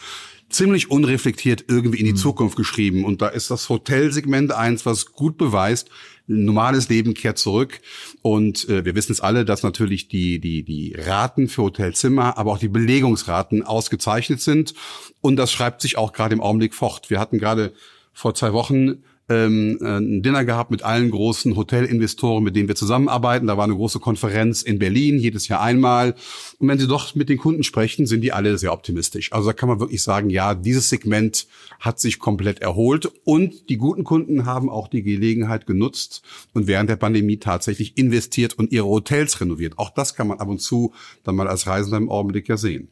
ziemlich 0.53 0.91
unreflektiert 0.91 1.65
irgendwie 1.67 1.99
in 1.99 2.05
die 2.05 2.13
mhm. 2.13 2.17
Zukunft 2.17 2.55
geschrieben. 2.55 3.05
Und 3.05 3.21
da 3.21 3.27
ist 3.27 3.51
das 3.51 3.69
Hotelsegment 3.69 4.51
eins, 4.51 4.85
was 4.85 5.11
gut 5.11 5.37
beweist, 5.37 5.89
normales 6.27 6.89
Leben 6.89 7.13
kehrt 7.13 7.37
zurück. 7.37 7.81
Und 8.21 8.69
äh, 8.69 8.85
wir 8.85 8.95
wissen 8.95 9.11
es 9.11 9.21
alle, 9.21 9.45
dass 9.45 9.63
natürlich 9.63 10.07
die, 10.07 10.39
die, 10.39 10.63
die 10.63 10.95
Raten 10.97 11.47
für 11.47 11.63
Hotelzimmer, 11.63 12.37
aber 12.37 12.51
auch 12.51 12.59
die 12.59 12.69
Belegungsraten 12.69 13.63
ausgezeichnet 13.63 14.41
sind. 14.41 14.73
Und 15.21 15.35
das 15.35 15.51
schreibt 15.51 15.81
sich 15.81 15.97
auch 15.97 16.13
gerade 16.13 16.33
im 16.33 16.41
Augenblick 16.41 16.73
fort. 16.73 17.09
Wir 17.09 17.19
hatten 17.19 17.39
gerade 17.39 17.73
vor 18.13 18.35
zwei 18.35 18.53
Wochen 18.53 19.03
ähm, 19.29 19.77
ein 19.81 20.21
Dinner 20.21 20.43
gehabt 20.43 20.71
mit 20.71 20.83
allen 20.83 21.09
großen 21.11 21.55
Hotelinvestoren, 21.55 22.43
mit 22.43 22.55
denen 22.55 22.67
wir 22.67 22.75
zusammenarbeiten. 22.75 23.47
Da 23.47 23.57
war 23.57 23.63
eine 23.63 23.75
große 23.75 23.99
Konferenz 23.99 24.61
in 24.61 24.79
Berlin, 24.79 25.17
jedes 25.17 25.47
Jahr 25.47 25.61
einmal. 25.61 26.15
Und 26.59 26.67
wenn 26.67 26.79
Sie 26.79 26.87
doch 26.87 27.15
mit 27.15 27.29
den 27.29 27.37
Kunden 27.37 27.63
sprechen, 27.63 28.05
sind 28.05 28.21
die 28.21 28.33
alle 28.33 28.57
sehr 28.57 28.73
optimistisch. 28.73 29.31
Also 29.31 29.47
da 29.49 29.53
kann 29.53 29.69
man 29.69 29.79
wirklich 29.79 30.03
sagen, 30.03 30.29
ja, 30.29 30.55
dieses 30.55 30.89
Segment 30.89 31.47
hat 31.79 31.99
sich 31.99 32.19
komplett 32.19 32.59
erholt 32.59 33.09
und 33.23 33.69
die 33.69 33.77
guten 33.77 34.03
Kunden 34.03 34.45
haben 34.45 34.69
auch 34.69 34.87
die 34.87 35.03
Gelegenheit 35.03 35.65
genutzt 35.65 36.23
und 36.53 36.67
während 36.67 36.89
der 36.89 36.97
Pandemie 36.97 37.37
tatsächlich 37.37 37.97
investiert 37.97 38.53
und 38.53 38.71
ihre 38.71 38.87
Hotels 38.87 39.39
renoviert. 39.39 39.77
Auch 39.77 39.89
das 39.89 40.15
kann 40.15 40.27
man 40.27 40.39
ab 40.39 40.47
und 40.47 40.59
zu 40.59 40.93
dann 41.23 41.35
mal 41.35 41.47
als 41.47 41.67
Reisender 41.67 41.97
im 41.97 42.09
Augenblick 42.09 42.49
ja 42.49 42.57
sehen. 42.57 42.89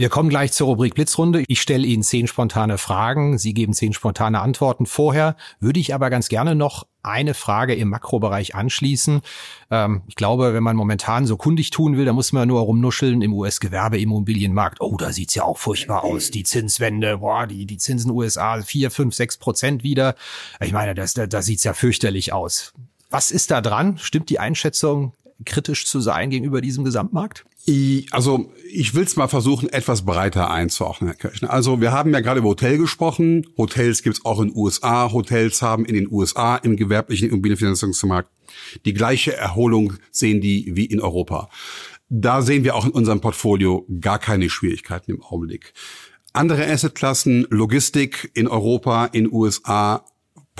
Wir 0.00 0.08
kommen 0.08 0.30
gleich 0.30 0.52
zur 0.52 0.68
Rubrik 0.68 0.94
Blitzrunde. 0.94 1.44
Ich 1.46 1.60
stelle 1.60 1.86
Ihnen 1.86 2.02
zehn 2.02 2.26
spontane 2.26 2.78
Fragen. 2.78 3.36
Sie 3.36 3.52
geben 3.52 3.74
zehn 3.74 3.92
spontane 3.92 4.40
Antworten. 4.40 4.86
Vorher 4.86 5.36
würde 5.58 5.78
ich 5.78 5.92
aber 5.92 6.08
ganz 6.08 6.30
gerne 6.30 6.54
noch 6.54 6.86
eine 7.02 7.34
Frage 7.34 7.74
im 7.74 7.90
Makrobereich 7.90 8.54
anschließen. 8.54 9.20
Ähm, 9.70 10.00
ich 10.06 10.14
glaube, 10.14 10.54
wenn 10.54 10.62
man 10.62 10.74
momentan 10.74 11.26
so 11.26 11.36
kundig 11.36 11.68
tun 11.68 11.98
will, 11.98 12.06
dann 12.06 12.14
muss 12.14 12.32
man 12.32 12.48
nur 12.48 12.62
rumnuscheln 12.62 13.20
im 13.20 13.34
US-Gewerbeimmobilienmarkt. 13.34 14.80
Oh, 14.80 14.96
da 14.96 15.12
sieht's 15.12 15.34
ja 15.34 15.42
auch 15.42 15.58
furchtbar 15.58 16.02
aus. 16.02 16.30
Die 16.30 16.44
Zinswende, 16.44 17.18
boah, 17.18 17.46
die, 17.46 17.66
die 17.66 17.76
Zinsen 17.76 18.10
USA 18.10 18.62
vier, 18.62 18.90
fünf, 18.90 19.14
sechs 19.14 19.36
Prozent 19.36 19.82
wieder. 19.82 20.14
Ich 20.62 20.72
meine, 20.72 20.94
das, 20.94 21.12
da, 21.12 21.26
da 21.26 21.42
sieht's 21.42 21.64
ja 21.64 21.74
fürchterlich 21.74 22.32
aus. 22.32 22.72
Was 23.10 23.30
ist 23.30 23.50
da 23.50 23.60
dran? 23.60 23.98
Stimmt 23.98 24.30
die 24.30 24.38
Einschätzung, 24.38 25.12
kritisch 25.44 25.84
zu 25.84 26.00
sein 26.00 26.30
gegenüber 26.30 26.62
diesem 26.62 26.84
Gesamtmarkt? 26.84 27.44
Also 28.10 28.52
ich 28.72 28.94
will 28.94 29.04
es 29.04 29.16
mal 29.16 29.28
versuchen, 29.28 29.68
etwas 29.68 30.04
breiter 30.04 30.50
einzuordnen, 30.50 31.10
Herr 31.10 31.16
Kirchner. 31.16 31.50
Also 31.50 31.80
wir 31.80 31.92
haben 31.92 32.12
ja 32.12 32.20
gerade 32.20 32.40
über 32.40 32.48
Hotel 32.48 32.78
gesprochen. 32.78 33.46
Hotels 33.56 34.02
gibt 34.02 34.18
es 34.18 34.24
auch 34.24 34.40
in 34.40 34.48
den 34.48 34.56
USA. 34.56 35.12
Hotels 35.12 35.62
haben 35.62 35.84
in 35.84 35.94
den 35.94 36.10
USA 36.10 36.56
im 36.56 36.76
gewerblichen 36.76 37.28
Immobilienfinanzierungsmarkt 37.28 38.28
die 38.84 38.94
gleiche 38.94 39.36
Erholung 39.36 39.94
sehen 40.10 40.40
die 40.40 40.70
wie 40.74 40.86
in 40.86 41.00
Europa. 41.00 41.48
Da 42.08 42.42
sehen 42.42 42.64
wir 42.64 42.74
auch 42.74 42.84
in 42.84 42.90
unserem 42.90 43.20
Portfolio 43.20 43.86
gar 44.00 44.18
keine 44.18 44.50
Schwierigkeiten 44.50 45.12
im 45.12 45.22
Augenblick. 45.22 45.72
Andere 46.32 46.66
Assetklassen, 46.66 47.46
Logistik 47.50 48.30
in 48.34 48.48
Europa, 48.48 49.06
in 49.06 49.32
USA 49.32 50.04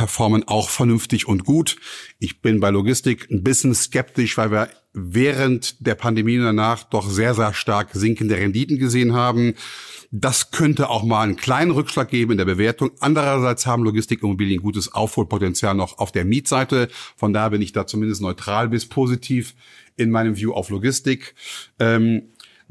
performen 0.01 0.49
auch 0.49 0.71
vernünftig 0.71 1.29
und 1.29 1.45
gut. 1.45 1.77
Ich 2.19 2.41
bin 2.41 2.59
bei 2.59 2.71
Logistik 2.71 3.31
ein 3.31 3.45
bisschen 3.45 3.75
skeptisch, 3.75 4.39
weil 4.39 4.51
wir 4.51 4.71
während 4.95 5.87
der 5.87 5.95
Pandemie 5.95 6.39
danach 6.39 6.85
doch 6.85 7.11
sehr, 7.11 7.35
sehr 7.35 7.53
stark 7.53 7.91
sinkende 7.93 8.35
Renditen 8.35 8.79
gesehen 8.79 9.13
haben. 9.13 9.57
Das 10.11 10.53
könnte 10.53 10.89
auch 10.89 11.03
mal 11.03 11.21
einen 11.21 11.37
kleinen 11.37 11.71
Rückschlag 11.71 12.09
geben 12.09 12.33
in 12.33 12.39
der 12.39 12.47
Bewertung. 12.47 12.93
Andererseits 13.01 13.67
haben 13.67 13.85
Logistikimmobilien 13.85 14.63
gutes 14.63 14.91
Aufholpotenzial 14.91 15.75
noch 15.75 15.99
auf 15.99 16.13
der 16.13 16.25
Mietseite. 16.25 16.89
Von 17.19 17.35
daher 17.35 17.51
bin 17.51 17.61
ich 17.61 17.73
da 17.73 17.87
zumindest 17.87 18.23
neutral 18.23 18.71
bis 18.71 18.89
positiv 18.89 19.55
in 19.97 20.11
meinem 20.11 20.35
View 20.35 20.55
auf 20.55 20.71
Logistik. 20.71 21.35
Ähm, 21.79 22.23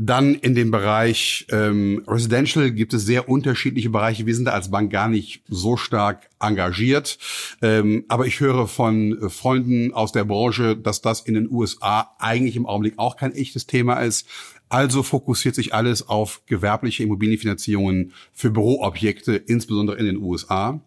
dann 0.01 0.33
in 0.33 0.55
dem 0.55 0.71
Bereich 0.71 1.45
ähm, 1.51 2.03
Residential 2.07 2.71
gibt 2.71 2.93
es 2.93 3.05
sehr 3.05 3.27
unterschiedliche 3.27 3.89
Bereiche. 3.89 4.25
Wir 4.25 4.33
sind 4.33 4.45
da 4.45 4.51
als 4.51 4.71
Bank 4.71 4.93
gar 4.93 5.09
nicht 5.09 5.43
so 5.49 5.75
stark 5.75 6.29
engagiert. 6.39 7.19
Ähm, 7.61 8.05
aber 8.07 8.25
ich 8.25 8.39
höre 8.39 8.69
von 8.69 9.21
äh, 9.21 9.29
Freunden 9.29 9.93
aus 9.93 10.13
der 10.13 10.23
Branche, 10.23 10.77
dass 10.77 11.01
das 11.01 11.19
in 11.19 11.33
den 11.33 11.51
USA 11.51 12.15
eigentlich 12.17 12.55
im 12.55 12.65
Augenblick 12.65 12.93
auch 12.95 13.17
kein 13.17 13.33
echtes 13.33 13.67
Thema 13.67 13.95
ist. 13.95 14.25
Also 14.69 15.03
fokussiert 15.03 15.55
sich 15.55 15.73
alles 15.73 16.07
auf 16.07 16.43
gewerbliche 16.45 17.03
Immobilienfinanzierungen 17.03 18.13
für 18.31 18.51
Büroobjekte, 18.51 19.35
insbesondere 19.35 19.97
in 19.97 20.05
den 20.05 20.17
USA. 20.17 20.79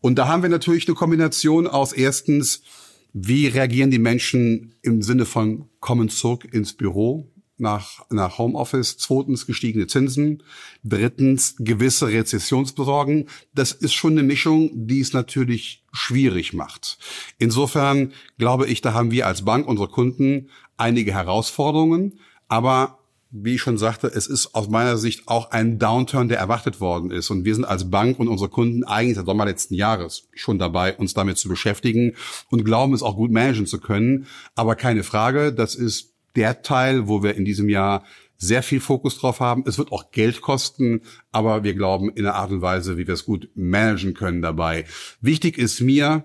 Und 0.00 0.18
da 0.18 0.26
haben 0.26 0.42
wir 0.42 0.50
natürlich 0.50 0.88
eine 0.88 0.96
Kombination 0.96 1.68
aus 1.68 1.92
erstens, 1.92 2.64
wie 3.12 3.46
reagieren 3.46 3.92
die 3.92 4.00
Menschen 4.00 4.74
im 4.82 5.00
Sinne 5.00 5.26
von 5.26 5.68
kommen 5.78 6.08
zurück 6.08 6.48
ins 6.52 6.72
Büro? 6.72 7.30
Nach, 7.58 8.04
nach 8.10 8.38
Homeoffice, 8.38 8.96
zweitens 8.96 9.46
gestiegene 9.46 9.86
Zinsen, 9.86 10.42
drittens 10.84 11.56
gewisse 11.58 12.08
Rezessionsbesorgen. 12.08 13.28
Das 13.54 13.72
ist 13.72 13.94
schon 13.94 14.12
eine 14.12 14.22
Mischung, 14.22 14.70
die 14.74 15.00
es 15.00 15.12
natürlich 15.12 15.84
schwierig 15.92 16.52
macht. 16.52 16.98
Insofern 17.38 18.12
glaube 18.38 18.66
ich, 18.66 18.80
da 18.80 18.92
haben 18.92 19.10
wir 19.10 19.26
als 19.26 19.44
Bank 19.44 19.66
unsere 19.66 19.88
Kunden 19.88 20.50
einige 20.76 21.12
Herausforderungen, 21.12 22.20
aber 22.48 22.98
wie 23.30 23.56
ich 23.56 23.60
schon 23.60 23.76
sagte, 23.76 24.06
es 24.06 24.26
ist 24.26 24.54
aus 24.54 24.68
meiner 24.68 24.96
Sicht 24.96 25.28
auch 25.28 25.50
ein 25.50 25.78
Downturn, 25.78 26.28
der 26.28 26.38
erwartet 26.38 26.80
worden 26.80 27.10
ist. 27.10 27.28
Und 27.30 27.44
wir 27.44 27.54
sind 27.54 27.66
als 27.66 27.90
Bank 27.90 28.18
und 28.18 28.28
unsere 28.28 28.48
Kunden 28.48 28.84
eigentlich 28.84 29.16
seit 29.16 29.26
Sommer 29.26 29.44
letzten 29.44 29.74
Jahres 29.74 30.28
schon 30.32 30.58
dabei, 30.58 30.96
uns 30.96 31.12
damit 31.12 31.36
zu 31.36 31.48
beschäftigen 31.48 32.14
und 32.48 32.64
glauben, 32.64 32.94
es 32.94 33.02
auch 33.02 33.16
gut 33.16 33.30
managen 33.30 33.66
zu 33.66 33.80
können. 33.80 34.26
Aber 34.54 34.76
keine 34.76 35.02
Frage, 35.02 35.52
das 35.52 35.74
ist 35.74 36.14
der 36.38 36.62
Teil, 36.62 37.08
wo 37.08 37.22
wir 37.22 37.34
in 37.34 37.44
diesem 37.44 37.68
Jahr 37.68 38.04
sehr 38.36 38.62
viel 38.62 38.80
Fokus 38.80 39.18
drauf 39.18 39.40
haben. 39.40 39.64
Es 39.66 39.78
wird 39.78 39.90
auch 39.90 40.12
Geld 40.12 40.40
kosten, 40.40 41.02
aber 41.32 41.64
wir 41.64 41.74
glauben 41.74 42.08
in 42.10 42.24
einer 42.24 42.36
Art 42.36 42.52
und 42.52 42.62
Weise, 42.62 42.96
wie 42.96 43.06
wir 43.06 43.14
es 43.14 43.24
gut 43.24 43.50
managen 43.54 44.14
können 44.14 44.40
dabei. 44.40 44.84
Wichtig 45.20 45.58
ist 45.58 45.80
mir, 45.80 46.24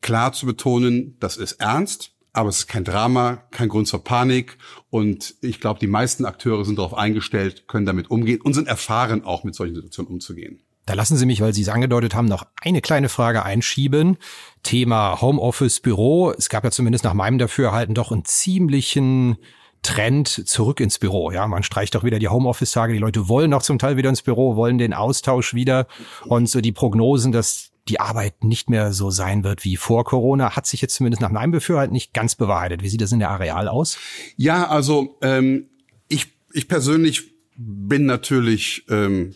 klar 0.00 0.32
zu 0.32 0.46
betonen, 0.46 1.16
das 1.20 1.36
ist 1.36 1.52
ernst. 1.52 2.10
Aber 2.34 2.48
es 2.48 2.60
ist 2.60 2.66
kein 2.66 2.84
Drama, 2.84 3.42
kein 3.50 3.68
Grund 3.68 3.86
zur 3.88 4.02
Panik. 4.02 4.56
Und 4.88 5.34
ich 5.42 5.60
glaube, 5.60 5.80
die 5.80 5.86
meisten 5.86 6.24
Akteure 6.24 6.64
sind 6.64 6.78
darauf 6.78 6.94
eingestellt, 6.94 7.68
können 7.68 7.84
damit 7.84 8.10
umgehen 8.10 8.40
und 8.40 8.54
sind 8.54 8.68
erfahren, 8.68 9.22
auch 9.22 9.44
mit 9.44 9.54
solchen 9.54 9.74
Situationen 9.74 10.10
umzugehen. 10.10 10.62
Da 10.86 10.94
lassen 10.94 11.16
Sie 11.16 11.26
mich, 11.26 11.42
weil 11.42 11.52
Sie 11.52 11.62
es 11.62 11.68
angedeutet 11.68 12.14
haben, 12.14 12.26
noch 12.26 12.46
eine 12.62 12.80
kleine 12.80 13.10
Frage 13.10 13.44
einschieben. 13.44 14.16
Thema 14.62 15.20
Homeoffice, 15.20 15.80
Büro. 15.80 16.30
Es 16.30 16.48
gab 16.48 16.64
ja 16.64 16.70
zumindest 16.70 17.04
nach 17.04 17.14
meinem 17.14 17.38
Dafürhalten 17.38 17.94
doch 17.94 18.12
einen 18.12 18.24
ziemlichen 18.24 19.36
Trend 19.82 20.28
zurück 20.28 20.80
ins 20.80 20.98
Büro. 20.98 21.32
Ja, 21.32 21.46
man 21.48 21.64
streicht 21.64 21.94
doch 21.94 22.04
wieder 22.04 22.18
die 22.18 22.28
Homeoffice-Tage. 22.28 22.92
Die 22.92 22.98
Leute 23.00 23.28
wollen 23.28 23.50
noch 23.50 23.62
zum 23.62 23.78
Teil 23.78 23.96
wieder 23.96 24.10
ins 24.10 24.22
Büro, 24.22 24.54
wollen 24.54 24.78
den 24.78 24.94
Austausch 24.94 25.54
wieder. 25.54 25.86
Und 26.26 26.48
so 26.48 26.60
die 26.60 26.72
Prognosen, 26.72 27.32
dass 27.32 27.72
die 27.88 27.98
Arbeit 27.98 28.44
nicht 28.44 28.70
mehr 28.70 28.92
so 28.92 29.10
sein 29.10 29.42
wird 29.42 29.64
wie 29.64 29.76
vor 29.76 30.04
Corona, 30.04 30.54
hat 30.54 30.66
sich 30.66 30.80
jetzt 30.80 30.94
zumindest 30.94 31.20
nach 31.20 31.30
meinem 31.30 31.50
Befürhalten 31.50 31.92
nicht 31.92 32.14
ganz 32.14 32.36
bewahrheitet. 32.36 32.82
Wie 32.82 32.88
sieht 32.88 33.00
das 33.00 33.10
in 33.10 33.18
der 33.18 33.30
Areal 33.30 33.66
aus? 33.66 33.98
Ja, 34.36 34.68
also 34.68 35.18
ähm, 35.20 35.68
ich, 36.08 36.28
ich 36.52 36.68
persönlich 36.68 37.32
bin 37.56 38.06
natürlich, 38.06 38.84
ähm, 38.88 39.34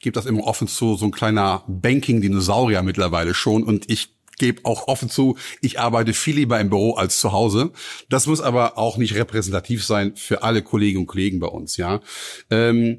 gebe 0.00 0.12
das 0.12 0.26
immer 0.26 0.44
offen 0.44 0.68
zu, 0.68 0.96
so 0.96 1.06
ein 1.06 1.10
kleiner 1.10 1.64
Banking-Dinosaurier 1.68 2.82
mittlerweile 2.82 3.32
schon 3.32 3.62
und 3.62 3.88
ich 3.90 4.15
gebe 4.38 4.64
auch 4.64 4.88
offen 4.88 5.10
zu, 5.10 5.36
ich 5.60 5.80
arbeite 5.80 6.12
viel 6.12 6.36
lieber 6.36 6.60
im 6.60 6.70
Büro 6.70 6.94
als 6.94 7.20
zu 7.20 7.32
Hause. 7.32 7.72
Das 8.08 8.26
muss 8.26 8.40
aber 8.40 8.78
auch 8.78 8.96
nicht 8.96 9.14
repräsentativ 9.14 9.84
sein 9.84 10.14
für 10.16 10.42
alle 10.42 10.62
Kolleginnen 10.62 11.02
und 11.02 11.06
Kollegen 11.06 11.40
bei 11.40 11.48
uns, 11.48 11.76
ja. 11.76 12.00
Ähm, 12.50 12.98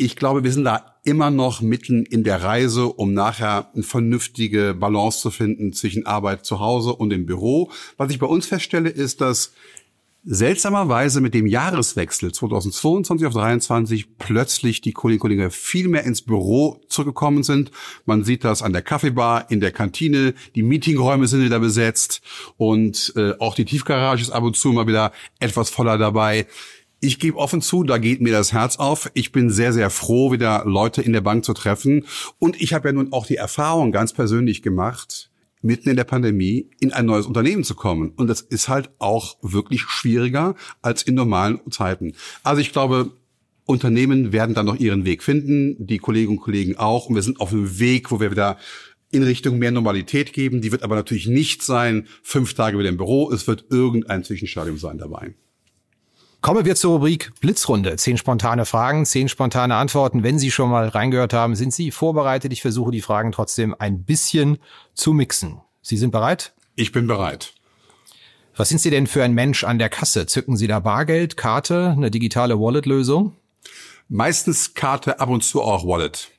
ich 0.00 0.14
glaube, 0.14 0.44
wir 0.44 0.52
sind 0.52 0.64
da 0.64 0.94
immer 1.02 1.30
noch 1.30 1.60
mitten 1.60 2.04
in 2.04 2.22
der 2.22 2.42
Reise, 2.42 2.86
um 2.86 3.14
nachher 3.14 3.70
eine 3.74 3.82
vernünftige 3.82 4.74
Balance 4.74 5.20
zu 5.20 5.30
finden 5.30 5.72
zwischen 5.72 6.06
Arbeit 6.06 6.44
zu 6.44 6.60
Hause 6.60 6.92
und 6.92 7.12
im 7.12 7.26
Büro. 7.26 7.70
Was 7.96 8.12
ich 8.12 8.20
bei 8.20 8.26
uns 8.26 8.46
feststelle, 8.46 8.90
ist, 8.90 9.20
dass 9.20 9.52
seltsamerweise 10.30 11.22
mit 11.22 11.32
dem 11.32 11.46
Jahreswechsel 11.46 12.32
2022 12.32 13.26
auf 13.26 13.32
2023 13.32 14.18
plötzlich 14.18 14.82
die 14.82 14.92
Kolleginnen 14.92 15.18
und 15.18 15.20
Kollegen 15.20 15.50
viel 15.50 15.88
mehr 15.88 16.04
ins 16.04 16.20
Büro 16.20 16.82
zurückgekommen 16.88 17.42
sind. 17.42 17.70
Man 18.04 18.24
sieht 18.24 18.44
das 18.44 18.60
an 18.60 18.74
der 18.74 18.82
Kaffeebar, 18.82 19.50
in 19.50 19.60
der 19.60 19.72
Kantine, 19.72 20.34
die 20.54 20.62
Meetingräume 20.62 21.26
sind 21.26 21.42
wieder 21.42 21.60
besetzt 21.60 22.20
und 22.58 23.14
äh, 23.16 23.32
auch 23.38 23.54
die 23.54 23.64
Tiefgarage 23.64 24.20
ist 24.20 24.30
ab 24.30 24.42
und 24.42 24.54
zu 24.54 24.70
mal 24.70 24.86
wieder 24.86 25.12
etwas 25.40 25.70
voller 25.70 25.96
dabei. 25.96 26.46
Ich 27.00 27.18
gebe 27.18 27.38
offen 27.38 27.62
zu, 27.62 27.82
da 27.82 27.96
geht 27.96 28.20
mir 28.20 28.32
das 28.32 28.52
Herz 28.52 28.76
auf. 28.76 29.10
Ich 29.14 29.32
bin 29.32 29.48
sehr, 29.48 29.72
sehr 29.72 29.88
froh, 29.88 30.30
wieder 30.30 30.64
Leute 30.66 31.00
in 31.00 31.14
der 31.14 31.22
Bank 31.22 31.44
zu 31.44 31.54
treffen. 31.54 32.04
Und 32.38 32.60
ich 32.60 32.74
habe 32.74 32.88
ja 32.88 32.92
nun 32.92 33.14
auch 33.14 33.24
die 33.24 33.36
Erfahrung 33.36 33.92
ganz 33.92 34.12
persönlich 34.12 34.60
gemacht, 34.60 35.27
mitten 35.62 35.88
in 35.88 35.96
der 35.96 36.04
Pandemie 36.04 36.70
in 36.80 36.92
ein 36.92 37.06
neues 37.06 37.26
Unternehmen 37.26 37.64
zu 37.64 37.74
kommen. 37.74 38.10
Und 38.10 38.28
das 38.28 38.40
ist 38.40 38.68
halt 38.68 38.90
auch 38.98 39.36
wirklich 39.42 39.82
schwieriger 39.82 40.54
als 40.82 41.02
in 41.02 41.14
normalen 41.14 41.60
Zeiten. 41.70 42.14
Also 42.42 42.60
ich 42.60 42.72
glaube, 42.72 43.12
Unternehmen 43.64 44.32
werden 44.32 44.54
dann 44.54 44.66
noch 44.66 44.76
ihren 44.76 45.04
Weg 45.04 45.22
finden, 45.22 45.76
die 45.78 45.98
Kolleginnen 45.98 46.38
und 46.38 46.42
Kollegen 46.42 46.76
auch. 46.76 47.06
Und 47.06 47.14
wir 47.14 47.22
sind 47.22 47.40
auf 47.40 47.52
einem 47.52 47.78
Weg, 47.78 48.10
wo 48.10 48.18
wir 48.18 48.30
wieder 48.30 48.56
in 49.10 49.22
Richtung 49.22 49.58
mehr 49.58 49.70
Normalität 49.70 50.32
geben. 50.32 50.60
Die 50.60 50.72
wird 50.72 50.82
aber 50.82 50.96
natürlich 50.96 51.26
nicht 51.26 51.62
sein, 51.62 52.06
fünf 52.22 52.54
Tage 52.54 52.78
wieder 52.78 52.88
im 52.88 52.96
Büro. 52.96 53.30
Es 53.30 53.46
wird 53.46 53.66
irgendein 53.70 54.24
Zwischenstadium 54.24 54.78
sein 54.78 54.98
dabei. 54.98 55.34
Kommen 56.40 56.64
wir 56.64 56.76
zur 56.76 56.92
Rubrik 56.92 57.32
Blitzrunde. 57.40 57.96
Zehn 57.96 58.16
spontane 58.16 58.64
Fragen, 58.64 59.04
zehn 59.04 59.28
spontane 59.28 59.74
Antworten. 59.74 60.22
Wenn 60.22 60.38
Sie 60.38 60.52
schon 60.52 60.70
mal 60.70 60.86
reingehört 60.86 61.32
haben, 61.32 61.56
sind 61.56 61.74
Sie 61.74 61.90
vorbereitet. 61.90 62.52
Ich 62.52 62.62
versuche 62.62 62.92
die 62.92 63.02
Fragen 63.02 63.32
trotzdem 63.32 63.74
ein 63.76 64.04
bisschen 64.04 64.58
zu 64.94 65.12
mixen. 65.12 65.60
Sie 65.82 65.96
sind 65.96 66.12
bereit? 66.12 66.52
Ich 66.76 66.92
bin 66.92 67.08
bereit. 67.08 67.54
Was 68.56 68.68
sind 68.68 68.80
Sie 68.80 68.90
denn 68.90 69.08
für 69.08 69.24
ein 69.24 69.34
Mensch 69.34 69.64
an 69.64 69.80
der 69.80 69.88
Kasse? 69.88 70.26
Zücken 70.26 70.56
Sie 70.56 70.68
da 70.68 70.78
Bargeld, 70.78 71.36
Karte, 71.36 71.94
eine 71.96 72.10
digitale 72.10 72.58
Wallet-Lösung? 72.58 73.34
Meistens 74.08 74.74
Karte, 74.74 75.18
ab 75.18 75.28
und 75.28 75.42
zu 75.42 75.60
auch 75.60 75.84
Wallet. 75.84 76.30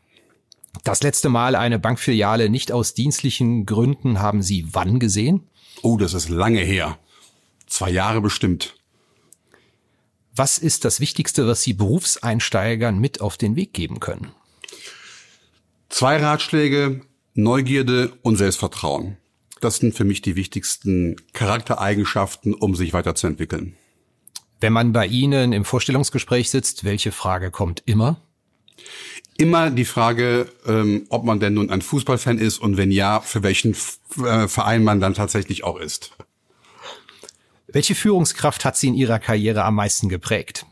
Das 0.86 1.04
letzte 1.04 1.28
Mal 1.28 1.56
eine 1.56 1.78
Bankfiliale 1.78 2.50
nicht 2.50 2.72
aus 2.72 2.94
dienstlichen 2.94 3.66
Gründen 3.66 4.20
haben 4.20 4.42
Sie 4.42 4.66
wann 4.72 5.00
gesehen? 5.00 5.48
Oh, 5.82 5.98
das 5.98 6.14
ist 6.14 6.30
lange 6.30 6.62
her. 6.62 6.98
Zwei 7.68 7.90
Jahre 7.90 8.22
bestimmt. 8.22 8.79
Was 10.40 10.58
ist 10.58 10.86
das 10.86 11.02
Wichtigste, 11.02 11.48
was 11.48 11.64
Sie 11.64 11.74
Berufseinsteigern 11.74 12.98
mit 12.98 13.20
auf 13.20 13.36
den 13.36 13.58
Weg 13.58 13.74
geben 13.74 14.00
können? 14.00 14.32
Zwei 15.90 16.16
Ratschläge, 16.16 17.02
Neugierde 17.34 18.14
und 18.22 18.38
Selbstvertrauen. 18.38 19.18
Das 19.60 19.80
sind 19.80 19.96
für 19.96 20.06
mich 20.06 20.22
die 20.22 20.38
wichtigsten 20.38 21.18
Charaktereigenschaften, 21.34 22.54
um 22.54 22.74
sich 22.74 22.94
weiterzuentwickeln. 22.94 23.76
Wenn 24.62 24.72
man 24.72 24.94
bei 24.94 25.08
Ihnen 25.08 25.52
im 25.52 25.66
Vorstellungsgespräch 25.66 26.50
sitzt, 26.50 26.86
welche 26.86 27.12
Frage 27.12 27.52
kommt 27.52 27.84
immer? 27.86 28.22
Immer 29.38 29.72
die 29.72 29.84
Frage, 29.84 30.50
ähm, 30.66 31.06
ob 31.10 31.26
man 31.26 31.42
denn 31.42 31.56
nun 31.56 31.70
ein 31.70 31.82
Fußballfan 31.82 32.38
ist 32.38 32.60
und 32.60 32.78
wenn 32.78 32.92
ja, 32.92 33.20
für 33.20 33.44
welchen 33.44 33.76
äh, 34.24 34.48
Verein 34.48 34.86
man 34.86 35.02
dann 35.02 35.16
tatsächlich 35.16 35.66
auch 35.66 35.78
ist. 35.78 36.14
Welche 37.72 37.96
Führungskraft 37.96 38.66
hat 38.66 38.78
Sie 38.78 38.88
in 38.88 38.94
Ihrer 38.94 39.20
Karriere 39.20 39.64
am 39.64 39.76
meisten 39.76 40.10
geprägt? 40.10 40.66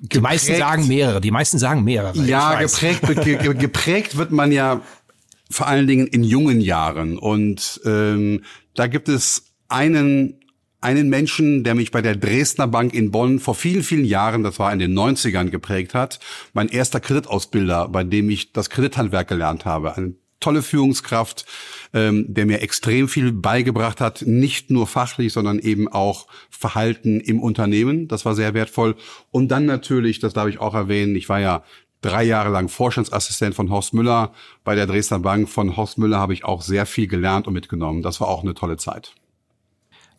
Die 0.00 0.20
meisten 0.20 0.56
sagen 0.56 0.88
mehrere. 0.88 1.20
Die 1.20 1.30
meisten 1.30 1.58
sagen 1.58 1.84
mehrere. 1.84 2.18
Ja, 2.18 2.60
geprägt, 2.60 3.02
ge, 3.22 3.54
geprägt 3.54 4.16
wird 4.16 4.32
man 4.32 4.50
ja 4.50 4.80
vor 5.48 5.68
allen 5.68 5.86
Dingen 5.86 6.08
in 6.08 6.24
jungen 6.24 6.60
Jahren. 6.60 7.18
Und 7.18 7.80
ähm, 7.84 8.42
da 8.74 8.88
gibt 8.88 9.08
es 9.08 9.52
einen 9.68 10.42
einen 10.82 11.08
Menschen, 11.08 11.62
der 11.62 11.76
mich 11.76 11.92
bei 11.92 12.02
der 12.02 12.16
Dresdner 12.16 12.66
Bank 12.66 12.92
in 12.92 13.12
Bonn 13.12 13.38
vor 13.38 13.54
vielen, 13.54 13.84
vielen 13.84 14.04
Jahren, 14.04 14.42
das 14.42 14.58
war 14.58 14.72
in 14.72 14.80
den 14.80 14.98
90ern, 14.98 15.48
geprägt 15.48 15.94
hat. 15.94 16.18
Mein 16.54 16.68
erster 16.68 16.98
Kreditausbilder, 16.98 17.88
bei 17.88 18.02
dem 18.02 18.28
ich 18.28 18.52
das 18.52 18.68
Kredithandwerk 18.68 19.28
gelernt 19.28 19.64
habe. 19.64 19.96
Ein 19.96 20.16
tolle 20.42 20.62
Führungskraft, 20.62 21.46
ähm, 21.94 22.26
der 22.28 22.46
mir 22.46 22.60
extrem 22.60 23.08
viel 23.08 23.32
beigebracht 23.32 24.00
hat, 24.00 24.22
nicht 24.26 24.70
nur 24.70 24.86
fachlich, 24.86 25.32
sondern 25.32 25.58
eben 25.58 25.88
auch 25.88 26.26
Verhalten 26.50 27.20
im 27.20 27.40
Unternehmen. 27.40 28.08
Das 28.08 28.24
war 28.24 28.34
sehr 28.34 28.52
wertvoll. 28.54 28.96
Und 29.30 29.48
dann 29.48 29.64
natürlich, 29.64 30.18
das 30.18 30.34
darf 30.34 30.48
ich 30.48 30.60
auch 30.60 30.74
erwähnen, 30.74 31.16
ich 31.16 31.28
war 31.28 31.40
ja 31.40 31.62
drei 32.02 32.24
Jahre 32.24 32.50
lang 32.50 32.68
Vorstandsassistent 32.68 33.54
von 33.54 33.70
Horst 33.70 33.94
Müller. 33.94 34.32
Bei 34.64 34.74
der 34.74 34.86
Dresdner 34.86 35.20
Bank 35.20 35.48
von 35.48 35.76
Horst 35.76 35.98
Müller 35.98 36.18
habe 36.18 36.34
ich 36.34 36.44
auch 36.44 36.60
sehr 36.60 36.84
viel 36.84 37.06
gelernt 37.06 37.46
und 37.46 37.54
mitgenommen. 37.54 38.02
Das 38.02 38.20
war 38.20 38.28
auch 38.28 38.42
eine 38.42 38.54
tolle 38.54 38.76
Zeit. 38.76 39.14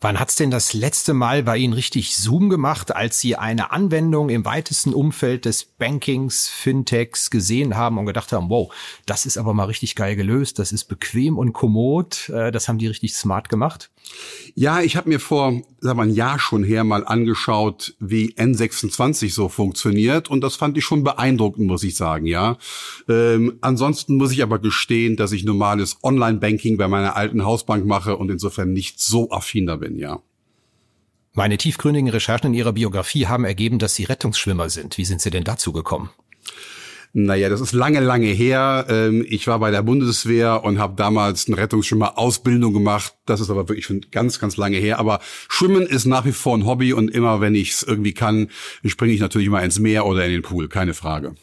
Wann 0.04 0.20
hat's 0.20 0.36
denn 0.36 0.50
das 0.50 0.74
letzte 0.74 1.14
Mal 1.14 1.42
bei 1.42 1.56
Ihnen 1.56 1.72
richtig 1.72 2.14
Zoom 2.14 2.50
gemacht, 2.50 2.94
als 2.94 3.20
Sie 3.20 3.36
eine 3.36 3.72
Anwendung 3.72 4.28
im 4.28 4.44
weitesten 4.44 4.92
Umfeld 4.92 5.46
des 5.46 5.64
Bankings, 5.64 6.46
Fintechs 6.46 7.30
gesehen 7.30 7.74
haben 7.74 7.96
und 7.96 8.04
gedacht 8.04 8.30
haben, 8.30 8.50
wow, 8.50 8.70
das 9.06 9.24
ist 9.24 9.38
aber 9.38 9.54
mal 9.54 9.64
richtig 9.64 9.94
geil 9.94 10.14
gelöst, 10.14 10.58
das 10.58 10.72
ist 10.72 10.84
bequem 10.84 11.38
und 11.38 11.54
kommod, 11.54 12.28
äh, 12.28 12.52
das 12.52 12.68
haben 12.68 12.76
die 12.76 12.86
richtig 12.86 13.14
smart 13.14 13.48
gemacht? 13.48 13.90
Ja, 14.54 14.82
ich 14.82 14.96
habe 14.96 15.08
mir 15.08 15.20
vor 15.20 15.62
sag 15.84 15.96
mal, 15.96 16.08
ein 16.08 16.14
Jahr 16.14 16.38
schon 16.38 16.64
her 16.64 16.82
mal 16.82 17.06
angeschaut, 17.06 17.94
wie 18.00 18.32
N26 18.34 19.32
so 19.32 19.50
funktioniert 19.50 20.30
und 20.30 20.40
das 20.40 20.56
fand 20.56 20.78
ich 20.78 20.84
schon 20.84 21.04
beeindruckend, 21.04 21.66
muss 21.66 21.82
ich 21.82 21.94
sagen, 21.94 22.24
ja. 22.24 22.56
Ähm, 23.06 23.58
ansonsten 23.60 24.16
muss 24.16 24.32
ich 24.32 24.42
aber 24.42 24.58
gestehen, 24.58 25.16
dass 25.16 25.32
ich 25.32 25.44
normales 25.44 25.98
Online-Banking 26.02 26.78
bei 26.78 26.88
meiner 26.88 27.16
alten 27.16 27.44
Hausbank 27.44 27.84
mache 27.84 28.16
und 28.16 28.30
insofern 28.30 28.72
nicht 28.72 28.98
so 28.98 29.30
affin 29.30 29.66
da 29.66 29.76
bin, 29.94 30.00
ja. 30.00 30.20
Meine 31.32 31.58
tiefgründigen 31.58 32.10
Recherchen 32.10 32.48
in 32.48 32.54
Ihrer 32.54 32.72
Biografie 32.72 33.26
haben 33.26 33.44
ergeben, 33.44 33.78
dass 33.78 33.94
Sie 33.94 34.04
Rettungsschwimmer 34.04 34.70
sind. 34.70 34.98
Wie 34.98 35.04
sind 35.04 35.20
Sie 35.20 35.30
denn 35.30 35.42
dazu 35.42 35.72
gekommen? 35.72 36.10
Naja, 37.12 37.48
das 37.48 37.60
ist 37.60 37.72
lange, 37.72 38.00
lange 38.00 38.26
her. 38.26 38.86
Ähm, 38.88 39.24
ich 39.28 39.46
war 39.46 39.60
bei 39.60 39.70
der 39.70 39.82
Bundeswehr 39.82 40.64
und 40.64 40.78
habe 40.80 40.94
damals 40.96 41.46
eine 41.46 41.56
Rettungsschwimmer-Ausbildung 41.56 42.72
gemacht. 42.72 43.14
Das 43.24 43.40
ist 43.40 43.50
aber 43.50 43.68
wirklich 43.68 43.86
schon 43.86 44.06
ganz, 44.10 44.40
ganz 44.40 44.56
lange 44.56 44.78
her. 44.78 44.98
Aber 44.98 45.20
Schwimmen 45.48 45.86
ist 45.86 46.06
nach 46.06 46.24
wie 46.24 46.32
vor 46.32 46.56
ein 46.56 46.66
Hobby 46.66 46.92
und 46.92 47.10
immer, 47.10 47.40
wenn 47.40 47.54
ich 47.54 47.70
es 47.72 47.82
irgendwie 47.84 48.14
kann, 48.14 48.50
springe 48.84 49.12
ich 49.12 49.20
natürlich 49.20 49.48
mal 49.48 49.64
ins 49.64 49.78
Meer 49.78 50.06
oder 50.06 50.24
in 50.24 50.32
den 50.32 50.42
Pool, 50.42 50.68
keine 50.68 50.94
Frage. 50.94 51.34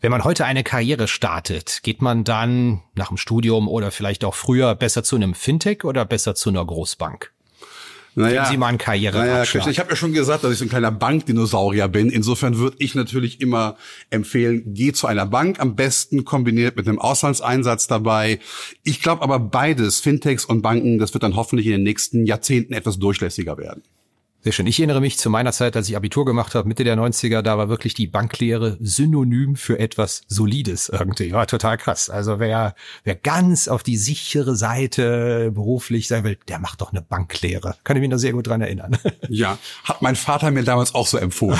Wenn 0.00 0.10
man 0.10 0.24
heute 0.24 0.44
eine 0.44 0.62
Karriere 0.62 1.08
startet, 1.08 1.80
geht 1.82 2.02
man 2.02 2.22
dann 2.24 2.82
nach 2.94 3.08
dem 3.08 3.16
Studium 3.16 3.68
oder 3.68 3.90
vielleicht 3.90 4.24
auch 4.24 4.34
früher 4.34 4.74
besser 4.74 5.02
zu 5.02 5.16
einem 5.16 5.34
Fintech 5.34 5.84
oder 5.84 6.04
besser 6.04 6.34
zu 6.34 6.50
einer 6.50 6.64
Großbank? 6.64 7.32
Naja, 8.18 8.44
Geben 8.44 8.52
Sie 8.52 8.56
mal 8.56 8.68
einen 8.68 8.78
Karriere. 8.78 9.18
Naja, 9.18 9.42
ich 9.42 9.78
habe 9.78 9.90
ja 9.90 9.96
schon 9.96 10.14
gesagt, 10.14 10.42
dass 10.42 10.50
ich 10.50 10.58
so 10.58 10.64
ein 10.64 10.70
kleiner 10.70 10.90
Bankdinosaurier 10.90 11.86
bin. 11.88 12.08
Insofern 12.08 12.56
würde 12.56 12.76
ich 12.78 12.94
natürlich 12.94 13.42
immer 13.42 13.76
empfehlen, 14.08 14.62
geh 14.68 14.92
zu 14.92 15.06
einer 15.06 15.26
Bank, 15.26 15.60
am 15.60 15.76
besten 15.76 16.24
kombiniert 16.24 16.76
mit 16.76 16.88
einem 16.88 16.98
Auslandseinsatz 16.98 17.88
dabei. 17.88 18.40
Ich 18.84 19.02
glaube 19.02 19.20
aber 19.20 19.38
beides, 19.38 20.00
Fintechs 20.00 20.46
und 20.46 20.62
Banken, 20.62 20.98
das 20.98 21.12
wird 21.12 21.24
dann 21.24 21.36
hoffentlich 21.36 21.66
in 21.66 21.72
den 21.72 21.82
nächsten 21.82 22.24
Jahrzehnten 22.24 22.72
etwas 22.72 22.98
durchlässiger 22.98 23.58
werden. 23.58 23.82
Sehr 24.46 24.52
schön. 24.52 24.68
Ich 24.68 24.78
erinnere 24.78 25.00
mich 25.00 25.18
zu 25.18 25.28
meiner 25.28 25.50
Zeit, 25.50 25.74
als 25.74 25.88
ich 25.88 25.96
Abitur 25.96 26.24
gemacht 26.24 26.54
habe, 26.54 26.68
Mitte 26.68 26.84
der 26.84 26.96
90er, 26.96 27.42
da 27.42 27.58
war 27.58 27.68
wirklich 27.68 27.94
die 27.94 28.06
Banklehre 28.06 28.76
synonym 28.78 29.56
für 29.56 29.80
etwas 29.80 30.22
Solides 30.28 30.88
irgendwie. 30.88 31.30
Ja, 31.30 31.46
total 31.46 31.76
krass. 31.76 32.10
Also 32.10 32.38
wer, 32.38 32.76
wer 33.02 33.16
ganz 33.16 33.66
auf 33.66 33.82
die 33.82 33.96
sichere 33.96 34.54
Seite 34.54 35.50
beruflich 35.52 36.06
sein 36.06 36.22
will, 36.22 36.38
der 36.46 36.60
macht 36.60 36.80
doch 36.80 36.92
eine 36.92 37.02
Banklehre. 37.02 37.74
Kann 37.82 37.96
ich 37.96 38.02
mich 38.02 38.10
noch 38.10 38.18
sehr 38.18 38.34
gut 38.34 38.46
dran 38.46 38.60
erinnern. 38.60 38.96
Ja, 39.28 39.58
hat 39.82 40.02
mein 40.02 40.14
Vater 40.14 40.52
mir 40.52 40.62
damals 40.62 40.94
auch 40.94 41.08
so 41.08 41.18
empfohlen. 41.18 41.58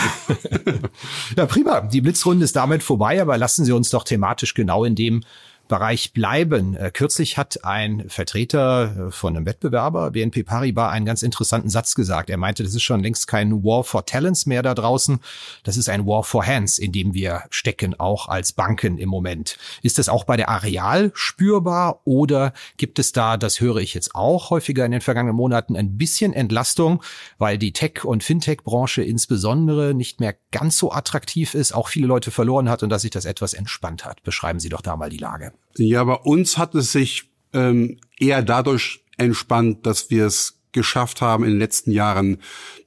ja, 1.37 1.47
prima. 1.47 1.81
Die 1.81 2.01
Blitzrunde 2.01 2.45
ist 2.45 2.55
damit 2.55 2.85
vorbei, 2.85 3.21
aber 3.21 3.37
lassen 3.37 3.65
Sie 3.65 3.73
uns 3.73 3.91
doch 3.91 4.05
thematisch 4.05 4.55
genau 4.55 4.85
in 4.85 4.95
dem 4.95 5.25
Bereich 5.69 6.13
bleiben. 6.13 6.77
Äh, 6.77 6.91
kürzlich 6.93 7.39
hat 7.39 7.65
ein 7.65 8.09
Vertreter 8.09 9.09
äh, 9.09 9.11
von 9.11 9.37
einem 9.37 9.47
Wettbewerber, 9.47 10.11
BNP 10.13 10.45
Paribas, 10.45 10.93
einen 10.93 11.07
ganz 11.07 11.23
interessanten 11.23 11.69
Satz 11.69 11.95
gesagt. 11.95 12.31
Er 12.31 12.37
meinte, 12.37 12.63
das 12.63 12.75
ist 12.75 12.83
schon 12.83 13.03
längst 13.03 13.27
kein 13.27 13.65
War 13.65 13.85
for 13.85 14.07
Talents 14.07 14.47
mehr 14.47 14.63
da 14.63 14.75
draußen. 14.75 15.19
Das 15.65 15.77
ist 15.77 15.89
ein 15.89 16.07
War 16.07 16.23
for 16.23 16.47
Hands, 16.47 16.79
in 16.79 16.93
dem 16.93 17.15
wir 17.15 17.43
stecken, 17.51 17.99
auch 17.99 18.29
als 18.29 18.53
Banken 18.53 18.99
im 18.99 19.09
Moment. 19.09 19.59
Ist 19.83 19.99
das 19.99 20.09
auch 20.09 20.25
bei 20.25 20.37
der 20.37 20.49
Areal 20.49 21.11
spürbar 21.15 22.01
oder 22.05 22.53
gibt 22.77 22.99
es 22.99 23.13
da, 23.13 23.37
das 23.37 23.61
höre 23.61 23.79
ich 23.79 23.95
jetzt 23.95 24.15
auch 24.15 24.51
häufiger 24.51 24.85
in 24.85 24.93
den 24.93 25.01
vergangenen 25.01 25.37
Monaten, 25.37 25.77
ein 25.77 25.97
bisschen 25.97 26.33
Entlastung, 26.33 27.03
weil 27.39 27.59
die 27.59 27.73
Tech- 27.73 28.05
und 28.05 28.23
Fintech-Branche 28.23 29.03
insbesondere 29.03 29.95
nicht 29.95 30.21
mehr 30.21 30.35
ganz 30.53 30.79
so 30.79 30.93
attraktiv 30.93 31.55
ist, 31.55 31.73
auch 31.73 31.89
viele 31.89 32.07
Leute 32.07 32.31
verloren 32.31 32.69
hat 32.69 32.83
und 32.83 32.91
dass 32.91 33.03
sich 33.03 33.11
das 33.11 33.25
etwas 33.25 33.55
entspannt 33.55 34.05
hat. 34.05 34.23
Beschreiben 34.23 34.61
Sie 34.61 34.69
doch 34.69 34.81
da 34.81 34.97
mal 34.97 35.11
die 35.11 35.19
Lage. 35.19 35.53
Ja, 35.79 36.05
bei 36.05 36.15
uns 36.15 36.59
hat 36.59 36.75
es 36.75 36.93
sich 36.93 37.31
ähm, 37.53 37.99
eher 38.19 38.43
dadurch 38.43 39.05
entspannt, 39.19 39.87
dass 39.87 40.11
wir 40.11 40.27
es 40.27 40.61
geschafft 40.73 41.23
haben, 41.23 41.45
in 41.45 41.51
den 41.51 41.59
letzten 41.59 41.91
Jahren 41.91 42.39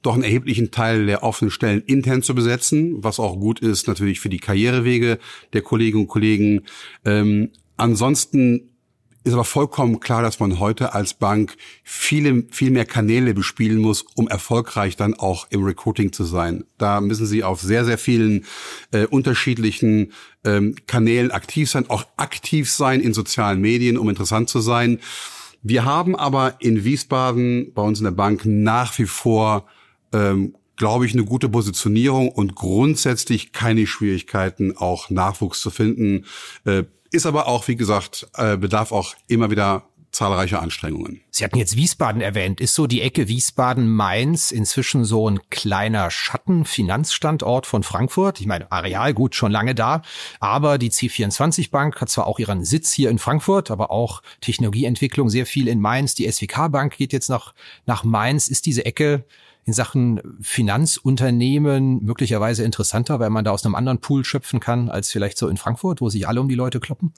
doch 0.02 0.14
einen 0.14 0.22
erheblichen 0.22 0.70
Teil 0.70 1.06
der 1.06 1.22
offenen 1.22 1.50
Stellen 1.50 1.82
intern 1.82 2.22
zu 2.22 2.34
besetzen, 2.34 3.02
was 3.02 3.18
auch 3.18 3.38
gut 3.38 3.60
ist 3.60 3.88
natürlich 3.88 4.20
für 4.20 4.28
die 4.28 4.38
Karrierewege 4.38 5.18
der 5.52 5.62
Kolleginnen 5.62 6.04
und 6.04 6.08
Kollegen. 6.08 6.62
Ähm, 7.04 7.50
ansonsten 7.76 8.69
ist 9.22 9.34
aber 9.34 9.44
vollkommen 9.44 10.00
klar, 10.00 10.22
dass 10.22 10.40
man 10.40 10.58
heute 10.58 10.94
als 10.94 11.14
Bank 11.14 11.56
viele, 11.84 12.44
viel 12.50 12.70
mehr 12.70 12.86
Kanäle 12.86 13.34
bespielen 13.34 13.78
muss, 13.78 14.04
um 14.14 14.28
erfolgreich 14.28 14.96
dann 14.96 15.14
auch 15.14 15.46
im 15.50 15.62
Recruiting 15.62 16.12
zu 16.12 16.24
sein. 16.24 16.64
Da 16.78 17.00
müssen 17.00 17.26
Sie 17.26 17.44
auf 17.44 17.60
sehr, 17.60 17.84
sehr 17.84 17.98
vielen 17.98 18.46
äh, 18.92 19.06
unterschiedlichen 19.06 20.12
ähm, 20.44 20.74
Kanälen 20.86 21.30
aktiv 21.30 21.70
sein, 21.70 21.90
auch 21.90 22.06
aktiv 22.16 22.70
sein 22.70 23.00
in 23.00 23.12
sozialen 23.12 23.60
Medien, 23.60 23.98
um 23.98 24.08
interessant 24.08 24.48
zu 24.48 24.60
sein. 24.60 25.00
Wir 25.62 25.84
haben 25.84 26.16
aber 26.16 26.54
in 26.60 26.84
Wiesbaden 26.84 27.72
bei 27.74 27.82
uns 27.82 27.98
in 27.98 28.04
der 28.04 28.12
Bank 28.12 28.42
nach 28.46 28.98
wie 28.98 29.06
vor 29.06 29.66
ähm, 30.12 30.54
glaube 30.80 31.04
ich, 31.04 31.12
eine 31.12 31.26
gute 31.26 31.50
Positionierung 31.50 32.30
und 32.30 32.54
grundsätzlich 32.54 33.52
keine 33.52 33.86
Schwierigkeiten, 33.86 34.78
auch 34.78 35.10
Nachwuchs 35.10 35.60
zu 35.60 35.70
finden. 35.70 36.24
Äh, 36.64 36.84
ist 37.10 37.26
aber 37.26 37.46
auch, 37.46 37.68
wie 37.68 37.76
gesagt, 37.76 38.28
äh, 38.34 38.56
bedarf 38.56 38.92
auch 38.92 39.14
immer 39.26 39.50
wieder 39.50 39.84
zahlreiche 40.12 40.58
Anstrengungen. 40.58 41.20
Sie 41.30 41.44
hatten 41.44 41.58
jetzt 41.58 41.76
Wiesbaden 41.76 42.20
erwähnt. 42.20 42.60
Ist 42.60 42.74
so 42.74 42.86
die 42.86 43.00
Ecke 43.02 43.28
Wiesbaden-Mainz 43.28 44.50
inzwischen 44.50 45.04
so 45.04 45.30
ein 45.30 45.40
kleiner 45.50 46.10
Schattenfinanzstandort 46.10 47.66
von 47.66 47.82
Frankfurt? 47.82 48.40
Ich 48.40 48.46
meine, 48.46 48.70
Areal 48.72 49.14
gut, 49.14 49.34
schon 49.34 49.52
lange 49.52 49.74
da. 49.74 50.02
Aber 50.40 50.78
die 50.78 50.90
C24 50.90 51.70
Bank 51.70 52.00
hat 52.00 52.08
zwar 52.08 52.26
auch 52.26 52.38
ihren 52.38 52.64
Sitz 52.64 52.92
hier 52.92 53.10
in 53.10 53.18
Frankfurt, 53.18 53.70
aber 53.70 53.90
auch 53.90 54.22
Technologieentwicklung 54.40 55.30
sehr 55.30 55.46
viel 55.46 55.68
in 55.68 55.80
Mainz. 55.80 56.14
Die 56.14 56.30
SWK 56.30 56.68
Bank 56.70 56.96
geht 56.96 57.12
jetzt 57.12 57.28
nach, 57.28 57.54
nach 57.86 58.02
Mainz. 58.02 58.48
Ist 58.48 58.66
diese 58.66 58.84
Ecke 58.84 59.24
in 59.64 59.72
Sachen 59.72 60.20
Finanzunternehmen 60.40 62.02
möglicherweise 62.02 62.64
interessanter, 62.64 63.20
weil 63.20 63.30
man 63.30 63.44
da 63.44 63.50
aus 63.50 63.64
einem 63.64 63.74
anderen 63.74 64.00
Pool 64.00 64.24
schöpfen 64.24 64.60
kann, 64.60 64.88
als 64.88 65.10
vielleicht 65.10 65.38
so 65.38 65.48
in 65.48 65.56
Frankfurt, 65.56 66.00
wo 66.00 66.08
sich 66.08 66.26
alle 66.26 66.40
um 66.40 66.48
die 66.48 66.54
Leute 66.54 66.80
kloppen? 66.80 67.12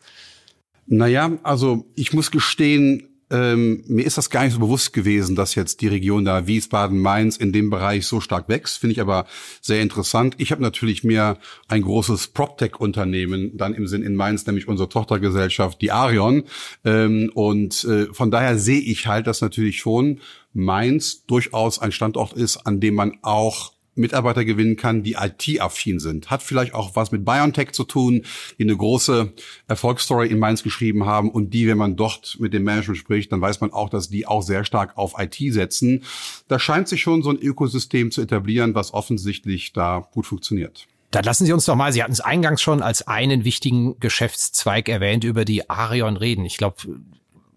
Naja, 0.87 1.38
also 1.42 1.87
ich 1.94 2.12
muss 2.12 2.31
gestehen, 2.31 3.12
ähm, 3.32 3.82
mir 3.88 4.04
ist 4.04 4.18
das 4.18 4.30
gar 4.30 4.44
nicht 4.44 4.52
so 4.52 4.60
bewusst 4.60 4.92
gewesen, 4.92 5.34
dass 5.34 5.54
jetzt 5.54 5.80
die 5.80 5.88
Region 5.88 6.24
da 6.24 6.46
Wiesbaden, 6.46 7.00
Mainz 7.00 7.38
in 7.38 7.52
dem 7.52 7.70
Bereich 7.70 8.06
so 8.06 8.20
stark 8.20 8.48
wächst. 8.48 8.78
Finde 8.78 8.92
ich 8.92 9.00
aber 9.00 9.26
sehr 9.62 9.80
interessant. 9.80 10.34
Ich 10.36 10.52
habe 10.52 10.62
natürlich 10.62 11.02
mehr 11.02 11.38
ein 11.66 11.82
großes 11.82 12.28
PropTech-Unternehmen 12.28 13.56
dann 13.56 13.74
im 13.74 13.86
Sinn 13.86 14.02
in 14.02 14.14
Mainz, 14.14 14.46
nämlich 14.46 14.68
unsere 14.68 14.88
Tochtergesellschaft, 14.88 15.80
die 15.80 15.90
Arion. 15.90 16.44
Ähm, 16.84 17.30
und 17.34 17.84
äh, 17.84 18.06
von 18.12 18.30
daher 18.30 18.58
sehe 18.58 18.80
ich 18.80 19.06
halt, 19.06 19.26
dass 19.26 19.40
natürlich 19.40 19.78
schon 19.78 20.20
Mainz 20.52 21.24
durchaus 21.24 21.78
ein 21.78 21.92
Standort 21.92 22.34
ist, 22.34 22.58
an 22.66 22.80
dem 22.80 22.94
man 22.94 23.18
auch 23.22 23.72
Mitarbeiter 23.94 24.44
gewinnen 24.44 24.76
kann, 24.76 25.02
die 25.02 25.16
IT-affin 25.18 26.00
sind. 26.00 26.31
Hat 26.31 26.42
vielleicht 26.42 26.74
auch 26.74 26.96
was 26.96 27.12
mit 27.12 27.24
BioNTech 27.24 27.72
zu 27.72 27.85
tun, 27.85 28.24
die 28.59 28.62
eine 28.64 28.76
große 28.76 29.33
Erfolgsstory 29.68 30.28
in 30.28 30.38
Mainz 30.38 30.62
geschrieben 30.62 31.05
haben 31.05 31.31
und 31.31 31.52
die, 31.52 31.66
wenn 31.66 31.78
man 31.78 31.96
dort 31.96 32.37
mit 32.40 32.55
dem 32.55 32.64
Management 32.64 32.98
spricht, 32.98 33.33
dann 33.33 33.40
weiß 33.40 33.61
man 33.61 33.72
auch, 33.72 33.90
dass 33.90 34.09
die 34.09 34.26
auch 34.26 34.42
sehr 34.42 34.64
stark 34.64 34.96
auf 34.96 35.14
IT 35.18 35.37
setzen. 35.52 36.05
Da 36.48 36.59
scheint 36.59 36.88
sich 36.88 37.02
schon 37.02 37.22
so 37.22 37.31
ein 37.31 37.38
Ökosystem 37.38 38.11
zu 38.11 38.22
etablieren, 38.22 38.74
was 38.74 38.94
offensichtlich 38.94 39.72
da 39.72 40.09
gut 40.12 40.26
funktioniert. 40.26 40.87
Dann 41.11 41.24
lassen 41.24 41.44
Sie 41.44 41.52
uns 41.52 41.66
doch 41.66 41.76
mal, 41.76 41.92
Sie 41.92 42.02
hatten 42.02 42.12
es 42.12 42.22
eingangs 42.22 42.62
schon 42.62 42.81
als 42.81 43.07
einen 43.07 43.44
wichtigen 43.44 44.00
Geschäftszweig 44.00 44.88
erwähnt, 44.88 45.24
über 45.24 45.44
die 45.44 45.68
Arion 45.68 46.16
reden. 46.16 46.46
Ich 46.46 46.57
glaube, 46.57 46.76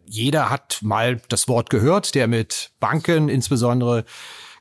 jeder 0.05 0.49
hat 0.49 0.79
mal 0.81 1.21
das 1.29 1.47
Wort 1.47 1.69
gehört, 1.69 2.15
der 2.15 2.27
mit 2.27 2.71
Banken 2.81 3.29
insbesondere 3.29 4.03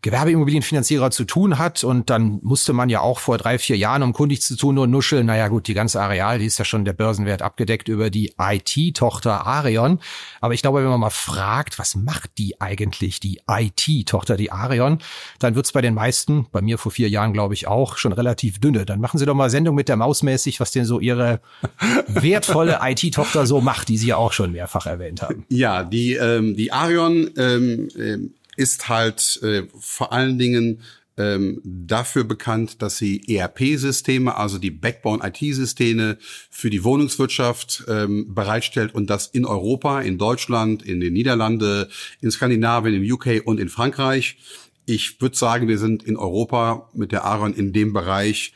Gewerbeimmobilienfinanzierer 0.05 1.11
zu 1.11 1.25
tun 1.25 1.59
hat. 1.59 1.83
Und 1.83 2.11
dann 2.11 2.38
musste 2.43 2.75
man 2.75 2.90
ja 2.90 3.01
auch 3.01 3.19
vor 3.19 3.38
drei, 3.38 3.59
vier 3.59 3.77
Jahren, 3.79 4.03
um 4.03 4.12
kundig 4.12 4.43
zu 4.43 4.55
tun, 4.55 4.75
nur 4.75 4.87
nuscheln. 4.87 5.27
Naja 5.27 5.49
gut, 5.49 5.67
die 5.67 5.73
ganze 5.73 6.01
Areal, 6.01 6.38
die 6.38 6.45
ist 6.45 6.59
ja 6.59 6.64
schon 6.67 6.85
der 6.85 6.93
Börsenwert 6.93 7.40
abgedeckt 7.40 7.88
über 7.88 8.11
die 8.11 8.35
IT-Tochter 8.38 9.47
Arion. 9.47 9.99
Aber 10.43 10.53
ich 10.53 10.61
glaube, 10.61 10.83
wenn 10.83 10.90
man 10.90 11.01
mal 11.01 11.11
fragt, 11.11 11.79
was 11.79 11.97
macht 11.97 12.33
die 12.37 12.61
eigentlich, 12.61 13.19
die 13.19 13.40
IT-Tochter, 13.49 14.37
die 14.37 14.53
Arion, 14.53 14.99
dann 15.38 15.55
wird's 15.55 15.73
bei 15.73 15.81
den 15.81 15.95
meisten, 15.95 16.47
bei 16.53 16.61
mir 16.61 16.77
vor 16.77 16.93
vier 16.93 17.09
Jahren 17.09 17.33
glaube 17.33 17.55
ich 17.55 17.67
auch, 17.67 17.97
schon 17.97 18.12
relativ 18.12 18.61
dünne. 18.61 18.85
Dann 18.85 19.01
machen 19.01 19.19
Sie 19.19 19.25
doch 19.25 19.35
mal 19.35 19.49
Sendung 19.49 19.75
mit 19.75 19.88
der 19.88 19.97
Maus 19.97 20.23
mäßig, 20.23 20.61
was 20.61 20.71
denn 20.71 20.85
so 20.85 21.01
Ihre 21.01 21.40
wertvolle 22.09 22.79
IT-Tochter 22.83 23.47
so 23.47 23.62
macht, 23.62 23.88
die 23.88 23.97
Sie 23.97 24.09
ja 24.09 24.17
auch 24.19 24.35
schon 24.35 24.53
mehrfach 24.53 24.85
erwähnt 24.85 25.23
haben. 25.23 25.47
Ja, 25.49 25.83
die, 25.83 26.12
ähm, 26.12 26.57
die 26.57 26.73
Arion 26.73 27.31
ähm, 27.38 27.88
ähm 27.99 28.35
ist 28.57 28.88
halt 28.88 29.40
äh, 29.43 29.64
vor 29.79 30.12
allen 30.12 30.38
Dingen 30.38 30.81
ähm, 31.17 31.61
dafür 31.64 32.25
bekannt, 32.25 32.83
dass 32.83 32.99
sie 32.99 33.23
ERP-Systeme, 33.29 34.37
also 34.37 34.59
die 34.59 34.71
Backbone-IT-Systeme 34.71 36.19
für 36.51 36.71
die 36.71 36.83
Wohnungswirtschaft 36.83 37.85
ähm, 37.88 38.35
bereitstellt 38.35 38.95
und 38.95 39.11
das 39.11 39.29
in 39.29 39.45
Europa, 39.45 40.01
in 40.01 40.19
Deutschland, 40.19 40.83
in 40.83 41.01
den 41.01 41.12
Niederlande, 41.12 41.88
in 42.21 42.31
Skandinavien, 42.31 43.03
im 43.03 43.12
UK 43.12 43.43
und 43.45 43.61
in 43.61 43.69
Frankreich. 43.69 44.38
Ich 44.87 45.21
würde 45.21 45.37
sagen, 45.37 45.69
wir 45.69 45.79
sind 45.79 46.03
in 46.03 46.17
Europa 46.17 46.90
mit 46.95 47.12
der 47.12 47.25
Aaron 47.25 47.55
in 47.55 47.73
dem 47.73 47.93
Bereich 47.93 48.53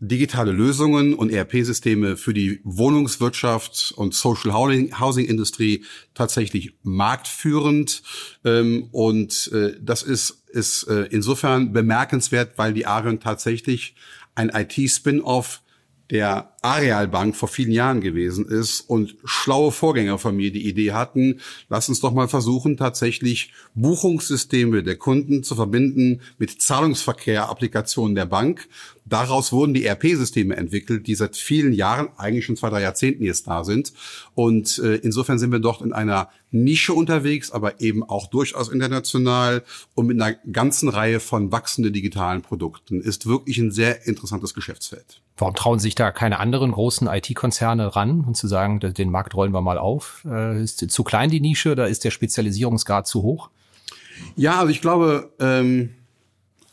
digitale 0.00 0.52
Lösungen 0.52 1.12
und 1.14 1.30
ERP-Systeme 1.30 2.16
für 2.16 2.32
die 2.32 2.60
Wohnungswirtschaft 2.64 3.92
und 3.96 4.14
Social 4.14 4.52
Housing 4.54 5.26
Industrie 5.26 5.84
tatsächlich 6.14 6.74
marktführend. 6.82 8.02
Ähm, 8.44 8.88
und 8.92 9.50
äh, 9.52 9.76
das 9.80 10.02
ist, 10.02 10.42
ist 10.48 10.84
äh, 10.84 11.06
insofern 11.10 11.72
bemerkenswert, 11.72 12.56
weil 12.56 12.72
die 12.72 12.86
Arion 12.86 13.20
tatsächlich 13.20 13.94
ein 14.34 14.48
IT-Spin-off 14.48 15.60
der 16.10 16.49
Areal 16.62 17.08
Bank 17.08 17.36
vor 17.36 17.48
vielen 17.48 17.72
Jahren 17.72 18.00
gewesen 18.00 18.46
ist 18.46 18.80
und 18.82 19.16
schlaue 19.24 19.72
Vorgänger 19.72 20.18
von 20.18 20.36
mir 20.36 20.52
die 20.52 20.68
Idee 20.68 20.92
hatten, 20.92 21.40
lass 21.68 21.88
uns 21.88 22.00
doch 22.00 22.12
mal 22.12 22.28
versuchen, 22.28 22.76
tatsächlich 22.76 23.52
Buchungssysteme 23.74 24.82
der 24.82 24.96
Kunden 24.96 25.42
zu 25.42 25.54
verbinden 25.54 26.20
mit 26.38 26.60
Zahlungsverkehr, 26.60 27.48
Applikationen 27.48 28.14
der 28.14 28.26
Bank. 28.26 28.68
Daraus 29.06 29.52
wurden 29.52 29.74
die 29.74 29.86
ERP-Systeme 29.86 30.56
entwickelt, 30.56 31.06
die 31.06 31.16
seit 31.16 31.36
vielen 31.36 31.72
Jahren, 31.72 32.10
eigentlich 32.16 32.44
schon 32.44 32.56
zwei, 32.56 32.70
drei 32.70 32.82
Jahrzehnten 32.82 33.24
jetzt 33.24 33.46
da 33.48 33.64
sind. 33.64 33.92
Und 34.34 34.78
äh, 34.78 34.96
insofern 34.96 35.38
sind 35.38 35.50
wir 35.50 35.58
dort 35.58 35.82
in 35.82 35.92
einer 35.92 36.28
Nische 36.52 36.92
unterwegs, 36.94 37.50
aber 37.50 37.80
eben 37.80 38.02
auch 38.02 38.28
durchaus 38.28 38.68
international 38.68 39.62
und 39.94 40.06
mit 40.06 40.20
einer 40.20 40.36
ganzen 40.52 40.88
Reihe 40.88 41.20
von 41.20 41.50
wachsenden 41.50 41.92
digitalen 41.92 42.42
Produkten. 42.42 43.00
Ist 43.00 43.26
wirklich 43.26 43.58
ein 43.58 43.70
sehr 43.70 44.06
interessantes 44.06 44.54
Geschäftsfeld. 44.54 45.22
Warum 45.36 45.54
trauen 45.54 45.78
sich 45.78 45.94
da 45.94 46.12
keine 46.12 46.38
anderen 46.38 46.49
großen 46.58 47.06
IT-Konzerne 47.06 47.94
ran 47.94 48.24
und 48.26 48.36
zu 48.36 48.46
sagen, 48.46 48.80
den 48.80 49.10
Markt 49.10 49.34
rollen 49.34 49.52
wir 49.52 49.60
mal 49.60 49.78
auf? 49.78 50.26
Äh, 50.28 50.62
ist 50.62 50.90
zu 50.90 51.04
klein 51.04 51.30
die 51.30 51.40
Nische 51.40 51.72
oder 51.72 51.88
ist 51.88 52.04
der 52.04 52.10
Spezialisierungsgrad 52.10 53.06
zu 53.06 53.22
hoch? 53.22 53.50
Ja, 54.36 54.58
also 54.58 54.70
ich 54.70 54.80
glaube, 54.80 55.32
ähm, 55.38 55.90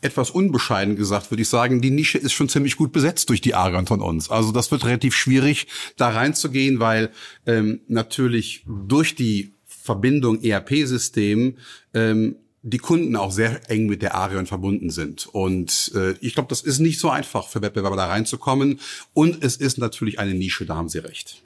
etwas 0.00 0.30
unbescheiden 0.30 0.96
gesagt, 0.96 1.30
würde 1.30 1.42
ich 1.42 1.48
sagen, 1.48 1.80
die 1.80 1.90
Nische 1.90 2.18
ist 2.18 2.32
schon 2.32 2.48
ziemlich 2.48 2.76
gut 2.76 2.92
besetzt 2.92 3.28
durch 3.30 3.40
die 3.40 3.54
Arion 3.54 3.86
von 3.86 4.00
uns. 4.00 4.30
Also 4.30 4.52
das 4.52 4.70
wird 4.70 4.84
relativ 4.84 5.14
schwierig, 5.14 5.66
da 5.96 6.10
reinzugehen, 6.10 6.78
weil 6.78 7.10
ähm, 7.46 7.80
natürlich 7.88 8.64
durch 8.66 9.14
die 9.14 9.54
Verbindung 9.66 10.42
ERP-System 10.42 11.56
ähm, 11.94 12.36
die 12.62 12.78
Kunden 12.78 13.16
auch 13.16 13.30
sehr 13.30 13.70
eng 13.70 13.86
mit 13.86 14.02
der 14.02 14.14
Arion 14.14 14.46
verbunden 14.46 14.90
sind. 14.90 15.26
Und 15.26 15.92
äh, 15.94 16.12
ich 16.20 16.34
glaube, 16.34 16.48
das 16.48 16.60
ist 16.60 16.80
nicht 16.80 16.98
so 16.98 17.10
einfach 17.10 17.48
für 17.48 17.62
Wettbewerber 17.62 17.96
da 17.96 18.06
reinzukommen. 18.06 18.80
Und 19.14 19.42
es 19.44 19.56
ist 19.56 19.78
natürlich 19.78 20.18
eine 20.18 20.34
Nische, 20.34 20.66
da 20.66 20.76
haben 20.76 20.88
Sie 20.88 20.98
recht. 20.98 21.42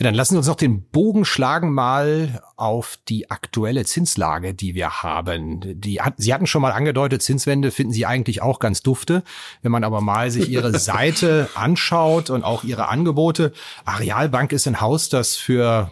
Ja, 0.00 0.04
dann 0.04 0.14
lassen 0.14 0.32
Sie 0.32 0.38
uns 0.38 0.46
noch 0.46 0.56
den 0.56 0.82
Bogen 0.82 1.26
schlagen 1.26 1.74
mal 1.74 2.42
auf 2.56 2.98
die 3.08 3.30
aktuelle 3.30 3.84
Zinslage, 3.84 4.54
die 4.54 4.74
wir 4.74 5.02
haben. 5.02 5.60
Die, 5.78 6.00
Sie 6.16 6.32
hatten 6.32 6.46
schon 6.46 6.62
mal 6.62 6.72
angedeutet, 6.72 7.20
Zinswende 7.20 7.70
finden 7.70 7.92
Sie 7.92 8.06
eigentlich 8.06 8.40
auch 8.40 8.60
ganz 8.60 8.82
dufte. 8.82 9.22
Wenn 9.60 9.72
man 9.72 9.84
aber 9.84 10.00
mal 10.00 10.30
sich 10.30 10.48
Ihre 10.48 10.72
Seite 10.78 11.50
anschaut 11.54 12.30
und 12.30 12.44
auch 12.44 12.64
Ihre 12.64 12.88
Angebote, 12.88 13.52
Arealbank 13.84 14.52
ist 14.52 14.66
ein 14.66 14.80
Haus, 14.80 15.10
das 15.10 15.36
für 15.36 15.90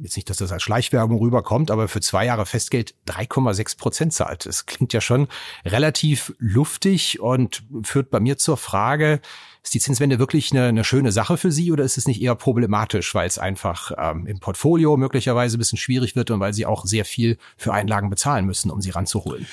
jetzt 0.00 0.16
nicht, 0.16 0.28
dass 0.30 0.38
das 0.38 0.52
als 0.52 0.62
Schleichwerbung 0.62 1.18
rüberkommt, 1.18 1.70
aber 1.70 1.88
für 1.88 2.00
zwei 2.00 2.26
Jahre 2.26 2.46
Festgeld 2.46 2.94
3,6 3.06 3.78
Prozent 3.78 4.12
zahlt. 4.12 4.46
Das 4.46 4.66
klingt 4.66 4.92
ja 4.92 5.00
schon 5.00 5.28
relativ 5.64 6.34
luftig 6.38 7.20
und 7.20 7.62
führt 7.82 8.10
bei 8.10 8.20
mir 8.20 8.38
zur 8.38 8.56
Frage, 8.56 9.20
ist 9.62 9.74
die 9.74 9.80
Zinswende 9.80 10.18
wirklich 10.18 10.52
eine, 10.52 10.64
eine 10.64 10.84
schöne 10.84 11.10
Sache 11.10 11.36
für 11.36 11.50
Sie 11.50 11.72
oder 11.72 11.84
ist 11.84 11.96
es 11.96 12.06
nicht 12.06 12.20
eher 12.20 12.34
problematisch, 12.34 13.14
weil 13.14 13.26
es 13.26 13.38
einfach 13.38 13.92
ähm, 13.96 14.26
im 14.26 14.38
Portfolio 14.38 14.96
möglicherweise 14.96 15.56
ein 15.56 15.58
bisschen 15.58 15.78
schwierig 15.78 16.16
wird 16.16 16.30
und 16.30 16.40
weil 16.40 16.52
Sie 16.52 16.66
auch 16.66 16.84
sehr 16.84 17.04
viel 17.04 17.38
für 17.56 17.72
Einlagen 17.72 18.10
bezahlen 18.10 18.44
müssen, 18.44 18.70
um 18.70 18.80
sie 18.82 18.90
ranzuholen? 18.90 19.46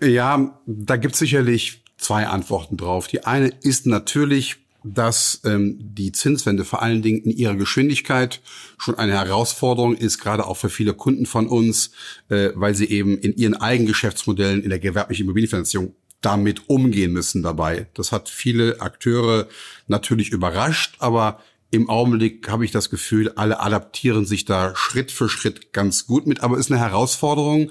Ja, 0.00 0.58
da 0.66 0.96
gibt 0.96 1.14
es 1.14 1.18
sicherlich 1.18 1.82
zwei 1.96 2.26
Antworten 2.26 2.76
drauf. 2.76 3.08
Die 3.08 3.24
eine 3.24 3.48
ist 3.48 3.86
natürlich 3.86 4.58
dass 4.94 5.40
ähm, 5.44 5.76
die 5.80 6.12
Zinswende 6.12 6.64
vor 6.64 6.82
allen 6.82 7.02
Dingen 7.02 7.22
in 7.22 7.30
ihrer 7.30 7.54
Geschwindigkeit 7.54 8.40
schon 8.78 8.96
eine 8.96 9.12
Herausforderung 9.12 9.96
ist, 9.96 10.18
gerade 10.18 10.46
auch 10.46 10.56
für 10.56 10.70
viele 10.70 10.94
Kunden 10.94 11.26
von 11.26 11.46
uns, 11.46 11.90
äh, 12.28 12.50
weil 12.54 12.74
sie 12.74 12.88
eben 12.88 13.18
in 13.18 13.36
ihren 13.36 13.54
Eigengeschäftsmodellen 13.54 14.62
in 14.62 14.70
der 14.70 14.78
gewerblichen 14.78 15.24
Immobilienfinanzierung 15.24 15.94
damit 16.20 16.68
umgehen 16.68 17.12
müssen 17.12 17.42
dabei. 17.42 17.86
Das 17.94 18.12
hat 18.12 18.28
viele 18.28 18.80
Akteure 18.80 19.46
natürlich 19.86 20.30
überrascht, 20.30 20.96
aber 20.98 21.40
im 21.70 21.90
Augenblick 21.90 22.48
habe 22.48 22.64
ich 22.64 22.70
das 22.70 22.90
Gefühl, 22.90 23.32
alle 23.36 23.60
adaptieren 23.60 24.24
sich 24.24 24.44
da 24.44 24.74
Schritt 24.74 25.12
für 25.12 25.28
Schritt 25.28 25.72
ganz 25.72 26.06
gut 26.06 26.26
mit, 26.26 26.40
aber 26.40 26.58
ist 26.58 26.72
eine 26.72 26.80
Herausforderung. 26.80 27.70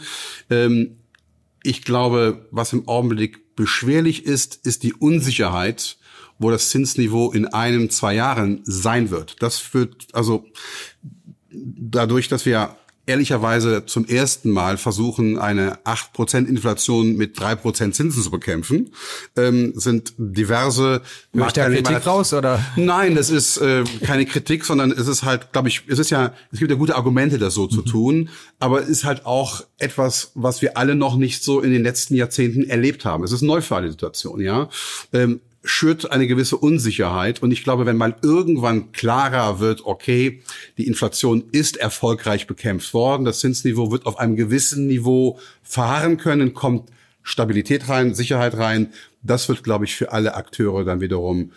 Ähm, 0.49 0.97
ich 1.63 1.83
glaube, 1.83 2.47
was 2.51 2.73
im 2.73 2.87
Augenblick 2.87 3.55
beschwerlich 3.55 4.25
ist, 4.25 4.65
ist 4.65 4.83
die 4.83 4.93
Unsicherheit, 4.93 5.97
wo 6.39 6.51
das 6.51 6.69
Zinsniveau 6.69 7.31
in 7.31 7.45
einem, 7.47 7.89
zwei 7.89 8.13
Jahren 8.15 8.61
sein 8.63 9.09
wird. 9.09 9.41
Das 9.41 9.73
wird, 9.73 10.07
also 10.13 10.45
dadurch, 11.51 12.27
dass 12.27 12.45
wir 12.45 12.75
ehrlicherweise 13.07 13.85
zum 13.85 14.05
ersten 14.05 14.51
Mal 14.51 14.77
versuchen, 14.77 15.39
eine 15.39 15.77
8% 15.85 16.45
Inflation 16.45 17.15
mit 17.15 17.39
3% 17.39 17.93
Zinsen 17.93 18.21
zu 18.21 18.29
bekämpfen, 18.29 18.91
ähm, 19.37 19.71
sind 19.75 20.13
diverse 20.17 21.01
Macht 21.31 21.55
der 21.55 21.71
Kritik 21.71 22.05
raus, 22.05 22.33
oder? 22.33 22.63
Nein, 22.75 23.15
das 23.15 23.29
ist 23.29 23.57
äh, 23.57 23.85
keine 24.05 24.25
Kritik, 24.25 24.65
sondern 24.65 24.91
es 24.91 25.07
ist 25.07 25.23
halt, 25.23 25.53
glaube 25.53 25.69
ich, 25.69 25.83
es 25.87 25.99
ist 25.99 26.09
ja, 26.09 26.33
es 26.51 26.59
gibt 26.59 26.69
ja 26.69 26.77
gute 26.77 26.95
Argumente, 26.95 27.39
das 27.39 27.53
so 27.53 27.63
mhm. 27.63 27.69
zu 27.69 27.81
tun, 27.81 28.29
aber 28.59 28.81
es 28.81 28.89
ist 28.89 29.05
halt 29.05 29.25
auch 29.25 29.63
etwas, 29.79 30.31
was 30.35 30.61
wir 30.61 30.77
alle 30.77 30.95
noch 30.95 31.15
nicht 31.15 31.43
so 31.43 31.61
in 31.61 31.71
den 31.71 31.83
letzten 31.83 32.13
Jahrzehnten 32.15 32.65
erlebt 32.65 33.05
haben. 33.05 33.23
Es 33.23 33.31
ist 33.31 33.41
neu 33.41 33.61
für 33.61 33.77
alle 33.77 33.89
Situation, 33.89 34.41
ja. 34.41 34.69
Ähm, 35.13 35.39
schürt 35.67 36.11
eine 36.11 36.27
gewisse 36.27 36.57
Unsicherheit. 36.57 37.43
Und 37.43 37.51
ich 37.51 37.63
glaube, 37.63 37.85
wenn 37.85 37.97
mal 37.97 38.15
irgendwann 38.21 38.91
klarer 38.91 39.59
wird, 39.59 39.85
okay, 39.85 40.41
die 40.77 40.87
Inflation 40.87 41.43
ist 41.51 41.77
erfolgreich 41.77 42.47
bekämpft 42.47 42.93
worden, 42.93 43.25
das 43.25 43.39
Zinsniveau 43.39 43.91
wird 43.91 44.05
auf 44.05 44.17
einem 44.17 44.35
gewissen 44.35 44.87
Niveau 44.87 45.39
fahren 45.61 46.17
können, 46.17 46.53
kommt 46.53 46.89
Stabilität 47.21 47.89
rein, 47.89 48.15
Sicherheit 48.15 48.57
rein. 48.57 48.93
Das 49.21 49.49
wird, 49.49 49.63
glaube 49.63 49.85
ich, 49.85 49.95
für 49.95 50.11
alle 50.11 50.35
Akteure 50.35 50.85
dann 50.85 51.01
wiederum 51.01 51.51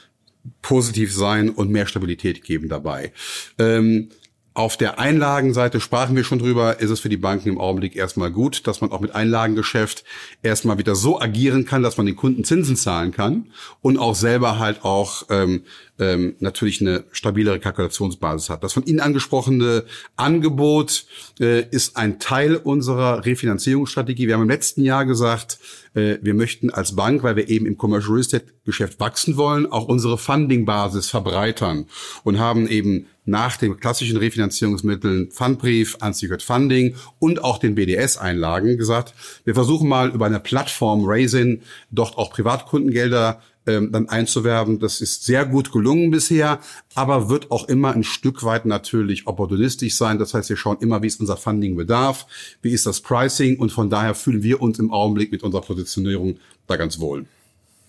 positiv 0.62 1.14
sein 1.14 1.50
und 1.50 1.70
mehr 1.70 1.86
Stabilität 1.86 2.42
geben 2.42 2.68
dabei. 2.68 3.12
Ähm, 3.58 4.08
auf 4.52 4.76
der 4.76 4.98
Einlagenseite 4.98 5.80
sprachen 5.80 6.16
wir 6.16 6.24
schon 6.24 6.40
drüber, 6.40 6.80
ist 6.80 6.90
es 6.90 6.98
für 6.98 7.08
die 7.08 7.16
Banken 7.16 7.48
im 7.48 7.58
Augenblick 7.58 7.94
erstmal 7.94 8.32
gut, 8.32 8.66
dass 8.66 8.80
man 8.80 8.90
auch 8.90 9.00
mit 9.00 9.14
Einlagengeschäft 9.14 10.02
erstmal 10.42 10.76
wieder 10.76 10.96
so 10.96 11.20
agieren 11.20 11.64
kann, 11.64 11.84
dass 11.84 11.96
man 11.96 12.06
den 12.06 12.16
Kunden 12.16 12.42
Zinsen 12.42 12.74
zahlen 12.74 13.12
kann 13.12 13.46
und 13.80 13.96
auch 13.96 14.16
selber 14.16 14.58
halt 14.58 14.84
auch 14.84 15.26
ähm, 15.30 15.62
ähm, 16.00 16.34
natürlich 16.40 16.80
eine 16.80 17.04
stabilere 17.12 17.60
Kalkulationsbasis 17.60 18.50
hat. 18.50 18.64
Das 18.64 18.72
von 18.72 18.84
Ihnen 18.84 18.98
angesprochene 18.98 19.84
Angebot 20.16 21.06
äh, 21.38 21.64
ist 21.70 21.96
ein 21.96 22.18
Teil 22.18 22.56
unserer 22.56 23.24
Refinanzierungsstrategie. 23.24 24.26
Wir 24.26 24.34
haben 24.34 24.42
im 24.42 24.50
letzten 24.50 24.82
Jahr 24.82 25.04
gesagt, 25.04 25.58
wir 25.92 26.34
möchten 26.34 26.70
als 26.70 26.94
Bank, 26.94 27.22
weil 27.22 27.36
wir 27.36 27.48
eben 27.48 27.66
im 27.66 27.76
Commercial 27.76 28.12
Real 28.12 28.20
Estate 28.20 28.46
Geschäft 28.64 29.00
wachsen 29.00 29.36
wollen, 29.36 29.66
auch 29.66 29.86
unsere 29.86 30.18
Funding-Basis 30.18 31.10
verbreitern 31.10 31.86
und 32.22 32.38
haben 32.38 32.68
eben 32.68 33.06
nach 33.24 33.56
den 33.56 33.78
klassischen 33.78 34.16
Refinanzierungsmitteln 34.16 35.30
Fundbrief, 35.30 35.96
Unsecured 36.00 36.42
Funding 36.42 36.94
und 37.18 37.42
auch 37.42 37.58
den 37.58 37.74
BDS-Einlagen 37.74 38.76
gesagt, 38.76 39.14
wir 39.44 39.54
versuchen 39.54 39.88
mal 39.88 40.10
über 40.10 40.26
eine 40.26 40.40
Plattform 40.40 41.04
Raisin 41.04 41.62
dort 41.90 42.16
auch 42.18 42.30
Privatkundengelder 42.30 43.40
ähm, 43.66 43.92
dann 43.92 44.08
einzuwerben. 44.08 44.78
Das 44.78 45.00
ist 45.00 45.24
sehr 45.24 45.44
gut 45.44 45.72
gelungen 45.72 46.10
bisher, 46.10 46.60
aber 46.94 47.28
wird 47.28 47.50
auch 47.50 47.68
immer 47.68 47.92
ein 47.92 48.04
Stück 48.04 48.44
weit 48.44 48.66
natürlich 48.66 49.26
opportunistisch 49.26 49.96
sein. 49.96 50.18
Das 50.18 50.34
heißt, 50.34 50.48
wir 50.48 50.56
schauen 50.56 50.78
immer, 50.80 51.02
wie 51.02 51.08
ist 51.08 51.20
unser 51.20 51.36
Funding-Bedarf, 51.36 52.26
wie 52.62 52.72
ist 52.72 52.86
das 52.86 53.00
Pricing 53.00 53.58
und 53.58 53.70
von 53.70 53.90
daher 53.90 54.14
fühlen 54.14 54.42
wir 54.42 54.62
uns 54.62 54.78
im 54.78 54.90
Augenblick 54.90 55.32
mit 55.32 55.42
unserer 55.42 55.62
Positionierung 55.62 56.38
da 56.66 56.76
ganz 56.76 57.00
wohl. 57.00 57.26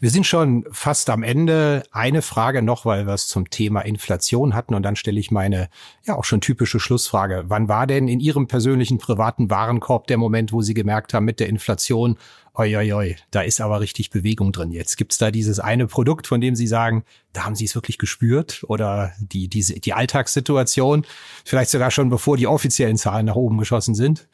Wir 0.02 0.10
sind 0.10 0.26
schon 0.26 0.66
fast 0.72 1.12
am 1.12 1.22
Ende. 1.22 1.84
Eine 1.92 2.24
Frage 2.24 2.64
noch, 2.64 2.86
weil 2.86 3.06
wir 3.06 3.14
es 3.14 3.28
zum 3.28 3.52
Thema 3.52 3.82
Inflation 3.82 4.56
hatten. 4.56 4.74
Und 4.74 4.82
dann 4.82 4.96
stelle 4.96 5.20
ich 5.20 5.30
meine, 5.30 5.70
ja, 6.08 6.16
auch 6.16 6.24
schon 6.24 6.42
typische 6.42 6.80
Schlussfrage. 6.80 7.44
Wann 7.50 7.68
war 7.68 7.86
denn 7.86 8.08
in 8.08 8.20
Ihrem 8.20 8.48
persönlichen 8.48 8.98
privaten 8.98 9.52
Warenkorb 9.52 10.08
der 10.08 10.18
Moment, 10.18 10.54
wo 10.54 10.64
Sie 10.64 10.74
gemerkt 10.74 11.14
haben, 11.14 11.26
mit 11.26 11.40
der 11.40 11.50
Inflation, 11.50 12.18
oi, 12.54 12.76
oi, 12.76 12.94
oi, 12.94 13.16
da 13.32 13.42
ist 13.42 13.62
aber 13.62 13.80
richtig 13.80 14.10
Bewegung 14.10 14.52
drin 14.52 14.72
jetzt? 14.72 14.98
Gibt 14.98 15.14
es 15.14 15.18
da 15.18 15.32
dieses 15.32 15.60
eine 15.60 15.88
Produkt, 15.88 16.28
von 16.28 16.42
dem 16.42 16.56
Sie 16.56 16.68
sagen, 16.68 17.04
da 17.34 17.46
haben 17.46 17.56
Sie 17.56 17.66
es 17.66 17.76
wirklich 17.76 17.98
gespürt? 17.98 18.64
Oder 18.68 19.14
die, 19.20 19.48
diese, 19.48 19.80
die 19.80 19.94
Alltagssituation? 19.94 21.06
Vielleicht 21.46 21.72
sogar 21.72 21.92
schon 21.92 22.10
bevor 22.10 22.38
die 22.38 22.48
offiziellen 22.48 22.98
Zahlen 22.98 23.26
nach 23.26 23.36
oben 23.36 23.58
geschossen 23.58 23.96
sind? 23.96 24.28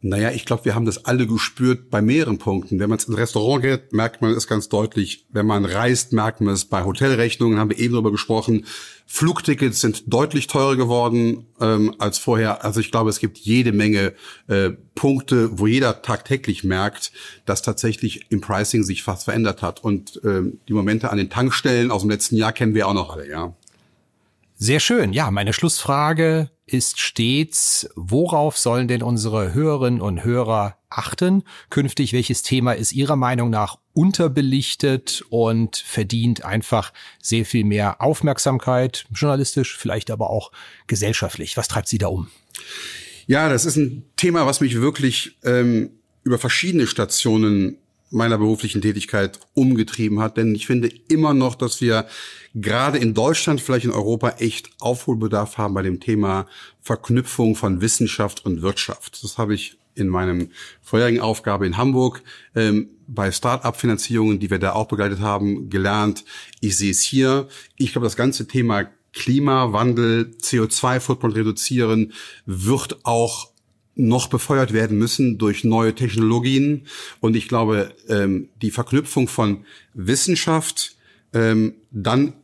Naja, 0.00 0.30
ich 0.30 0.44
glaube, 0.44 0.64
wir 0.64 0.76
haben 0.76 0.84
das 0.84 1.06
alle 1.06 1.26
gespürt 1.26 1.90
bei 1.90 2.00
mehreren 2.00 2.38
Punkten. 2.38 2.78
Wenn 2.78 2.88
man 2.88 3.00
ins 3.00 3.16
Restaurant 3.16 3.62
geht, 3.62 3.92
merkt 3.92 4.22
man 4.22 4.30
es 4.30 4.46
ganz 4.46 4.68
deutlich. 4.68 5.26
Wenn 5.30 5.46
man 5.46 5.64
reist, 5.64 6.12
merkt 6.12 6.40
man 6.40 6.54
es 6.54 6.66
bei 6.66 6.84
Hotelrechnungen, 6.84 7.58
haben 7.58 7.70
wir 7.70 7.78
eben 7.80 7.94
darüber 7.94 8.12
gesprochen. 8.12 8.64
Flugtickets 9.06 9.80
sind 9.80 10.04
deutlich 10.06 10.46
teurer 10.46 10.76
geworden 10.76 11.46
ähm, 11.60 11.96
als 11.98 12.18
vorher. 12.18 12.64
Also 12.64 12.78
ich 12.78 12.92
glaube, 12.92 13.10
es 13.10 13.18
gibt 13.18 13.38
jede 13.38 13.72
Menge 13.72 14.12
äh, 14.46 14.70
Punkte, 14.94 15.58
wo 15.58 15.66
jeder 15.66 16.00
tagtäglich 16.00 16.62
merkt, 16.62 17.10
dass 17.44 17.62
tatsächlich 17.62 18.26
im 18.30 18.40
Pricing 18.40 18.84
sich 18.84 19.02
fast 19.02 19.24
verändert 19.24 19.62
hat. 19.62 19.82
Und 19.82 20.20
ähm, 20.24 20.60
die 20.68 20.74
Momente 20.74 21.10
an 21.10 21.18
den 21.18 21.28
Tankstellen 21.28 21.90
aus 21.90 22.02
dem 22.02 22.10
letzten 22.10 22.36
Jahr 22.36 22.52
kennen 22.52 22.74
wir 22.74 22.86
auch 22.86 22.94
noch 22.94 23.10
alle, 23.10 23.28
ja. 23.28 23.52
Sehr 24.54 24.78
schön. 24.78 25.12
Ja, 25.12 25.30
meine 25.32 25.52
Schlussfrage 25.52 26.50
ist 26.68 27.00
stets, 27.00 27.88
worauf 27.96 28.56
sollen 28.58 28.88
denn 28.88 29.02
unsere 29.02 29.54
Hörerinnen 29.54 30.00
und 30.00 30.24
Hörer 30.24 30.76
achten? 30.90 31.42
Künftig, 31.70 32.12
welches 32.12 32.42
Thema 32.42 32.72
ist 32.72 32.92
Ihrer 32.92 33.16
Meinung 33.16 33.50
nach 33.50 33.78
unterbelichtet 33.94 35.24
und 35.30 35.76
verdient 35.76 36.44
einfach 36.44 36.92
sehr 37.20 37.44
viel 37.44 37.64
mehr 37.64 38.00
Aufmerksamkeit, 38.00 39.06
journalistisch, 39.12 39.76
vielleicht 39.76 40.10
aber 40.10 40.30
auch 40.30 40.52
gesellschaftlich? 40.86 41.56
Was 41.56 41.68
treibt 41.68 41.88
Sie 41.88 41.98
da 41.98 42.08
um? 42.08 42.28
Ja, 43.26 43.48
das 43.48 43.64
ist 43.64 43.76
ein 43.76 44.04
Thema, 44.16 44.46
was 44.46 44.60
mich 44.60 44.80
wirklich 44.80 45.36
ähm, 45.44 45.90
über 46.22 46.38
verschiedene 46.38 46.86
Stationen 46.86 47.78
meiner 48.10 48.38
beruflichen 48.38 48.80
Tätigkeit 48.80 49.38
umgetrieben 49.54 50.20
hat. 50.20 50.36
Denn 50.36 50.54
ich 50.54 50.66
finde 50.66 50.90
immer 51.08 51.34
noch, 51.34 51.54
dass 51.54 51.80
wir 51.80 52.06
gerade 52.54 52.98
in 52.98 53.14
Deutschland, 53.14 53.60
vielleicht 53.60 53.84
in 53.84 53.90
Europa, 53.90 54.30
echt 54.38 54.70
Aufholbedarf 54.80 55.58
haben 55.58 55.74
bei 55.74 55.82
dem 55.82 56.00
Thema 56.00 56.46
Verknüpfung 56.80 57.54
von 57.54 57.80
Wissenschaft 57.80 58.44
und 58.44 58.62
Wirtschaft. 58.62 59.22
Das 59.22 59.38
habe 59.38 59.54
ich 59.54 59.76
in 59.94 60.08
meinem 60.08 60.50
vorherigen 60.80 61.20
Aufgabe 61.20 61.66
in 61.66 61.76
Hamburg 61.76 62.22
ähm, 62.54 62.90
bei 63.06 63.32
Start-up-Finanzierungen, 63.32 64.38
die 64.38 64.50
wir 64.50 64.58
da 64.58 64.72
auch 64.72 64.86
begleitet 64.86 65.20
haben, 65.20 65.70
gelernt. 65.70 66.24
Ich 66.60 66.76
sehe 66.76 66.92
es 66.92 67.02
hier. 67.02 67.48
Ich 67.76 67.92
glaube, 67.92 68.06
das 68.06 68.16
ganze 68.16 68.46
Thema 68.46 68.88
Klimawandel, 69.12 70.34
CO2-Footprint 70.40 71.34
reduzieren, 71.34 72.12
wird 72.46 73.04
auch 73.04 73.50
noch 73.98 74.28
befeuert 74.28 74.72
werden 74.72 74.96
müssen 74.96 75.38
durch 75.38 75.64
neue 75.64 75.94
Technologien. 75.94 76.86
Und 77.20 77.36
ich 77.36 77.48
glaube, 77.48 77.94
ähm, 78.08 78.48
die 78.62 78.70
Verknüpfung 78.70 79.28
von 79.28 79.64
Wissenschaft, 79.92 80.96
ähm, 81.34 81.74
dann 81.90 82.34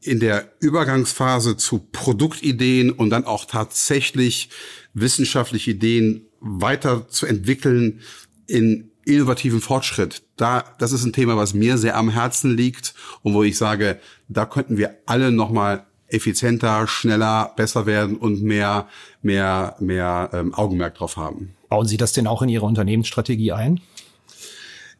in 0.00 0.20
der 0.20 0.52
Übergangsphase 0.60 1.56
zu 1.56 1.80
Produktideen 1.92 2.90
und 2.90 3.10
dann 3.10 3.24
auch 3.24 3.44
tatsächlich 3.44 4.50
wissenschaftliche 4.94 5.72
Ideen 5.72 6.26
weiter 6.40 7.08
zu 7.08 7.26
entwickeln 7.26 8.00
in 8.46 8.90
innovativen 9.04 9.60
Fortschritt. 9.60 10.22
Da, 10.36 10.64
das 10.78 10.92
ist 10.92 11.04
ein 11.04 11.12
Thema, 11.12 11.36
was 11.36 11.54
mir 11.54 11.76
sehr 11.76 11.96
am 11.96 12.08
Herzen 12.10 12.56
liegt 12.56 12.94
und 13.22 13.34
wo 13.34 13.42
ich 13.42 13.58
sage, 13.58 14.00
da 14.28 14.46
könnten 14.46 14.76
wir 14.76 14.98
alle 15.06 15.32
nochmal 15.32 15.86
effizienter, 16.12 16.86
schneller, 16.86 17.52
besser 17.56 17.86
werden 17.86 18.16
und 18.16 18.42
mehr, 18.42 18.88
mehr, 19.22 19.76
mehr 19.80 20.30
ähm, 20.32 20.54
Augenmerk 20.54 20.94
drauf 20.94 21.16
haben. 21.16 21.54
Bauen 21.68 21.86
Sie 21.86 21.96
das 21.96 22.12
denn 22.12 22.26
auch 22.26 22.42
in 22.42 22.48
Ihre 22.48 22.66
Unternehmensstrategie 22.66 23.52
ein? 23.52 23.80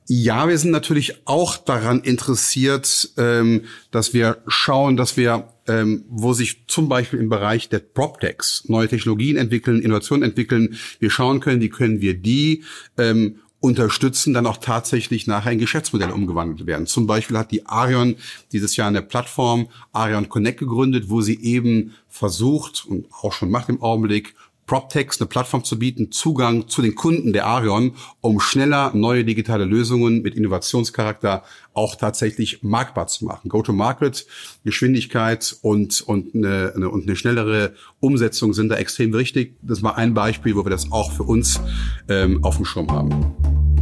Ja, 0.09 0.49
wir 0.49 0.59
sind 0.59 0.73
natürlich 0.73 1.27
auch 1.27 1.57
daran 1.57 2.01
interessiert, 2.01 3.11
ähm, 3.17 3.63
dass 3.93 4.13
wir 4.13 4.43
schauen, 4.49 4.97
dass 4.97 5.17
wir, 5.17 5.49
ähm, 5.69 6.05
wo 6.09 6.33
sich 6.33 6.67
zum 6.67 6.89
Beispiel 6.89 7.21
im 7.21 7.29
Bereich 7.29 7.69
der 7.69 7.79
PropTechs 7.79 8.69
neue 8.69 8.89
Technologien 8.89 9.37
entwickeln, 9.37 9.81
Innovationen 9.81 10.29
entwickeln, 10.29 10.77
wir 10.99 11.11
schauen 11.11 11.41
können, 11.41 11.61
wie 11.61 11.69
können 11.69 12.01
wir 12.01 12.15
die 12.15 12.65
ähm, 12.99 13.37
unterstützen, 13.63 14.35
dann 14.35 14.47
auch 14.47 14.57
tatsächlich 14.57 15.29
nachher 15.29 15.53
in 15.53 15.61
Geschäftsmodelle 15.61 16.13
umgewandelt 16.13 16.67
werden. 16.67 16.89
Zum 16.89 17.07
Beispiel 17.07 17.39
hat 17.39 17.53
die 17.53 17.65
Arion 17.65 18.17
dieses 18.51 18.77
Jahr 18.77 18.89
eine 18.89 19.03
Plattform 19.03 19.69
Arion 19.93 20.29
Connect 20.29 20.59
gegründet, 20.59 21.09
wo 21.09 21.21
sie 21.21 21.41
eben 21.41 21.95
versucht 22.09 22.85
und 22.85 23.07
auch 23.23 23.33
schon 23.33 23.51
macht 23.51 23.69
im 23.69 23.81
Augenblick 23.81 24.35
PropTechs 24.73 25.21
eine 25.21 25.29
Plattform 25.29 25.65
zu 25.65 25.79
bieten, 25.79 26.13
Zugang 26.13 26.67
zu 26.67 26.81
den 26.81 26.95
Kunden 26.95 27.35
der 27.35 27.45
Arion, 27.45 27.93
um 28.23 28.41
schneller 28.41 28.91
neue 28.95 29.23
digitale 29.23 29.67
Lösungen 29.67 30.23
mit 30.23 30.35
Innovationscharakter 30.35 31.43
auch 31.75 31.95
tatsächlich 31.95 32.63
marktbar 32.63 33.07
zu 33.07 33.27
machen. 33.27 33.51
Go-to-Market, 33.51 34.27
Geschwindigkeit 34.65 35.55
und, 35.61 36.01
und, 36.01 36.35
eine, 36.35 36.73
eine, 36.75 36.89
und 36.89 37.03
eine 37.03 37.17
schnellere 37.17 37.75
Umsetzung 38.01 38.55
sind 38.55 38.71
da 38.71 38.77
extrem 38.77 39.13
wichtig. 39.13 39.57
Das 39.61 39.83
war 39.83 39.99
ein 39.99 40.15
Beispiel, 40.15 40.57
wo 40.57 40.65
wir 40.65 40.71
das 40.71 40.91
auch 40.91 41.13
für 41.13 41.25
uns 41.25 41.61
ähm, 42.09 42.43
auf 42.43 42.57
dem 42.57 42.65
Schirm 42.65 42.91
haben. 42.91 43.82